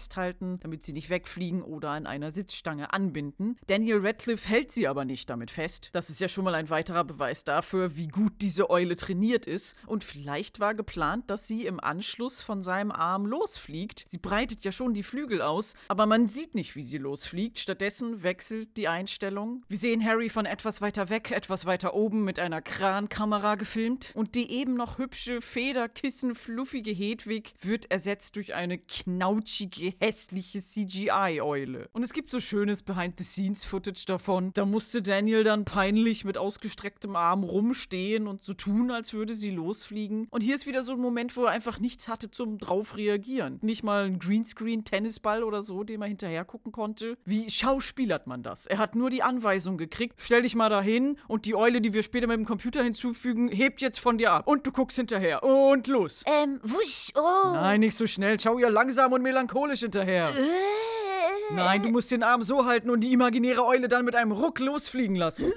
damit 0.60 0.84
sie 0.84 0.94
nicht 0.94 1.10
wegfliegen 1.10 1.62
oder 1.62 1.92
an 1.92 2.08
einer 2.08 2.32
Sitzstange 2.32 2.94
anbinden. 2.94 3.58
Daniel 3.68 4.00
Radcliffe 4.06 4.48
hält 4.48 4.72
sie 4.72 4.88
aber 4.88 5.06
nicht 5.06 5.30
damit 5.30 5.52
fest. 5.52 5.90
Das 5.94 6.10
ist 6.10 6.20
ja 6.20 6.30
schon 6.30 6.44
mal 6.44 6.56
ein 6.56 6.70
weiterer 6.70 7.04
Beweis 7.04 7.44
dafür, 7.44 7.96
wie 7.96 8.08
gut 8.08 8.34
diese 8.42 8.70
Eule 8.70 8.96
trainiert 8.96 9.48
ist. 9.48 9.76
Und 9.86 10.04
vielleicht 10.04 10.60
war 10.60 10.74
geplant, 10.74 11.30
dass 11.30 11.48
sie 11.48 11.66
im 11.66 11.80
Anschluss 11.80 12.42
von 12.42 12.64
seinem 12.64 12.92
Arm 12.92 13.26
losfliegt. 13.26 14.06
Sie 14.08 14.18
breitet 14.18 14.64
ja 14.64 14.72
schon 14.72 14.94
die 14.94 15.04
Flügel 15.04 15.42
aus, 15.42 15.76
aber 15.88 16.06
man 16.06 16.28
sieht 16.28 16.56
nicht, 16.56 16.76
wie 16.76 16.84
sie 16.84 16.98
losfliegt. 16.98 17.60
Stattdessen 17.60 18.24
wechselt 18.24 18.78
die 18.78 18.88
Einstellung. 18.88 19.64
Wir 19.68 19.78
sehen 19.78 20.06
Harry 20.06 20.30
von 20.30 20.46
etwas 20.46 20.82
weiter 20.82 21.10
weg, 21.10 21.32
etwas 21.32 21.66
weiter 21.66 21.94
oben 21.94 22.24
mit 22.24 22.40
einer 22.40 22.62
Krankamera 22.62 23.56
gefilmt. 23.56 24.12
Und 24.16 24.36
die 24.36 24.52
eben 24.52 24.76
noch 24.76 24.98
hübsche, 24.98 25.42
federkissen-fluffige 25.42 26.92
Hedwig 26.92 27.54
wird 27.62 27.92
ersetzt 27.92 28.36
durch 28.36 28.54
eine 28.54 28.78
knautschige, 28.78 29.81
hässliche 29.90 30.62
CGI-Eule. 30.62 31.90
Und 31.94 32.04
es 32.04 32.14
gibt 32.14 32.30
so 32.30 32.40
schönes 32.40 32.82
Behind-the-Scenes-Footage 32.82 34.06
davon. 34.06 34.52
Da 34.54 34.66
musste 34.66 35.02
Daniel 35.02 35.44
dann 35.44 35.66
peinlich 35.66 36.26
mit 36.26 36.38
ausgestrecktem 36.38 37.16
Arm 37.16 37.44
rumstehen 37.44 38.28
und 38.28 38.44
so 38.44 38.54
tun, 38.54 38.92
als 38.92 39.14
würde 39.14 39.34
sie 39.34 39.52
losfliegen. 39.52 40.28
Und 40.30 40.42
hier 40.42 40.56
ist 40.56 40.68
wieder 40.68 40.84
so 40.84 40.94
ein 40.94 41.00
Moment, 41.00 41.36
wo 41.36 41.46
er 41.46 41.52
einfach 41.52 41.80
nichts 41.80 42.08
hatte 42.08 42.32
zum 42.32 42.58
drauf 42.58 42.96
reagieren. 42.98 43.60
Nicht 43.62 43.84
mal 43.84 44.06
ein 44.06 44.20
Greenscreen-Tennisball 44.20 45.44
oder 45.44 45.62
so, 45.62 45.84
dem 45.84 46.02
er 46.02 46.08
hinterher 46.08 46.46
gucken 46.46 46.72
konnte. 46.72 47.18
Wie 47.26 47.50
schauspielert 47.50 48.28
man 48.28 48.44
das? 48.44 48.68
Er 48.68 48.78
hat 48.78 48.96
nur 48.96 49.10
die 49.10 49.24
Anweisung 49.24 49.78
gekriegt, 49.78 50.16
stell 50.18 50.44
dich 50.44 50.56
mal 50.56 50.70
dahin 50.70 51.18
und 51.28 51.46
die 51.46 51.56
Eule, 51.56 51.82
die 51.82 51.94
wir 51.94 52.04
später 52.04 52.28
mit 52.28 52.38
dem 52.38 52.46
Computer 52.46 52.84
hinzufügen, 52.84 53.50
hebt 53.50 53.82
jetzt 53.82 54.00
von 54.00 54.18
dir 54.18 54.32
ab. 54.32 54.48
Und 54.48 54.68
du 54.68 54.72
guckst 54.72 54.98
hinterher. 54.98 55.44
Und 55.44 55.88
los. 55.88 56.24
Ähm, 56.26 56.60
wusch, 56.64 57.12
oh. 57.16 57.54
Nein, 57.54 57.80
nicht 57.80 57.98
so 57.98 58.08
schnell. 58.08 58.40
Schau 58.40 58.58
ihr 58.60 58.70
langsam 58.70 59.14
und 59.14 59.22
melancholisch 59.22 59.61
hinterher. 59.82 60.30
Äh. 60.30 61.01
Nein, 61.54 61.84
du 61.84 61.90
musst 61.90 62.12
den 62.12 62.24
Arm 62.24 62.44
so 62.44 62.66
halten 62.66 62.90
und 62.90 63.02
die 63.02 63.12
imaginäre 63.14 63.66
Eule 63.66 63.88
dann 63.88 64.06
mit 64.06 64.16
einem 64.16 64.32
Ruck 64.32 64.60
losfliegen 64.60 65.16
lassen. 65.16 65.52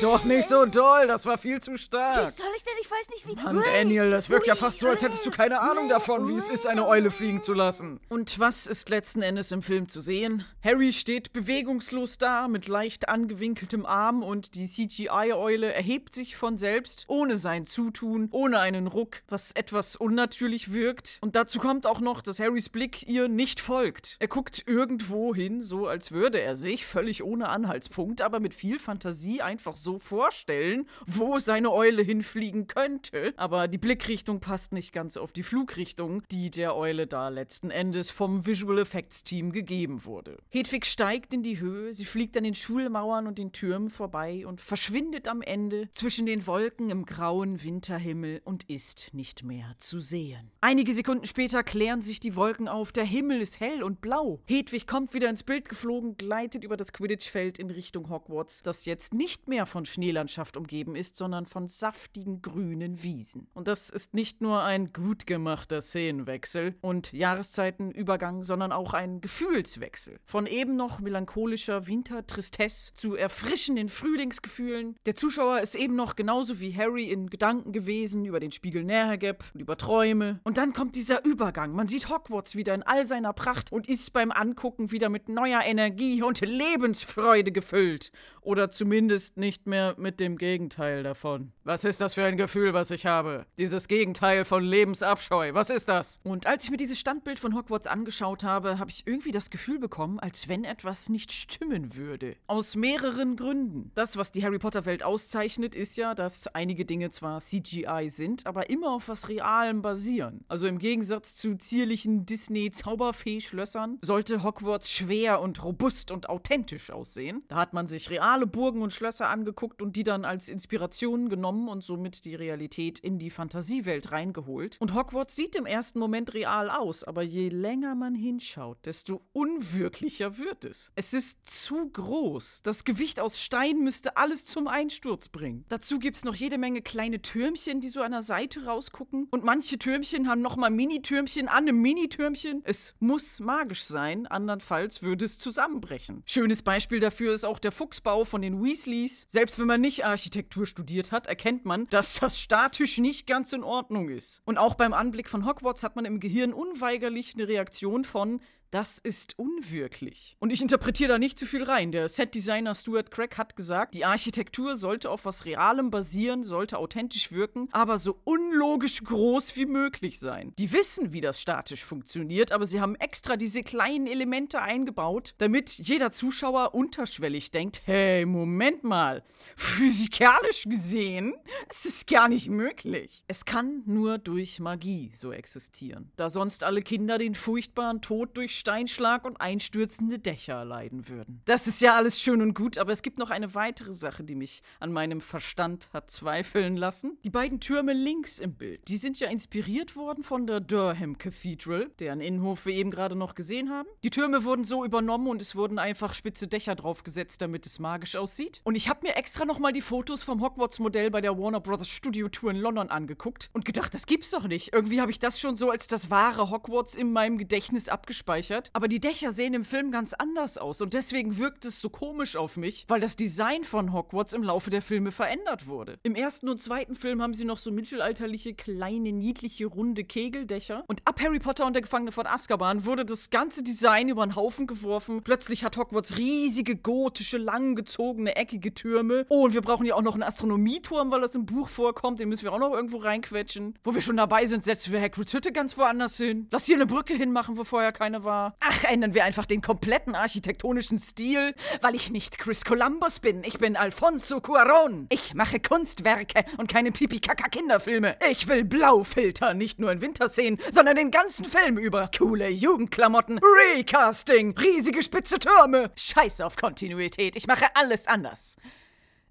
Doch 0.00 0.24
nicht 0.24 0.48
so 0.48 0.66
doll, 0.66 1.06
das 1.06 1.24
war 1.26 1.38
viel 1.38 1.60
zu 1.60 1.72
Wie 1.72 1.78
stark. 1.78 2.32
soll 2.32 2.46
ich 2.56 2.64
denn? 2.64 2.74
Ich 2.80 2.90
weiß 2.90 3.08
nicht, 3.10 3.28
wie. 3.28 3.34
Mann, 3.42 3.62
Daniel, 3.74 4.10
das 4.10 4.28
wirkt 4.28 4.46
ja 4.46 4.54
fast 4.54 4.80
so, 4.80 4.88
als 4.88 5.02
hättest 5.02 5.24
du 5.26 5.30
keine 5.30 5.60
Ahnung 5.60 5.88
davon, 5.88 6.28
wie 6.28 6.34
es 6.36 6.50
ist, 6.50 6.66
eine 6.66 6.86
Eule 6.86 7.10
fliegen 7.10 7.42
zu 7.42 7.52
lassen. 7.52 8.00
Und 8.08 8.38
was 8.38 8.66
ist 8.66 8.88
letzten 8.88 9.22
Endes 9.22 9.52
im 9.52 9.62
Film 9.62 9.88
zu 9.88 10.00
sehen? 10.00 10.44
Harry 10.62 10.92
steht 10.92 11.32
bewegungslos 11.32 12.18
da, 12.18 12.48
mit 12.48 12.68
leicht 12.68 13.08
angewinkeltem 13.08 13.86
Arm 13.86 14.22
und 14.22 14.54
die 14.54 14.66
CGI-Eule 14.66 15.72
erhebt 15.72 16.14
sich 16.14 16.36
von 16.36 16.58
selbst, 16.58 17.04
ohne 17.08 17.36
sein 17.36 17.66
Zutun, 17.66 18.28
ohne 18.32 18.60
einen 18.60 18.86
Ruck, 18.86 19.22
was 19.28 19.52
etwas 19.52 19.96
unnatürlich 19.96 20.72
wirkt. 20.72 21.18
Und 21.20 21.36
dazu 21.36 21.58
kommt 21.58 21.86
auch 21.86 22.00
noch, 22.00 22.22
dass 22.22 22.40
Harrys 22.40 22.68
Blick 22.68 23.06
ihr 23.08 23.28
nicht 23.28 23.60
folgt. 23.60 24.16
Er 24.18 24.28
guckt 24.28 24.57
irgendwo 24.66 25.34
hin, 25.34 25.62
so 25.62 25.86
als 25.86 26.12
würde 26.12 26.40
er 26.40 26.56
sich, 26.56 26.86
völlig 26.86 27.22
ohne 27.22 27.48
Anhaltspunkt, 27.48 28.22
aber 28.22 28.40
mit 28.40 28.54
viel 28.54 28.78
Fantasie 28.78 29.42
einfach 29.42 29.74
so 29.74 29.98
vorstellen, 29.98 30.88
wo 31.06 31.38
seine 31.38 31.72
Eule 31.72 32.02
hinfliegen 32.02 32.66
könnte. 32.66 33.32
Aber 33.36 33.68
die 33.68 33.78
Blickrichtung 33.78 34.40
passt 34.40 34.72
nicht 34.72 34.92
ganz 34.92 35.16
auf 35.16 35.32
die 35.32 35.42
Flugrichtung, 35.42 36.22
die 36.30 36.50
der 36.50 36.76
Eule 36.76 37.06
da 37.06 37.28
letzten 37.28 37.70
Endes 37.70 38.10
vom 38.10 38.46
Visual 38.46 38.78
Effects 38.78 39.24
Team 39.24 39.52
gegeben 39.52 40.04
wurde. 40.04 40.38
Hedwig 40.48 40.86
steigt 40.86 41.34
in 41.34 41.42
die 41.42 41.60
Höhe, 41.60 41.92
sie 41.92 42.04
fliegt 42.04 42.36
an 42.36 42.44
den 42.44 42.54
Schulmauern 42.54 43.26
und 43.26 43.38
den 43.38 43.52
Türmen 43.52 43.90
vorbei 43.90 44.46
und 44.46 44.60
verschwindet 44.60 45.28
am 45.28 45.42
Ende 45.42 45.88
zwischen 45.94 46.26
den 46.26 46.46
Wolken 46.46 46.90
im 46.90 47.04
grauen 47.04 47.62
Winterhimmel 47.62 48.40
und 48.44 48.64
ist 48.68 49.12
nicht 49.12 49.44
mehr 49.44 49.74
zu 49.78 50.00
sehen. 50.00 50.50
Einige 50.60 50.92
Sekunden 50.92 51.26
später 51.26 51.62
klären 51.62 52.02
sich 52.02 52.20
die 52.20 52.36
Wolken 52.36 52.68
auf, 52.68 52.92
der 52.92 53.04
Himmel 53.04 53.40
ist 53.40 53.60
hell 53.60 53.82
und 53.82 54.00
blau. 54.00 54.40
Hedwig 54.50 54.86
kommt 54.86 55.12
wieder 55.12 55.28
ins 55.28 55.42
Bild 55.42 55.68
geflogen, 55.68 56.16
gleitet 56.16 56.64
über 56.64 56.78
das 56.78 56.94
Quidditch-Feld 56.94 57.58
in 57.58 57.68
Richtung 57.68 58.08
Hogwarts, 58.08 58.62
das 58.62 58.86
jetzt 58.86 59.12
nicht 59.12 59.46
mehr 59.46 59.66
von 59.66 59.84
Schneelandschaft 59.84 60.56
umgeben 60.56 60.96
ist, 60.96 61.18
sondern 61.18 61.44
von 61.44 61.68
saftigen 61.68 62.40
grünen 62.40 63.02
Wiesen. 63.02 63.48
Und 63.52 63.68
das 63.68 63.90
ist 63.90 64.14
nicht 64.14 64.40
nur 64.40 64.62
ein 64.62 64.94
gut 64.94 65.26
gemachter 65.26 65.82
Szenenwechsel 65.82 66.76
und 66.80 67.12
Jahreszeitenübergang, 67.12 68.42
sondern 68.42 68.72
auch 68.72 68.94
ein 68.94 69.20
Gefühlswechsel. 69.20 70.18
Von 70.24 70.46
eben 70.46 70.76
noch 70.76 70.98
melancholischer 71.00 71.86
Wintertristesse 71.86 72.94
zu 72.94 73.16
erfrischenden 73.16 73.90
Frühlingsgefühlen. 73.90 74.96
Der 75.04 75.14
Zuschauer 75.14 75.60
ist 75.60 75.74
eben 75.74 75.94
noch 75.94 76.16
genauso 76.16 76.58
wie 76.58 76.74
Harry 76.74 77.10
in 77.10 77.28
Gedanken 77.28 77.72
gewesen 77.72 78.24
über 78.24 78.40
den 78.40 78.52
Spiegel 78.52 78.82
Nähergeb 78.82 79.44
und 79.52 79.60
über 79.60 79.76
Träume. 79.76 80.40
Und 80.44 80.56
dann 80.56 80.72
kommt 80.72 80.96
dieser 80.96 81.22
Übergang. 81.26 81.72
Man 81.72 81.88
sieht 81.88 82.08
Hogwarts 82.08 82.56
wieder 82.56 82.72
in 82.72 82.82
all 82.82 83.04
seiner 83.04 83.34
Pracht 83.34 83.72
und 83.72 83.86
ist 83.86 84.14
beim 84.14 84.32
Angucken 84.38 84.90
wieder 84.92 85.08
mit 85.08 85.28
neuer 85.28 85.62
Energie 85.64 86.22
und 86.22 86.40
Lebensfreude 86.40 87.50
gefüllt. 87.52 88.12
Oder 88.48 88.70
zumindest 88.70 89.36
nicht 89.36 89.66
mehr 89.66 89.94
mit 89.98 90.20
dem 90.20 90.38
Gegenteil 90.38 91.02
davon. 91.02 91.52
Was 91.64 91.84
ist 91.84 92.00
das 92.00 92.14
für 92.14 92.24
ein 92.24 92.38
Gefühl, 92.38 92.72
was 92.72 92.90
ich 92.90 93.04
habe? 93.04 93.44
Dieses 93.58 93.88
Gegenteil 93.88 94.46
von 94.46 94.64
Lebensabscheu. 94.64 95.52
Was 95.52 95.68
ist 95.68 95.90
das? 95.90 96.18
Und 96.22 96.46
als 96.46 96.64
ich 96.64 96.70
mir 96.70 96.78
dieses 96.78 96.98
Standbild 96.98 97.38
von 97.38 97.54
Hogwarts 97.54 97.86
angeschaut 97.86 98.44
habe, 98.44 98.78
habe 98.78 98.90
ich 98.90 99.06
irgendwie 99.06 99.32
das 99.32 99.50
Gefühl 99.50 99.78
bekommen, 99.78 100.18
als 100.18 100.48
wenn 100.48 100.64
etwas 100.64 101.10
nicht 101.10 101.30
stimmen 101.30 101.94
würde. 101.94 102.36
Aus 102.46 102.74
mehreren 102.74 103.36
Gründen. 103.36 103.90
Das, 103.94 104.16
was 104.16 104.32
die 104.32 104.42
Harry 104.42 104.58
Potter-Welt 104.58 105.02
auszeichnet, 105.02 105.74
ist 105.74 105.98
ja, 105.98 106.14
dass 106.14 106.46
einige 106.54 106.86
Dinge 106.86 107.10
zwar 107.10 107.40
CGI 107.40 108.06
sind, 108.08 108.46
aber 108.46 108.70
immer 108.70 108.92
auf 108.92 109.10
was 109.10 109.28
Realem 109.28 109.82
basieren. 109.82 110.46
Also 110.48 110.66
im 110.66 110.78
Gegensatz 110.78 111.34
zu 111.34 111.58
zierlichen 111.58 112.24
Disney-Zauberfee-Schlössern 112.24 113.98
sollte 114.00 114.42
Hogwarts 114.42 114.90
schwer 114.90 115.42
und 115.42 115.62
robust 115.62 116.10
und 116.10 116.30
authentisch 116.30 116.90
aussehen. 116.90 117.42
Da 117.48 117.56
hat 117.56 117.74
man 117.74 117.88
sich 117.88 118.08
reale 118.38 118.46
Burgen 118.46 118.82
und 118.82 118.92
Schlösser 118.92 119.28
angeguckt 119.28 119.82
und 119.82 119.96
die 119.96 120.04
dann 120.04 120.24
als 120.24 120.48
Inspiration 120.48 121.28
genommen 121.28 121.68
und 121.68 121.82
somit 121.82 122.24
die 122.24 122.36
Realität 122.36 123.00
in 123.00 123.18
die 123.18 123.30
Fantasiewelt 123.30 124.12
reingeholt. 124.12 124.76
Und 124.78 124.94
Hogwarts 124.94 125.34
sieht 125.34 125.56
im 125.56 125.66
ersten 125.66 125.98
Moment 125.98 126.34
real 126.34 126.70
aus, 126.70 127.02
aber 127.02 127.22
je 127.22 127.48
länger 127.48 127.96
man 127.96 128.14
hinschaut, 128.14 128.78
desto 128.84 129.22
unwirklicher 129.32 130.38
wird 130.38 130.64
es. 130.64 130.92
Es 130.94 131.12
ist 131.12 131.50
zu 131.50 131.90
groß. 131.90 132.62
Das 132.62 132.84
Gewicht 132.84 133.18
aus 133.18 133.40
Stein 133.40 133.80
müsste 133.80 134.16
alles 134.16 134.44
zum 134.44 134.68
Einsturz 134.68 135.28
bringen. 135.28 135.64
Dazu 135.68 135.98
gibt 135.98 136.16
es 136.16 136.24
noch 136.24 136.36
jede 136.36 136.58
Menge 136.58 136.80
kleine 136.80 137.20
Türmchen, 137.20 137.80
die 137.80 137.88
so 137.88 138.02
an 138.02 138.12
der 138.12 138.22
Seite 138.22 138.66
rausgucken. 138.66 139.26
Und 139.30 139.42
manche 139.42 139.78
Türmchen 139.78 140.28
haben 140.28 140.42
nochmal 140.42 140.70
Mini-Türmchen 140.70 141.48
an 141.48 141.64
einem 141.64 141.80
Mini-Türmchen. 141.82 142.62
Es 142.64 142.94
muss 143.00 143.40
magisch 143.40 143.82
sein, 143.82 144.26
andernfalls 144.28 145.02
würde 145.02 145.24
es 145.24 145.38
zusammenbrechen. 145.38 146.22
Schönes 146.24 146.62
Beispiel 146.62 147.00
dafür 147.00 147.34
ist 147.34 147.44
auch 147.44 147.58
der 147.58 147.72
Fuchsbau 147.72 148.17
von 148.24 148.42
den 148.42 148.62
Weasleys. 148.62 149.24
Selbst 149.28 149.58
wenn 149.58 149.66
man 149.66 149.80
nicht 149.80 150.04
Architektur 150.04 150.66
studiert 150.66 151.12
hat, 151.12 151.26
erkennt 151.26 151.64
man, 151.64 151.86
dass 151.88 152.20
das 152.20 152.40
statisch 152.40 152.98
nicht 152.98 153.26
ganz 153.26 153.52
in 153.52 153.62
Ordnung 153.62 154.08
ist. 154.08 154.42
Und 154.44 154.58
auch 154.58 154.74
beim 154.74 154.92
Anblick 154.92 155.28
von 155.28 155.46
Hogwarts 155.46 155.82
hat 155.82 155.96
man 155.96 156.04
im 156.04 156.20
Gehirn 156.20 156.52
unweigerlich 156.52 157.34
eine 157.34 157.48
Reaktion 157.48 158.04
von 158.04 158.40
Das 158.70 158.98
ist 158.98 159.38
unwirklich. 159.38 160.36
Und 160.40 160.52
ich 160.52 160.60
interpretiere 160.60 161.08
da 161.08 161.18
nicht 161.18 161.38
zu 161.38 161.46
viel 161.46 161.62
rein. 161.62 161.90
Der 161.90 162.06
Setdesigner 162.06 162.74
Stuart 162.74 163.10
Craig 163.10 163.38
hat 163.38 163.56
gesagt, 163.56 163.94
die 163.94 164.04
Architektur 164.04 164.76
sollte 164.76 165.10
auf 165.10 165.24
was 165.24 165.46
Realem 165.46 165.90
basieren, 165.90 166.44
sollte 166.44 166.76
authentisch 166.76 167.32
wirken, 167.32 167.68
aber 167.72 167.96
so 167.96 168.20
unlogisch 168.24 169.02
groß 169.04 169.56
wie 169.56 169.64
möglich 169.64 170.18
sein. 170.18 170.52
Die 170.58 170.70
wissen, 170.70 171.14
wie 171.14 171.22
das 171.22 171.40
statisch 171.40 171.82
funktioniert, 171.82 172.52
aber 172.52 172.66
sie 172.66 172.82
haben 172.82 172.94
extra 172.96 173.38
diese 173.38 173.62
kleinen 173.62 174.06
Elemente 174.06 174.60
eingebaut, 174.60 175.34
damit 175.38 175.70
jeder 175.78 176.10
Zuschauer 176.10 176.74
unterschwellig 176.74 177.50
denkt, 177.50 177.80
hey, 177.86 178.26
Moment 178.26 178.84
mal, 178.84 179.24
physikalisch 179.56 180.64
gesehen, 180.64 181.34
es 181.70 181.86
ist 181.86 182.06
gar 182.06 182.28
nicht 182.28 182.50
möglich. 182.50 183.24
Es 183.28 183.46
kann 183.46 183.82
nur 183.86 184.18
durch 184.18 184.60
Magie 184.60 185.10
so 185.14 185.32
existieren, 185.32 186.12
da 186.16 186.28
sonst 186.28 186.64
alle 186.64 186.82
Kinder 186.82 187.16
den 187.16 187.34
furchtbaren 187.34 188.02
Tod 188.02 188.36
durch 188.36 188.57
Steinschlag 188.58 189.24
und 189.24 189.40
einstürzende 189.40 190.18
Dächer 190.18 190.54
erleiden 190.54 191.08
würden. 191.08 191.40
Das 191.44 191.66
ist 191.66 191.80
ja 191.80 191.94
alles 191.96 192.20
schön 192.20 192.42
und 192.42 192.54
gut, 192.54 192.76
aber 192.76 192.92
es 192.92 193.02
gibt 193.02 193.18
noch 193.18 193.30
eine 193.30 193.54
weitere 193.54 193.92
Sache, 193.92 194.24
die 194.24 194.34
mich 194.34 194.62
an 194.80 194.92
meinem 194.92 195.20
Verstand 195.20 195.88
hat 195.92 196.10
zweifeln 196.10 196.76
lassen. 196.76 197.18
Die 197.24 197.30
beiden 197.30 197.60
Türme 197.60 197.92
links 197.92 198.38
im 198.38 198.54
Bild, 198.54 198.88
die 198.88 198.96
sind 198.96 199.20
ja 199.20 199.28
inspiriert 199.28 199.94
worden 199.96 200.24
von 200.24 200.46
der 200.46 200.60
Durham 200.60 201.18
Cathedral, 201.18 201.90
deren 202.00 202.20
Innenhof 202.20 202.66
wir 202.66 202.74
eben 202.74 202.90
gerade 202.90 203.14
noch 203.14 203.34
gesehen 203.34 203.70
haben. 203.70 203.88
Die 204.02 204.10
Türme 204.10 204.44
wurden 204.44 204.64
so 204.64 204.84
übernommen 204.84 205.28
und 205.28 205.40
es 205.40 205.54
wurden 205.54 205.78
einfach 205.78 206.12
spitze 206.12 206.48
Dächer 206.48 206.74
draufgesetzt, 206.74 207.40
damit 207.40 207.64
es 207.64 207.78
magisch 207.78 208.16
aussieht. 208.16 208.60
Und 208.64 208.74
ich 208.74 208.88
habe 208.88 209.06
mir 209.06 209.16
extra 209.16 209.44
nochmal 209.44 209.72
die 209.72 209.82
Fotos 209.82 210.22
vom 210.22 210.42
Hogwarts-Modell 210.42 211.10
bei 211.10 211.20
der 211.20 211.38
Warner 211.38 211.60
Brothers 211.60 211.88
Studio 211.88 212.28
Tour 212.28 212.50
in 212.50 212.56
London 212.56 212.90
angeguckt 212.90 213.50
und 213.52 213.64
gedacht, 213.64 213.94
das 213.94 214.06
gibt's 214.06 214.30
doch 214.30 214.48
nicht. 214.48 214.72
Irgendwie 214.72 215.00
habe 215.00 215.12
ich 215.12 215.20
das 215.20 215.38
schon 215.38 215.56
so 215.56 215.70
als 215.70 215.86
das 215.86 216.10
wahre 216.10 216.50
Hogwarts 216.50 216.96
in 216.96 217.12
meinem 217.12 217.38
Gedächtnis 217.38 217.88
abgespeichert 217.88 218.47
gespeichert. 218.48 218.70
Aber 218.72 218.88
die 218.88 219.00
Dächer 219.00 219.32
sehen 219.32 219.54
im 219.54 219.64
Film 219.64 219.90
ganz 219.90 220.14
anders 220.14 220.58
aus 220.58 220.80
und 220.80 220.94
deswegen 220.94 221.38
wirkt 221.38 221.64
es 221.64 221.80
so 221.80 221.90
komisch 221.90 222.36
auf 222.36 222.56
mich, 222.56 222.84
weil 222.88 223.00
das 223.00 223.16
Design 223.16 223.64
von 223.64 223.92
Hogwarts 223.92 224.32
im 224.32 224.42
Laufe 224.42 224.70
der 224.70 224.82
Filme 224.82 225.12
verändert 225.12 225.66
wurde. 225.66 225.98
Im 226.02 226.14
ersten 226.14 226.48
und 226.48 226.60
zweiten 226.60 226.96
Film 226.96 227.22
haben 227.22 227.34
sie 227.34 227.44
noch 227.44 227.58
so 227.58 227.70
mittelalterliche, 227.70 228.54
kleine, 228.54 229.12
niedliche, 229.12 229.66
runde 229.66 230.04
Kegeldächer. 230.04 230.84
Und 230.86 231.02
ab 231.04 231.20
Harry 231.20 231.38
Potter 231.38 231.66
und 231.66 231.74
der 231.74 231.82
Gefangene 231.82 232.12
von 232.12 232.26
Azkaban 232.26 232.84
wurde 232.84 233.04
das 233.04 233.30
ganze 233.30 233.62
Design 233.62 234.08
über 234.08 234.26
den 234.26 234.36
Haufen 234.36 234.66
geworfen. 234.66 235.22
Plötzlich 235.22 235.64
hat 235.64 235.76
Hogwarts 235.76 236.18
riesige, 236.18 236.76
gotische, 236.76 237.38
langgezogene, 237.38 238.36
eckige 238.36 238.74
Türme. 238.74 239.26
Oh, 239.28 239.44
und 239.44 239.54
wir 239.54 239.62
brauchen 239.62 239.86
ja 239.86 239.94
auch 239.94 240.02
noch 240.02 240.14
einen 240.14 240.22
Astronomieturm, 240.22 241.10
weil 241.10 241.20
das 241.20 241.34
im 241.34 241.46
Buch 241.46 241.68
vorkommt. 241.68 242.20
Den 242.20 242.28
müssen 242.28 242.44
wir 242.44 242.52
auch 242.52 242.58
noch 242.58 242.72
irgendwo 242.72 242.98
reinquetschen. 242.98 243.74
Wo 243.84 243.94
wir 243.94 244.02
schon 244.02 244.16
dabei 244.16 244.46
sind, 244.46 244.64
setzen 244.64 244.92
wir 244.92 245.00
Hagrids 245.00 245.32
Hütte 245.32 245.52
ganz 245.52 245.76
woanders 245.76 246.16
hin. 246.16 246.48
Lass 246.50 246.66
hier 246.66 246.76
eine 246.76 246.86
Brücke 246.86 247.14
hinmachen, 247.14 247.56
wo 247.56 247.64
vorher 247.64 247.92
keine 247.92 248.24
war. 248.24 248.37
Ach, 248.60 248.84
ändern 248.84 249.14
wir 249.14 249.24
einfach 249.24 249.46
den 249.46 249.60
kompletten 249.60 250.14
architektonischen 250.14 250.98
Stil, 250.98 251.54
weil 251.80 251.94
ich 251.94 252.10
nicht 252.10 252.38
Chris 252.38 252.64
Columbus 252.64 253.20
bin. 253.20 253.44
Ich 253.44 253.58
bin 253.58 253.76
Alfonso 253.76 254.40
Cuaron. 254.40 255.06
Ich 255.10 255.34
mache 255.34 255.60
Kunstwerke 255.60 256.44
und 256.56 256.68
keine 256.68 256.92
Pipi-Kaka-Kinderfilme. 256.92 258.16
Ich 258.30 258.48
will 258.48 258.64
Blaufilter, 258.64 259.54
nicht 259.54 259.78
nur 259.78 259.92
in 259.92 260.00
Winterszenen, 260.00 260.58
sondern 260.70 260.96
den 260.96 261.10
ganzen 261.10 261.44
Film 261.44 261.78
über. 261.78 262.10
Coole 262.16 262.48
Jugendklamotten, 262.48 263.38
Recasting, 263.38 264.56
riesige 264.56 265.02
spitze 265.02 265.38
Türme. 265.38 265.90
Scheiß 265.96 266.40
auf 266.40 266.56
Kontinuität, 266.56 267.36
ich 267.36 267.46
mache 267.46 267.66
alles 267.74 268.06
anders. 268.06 268.56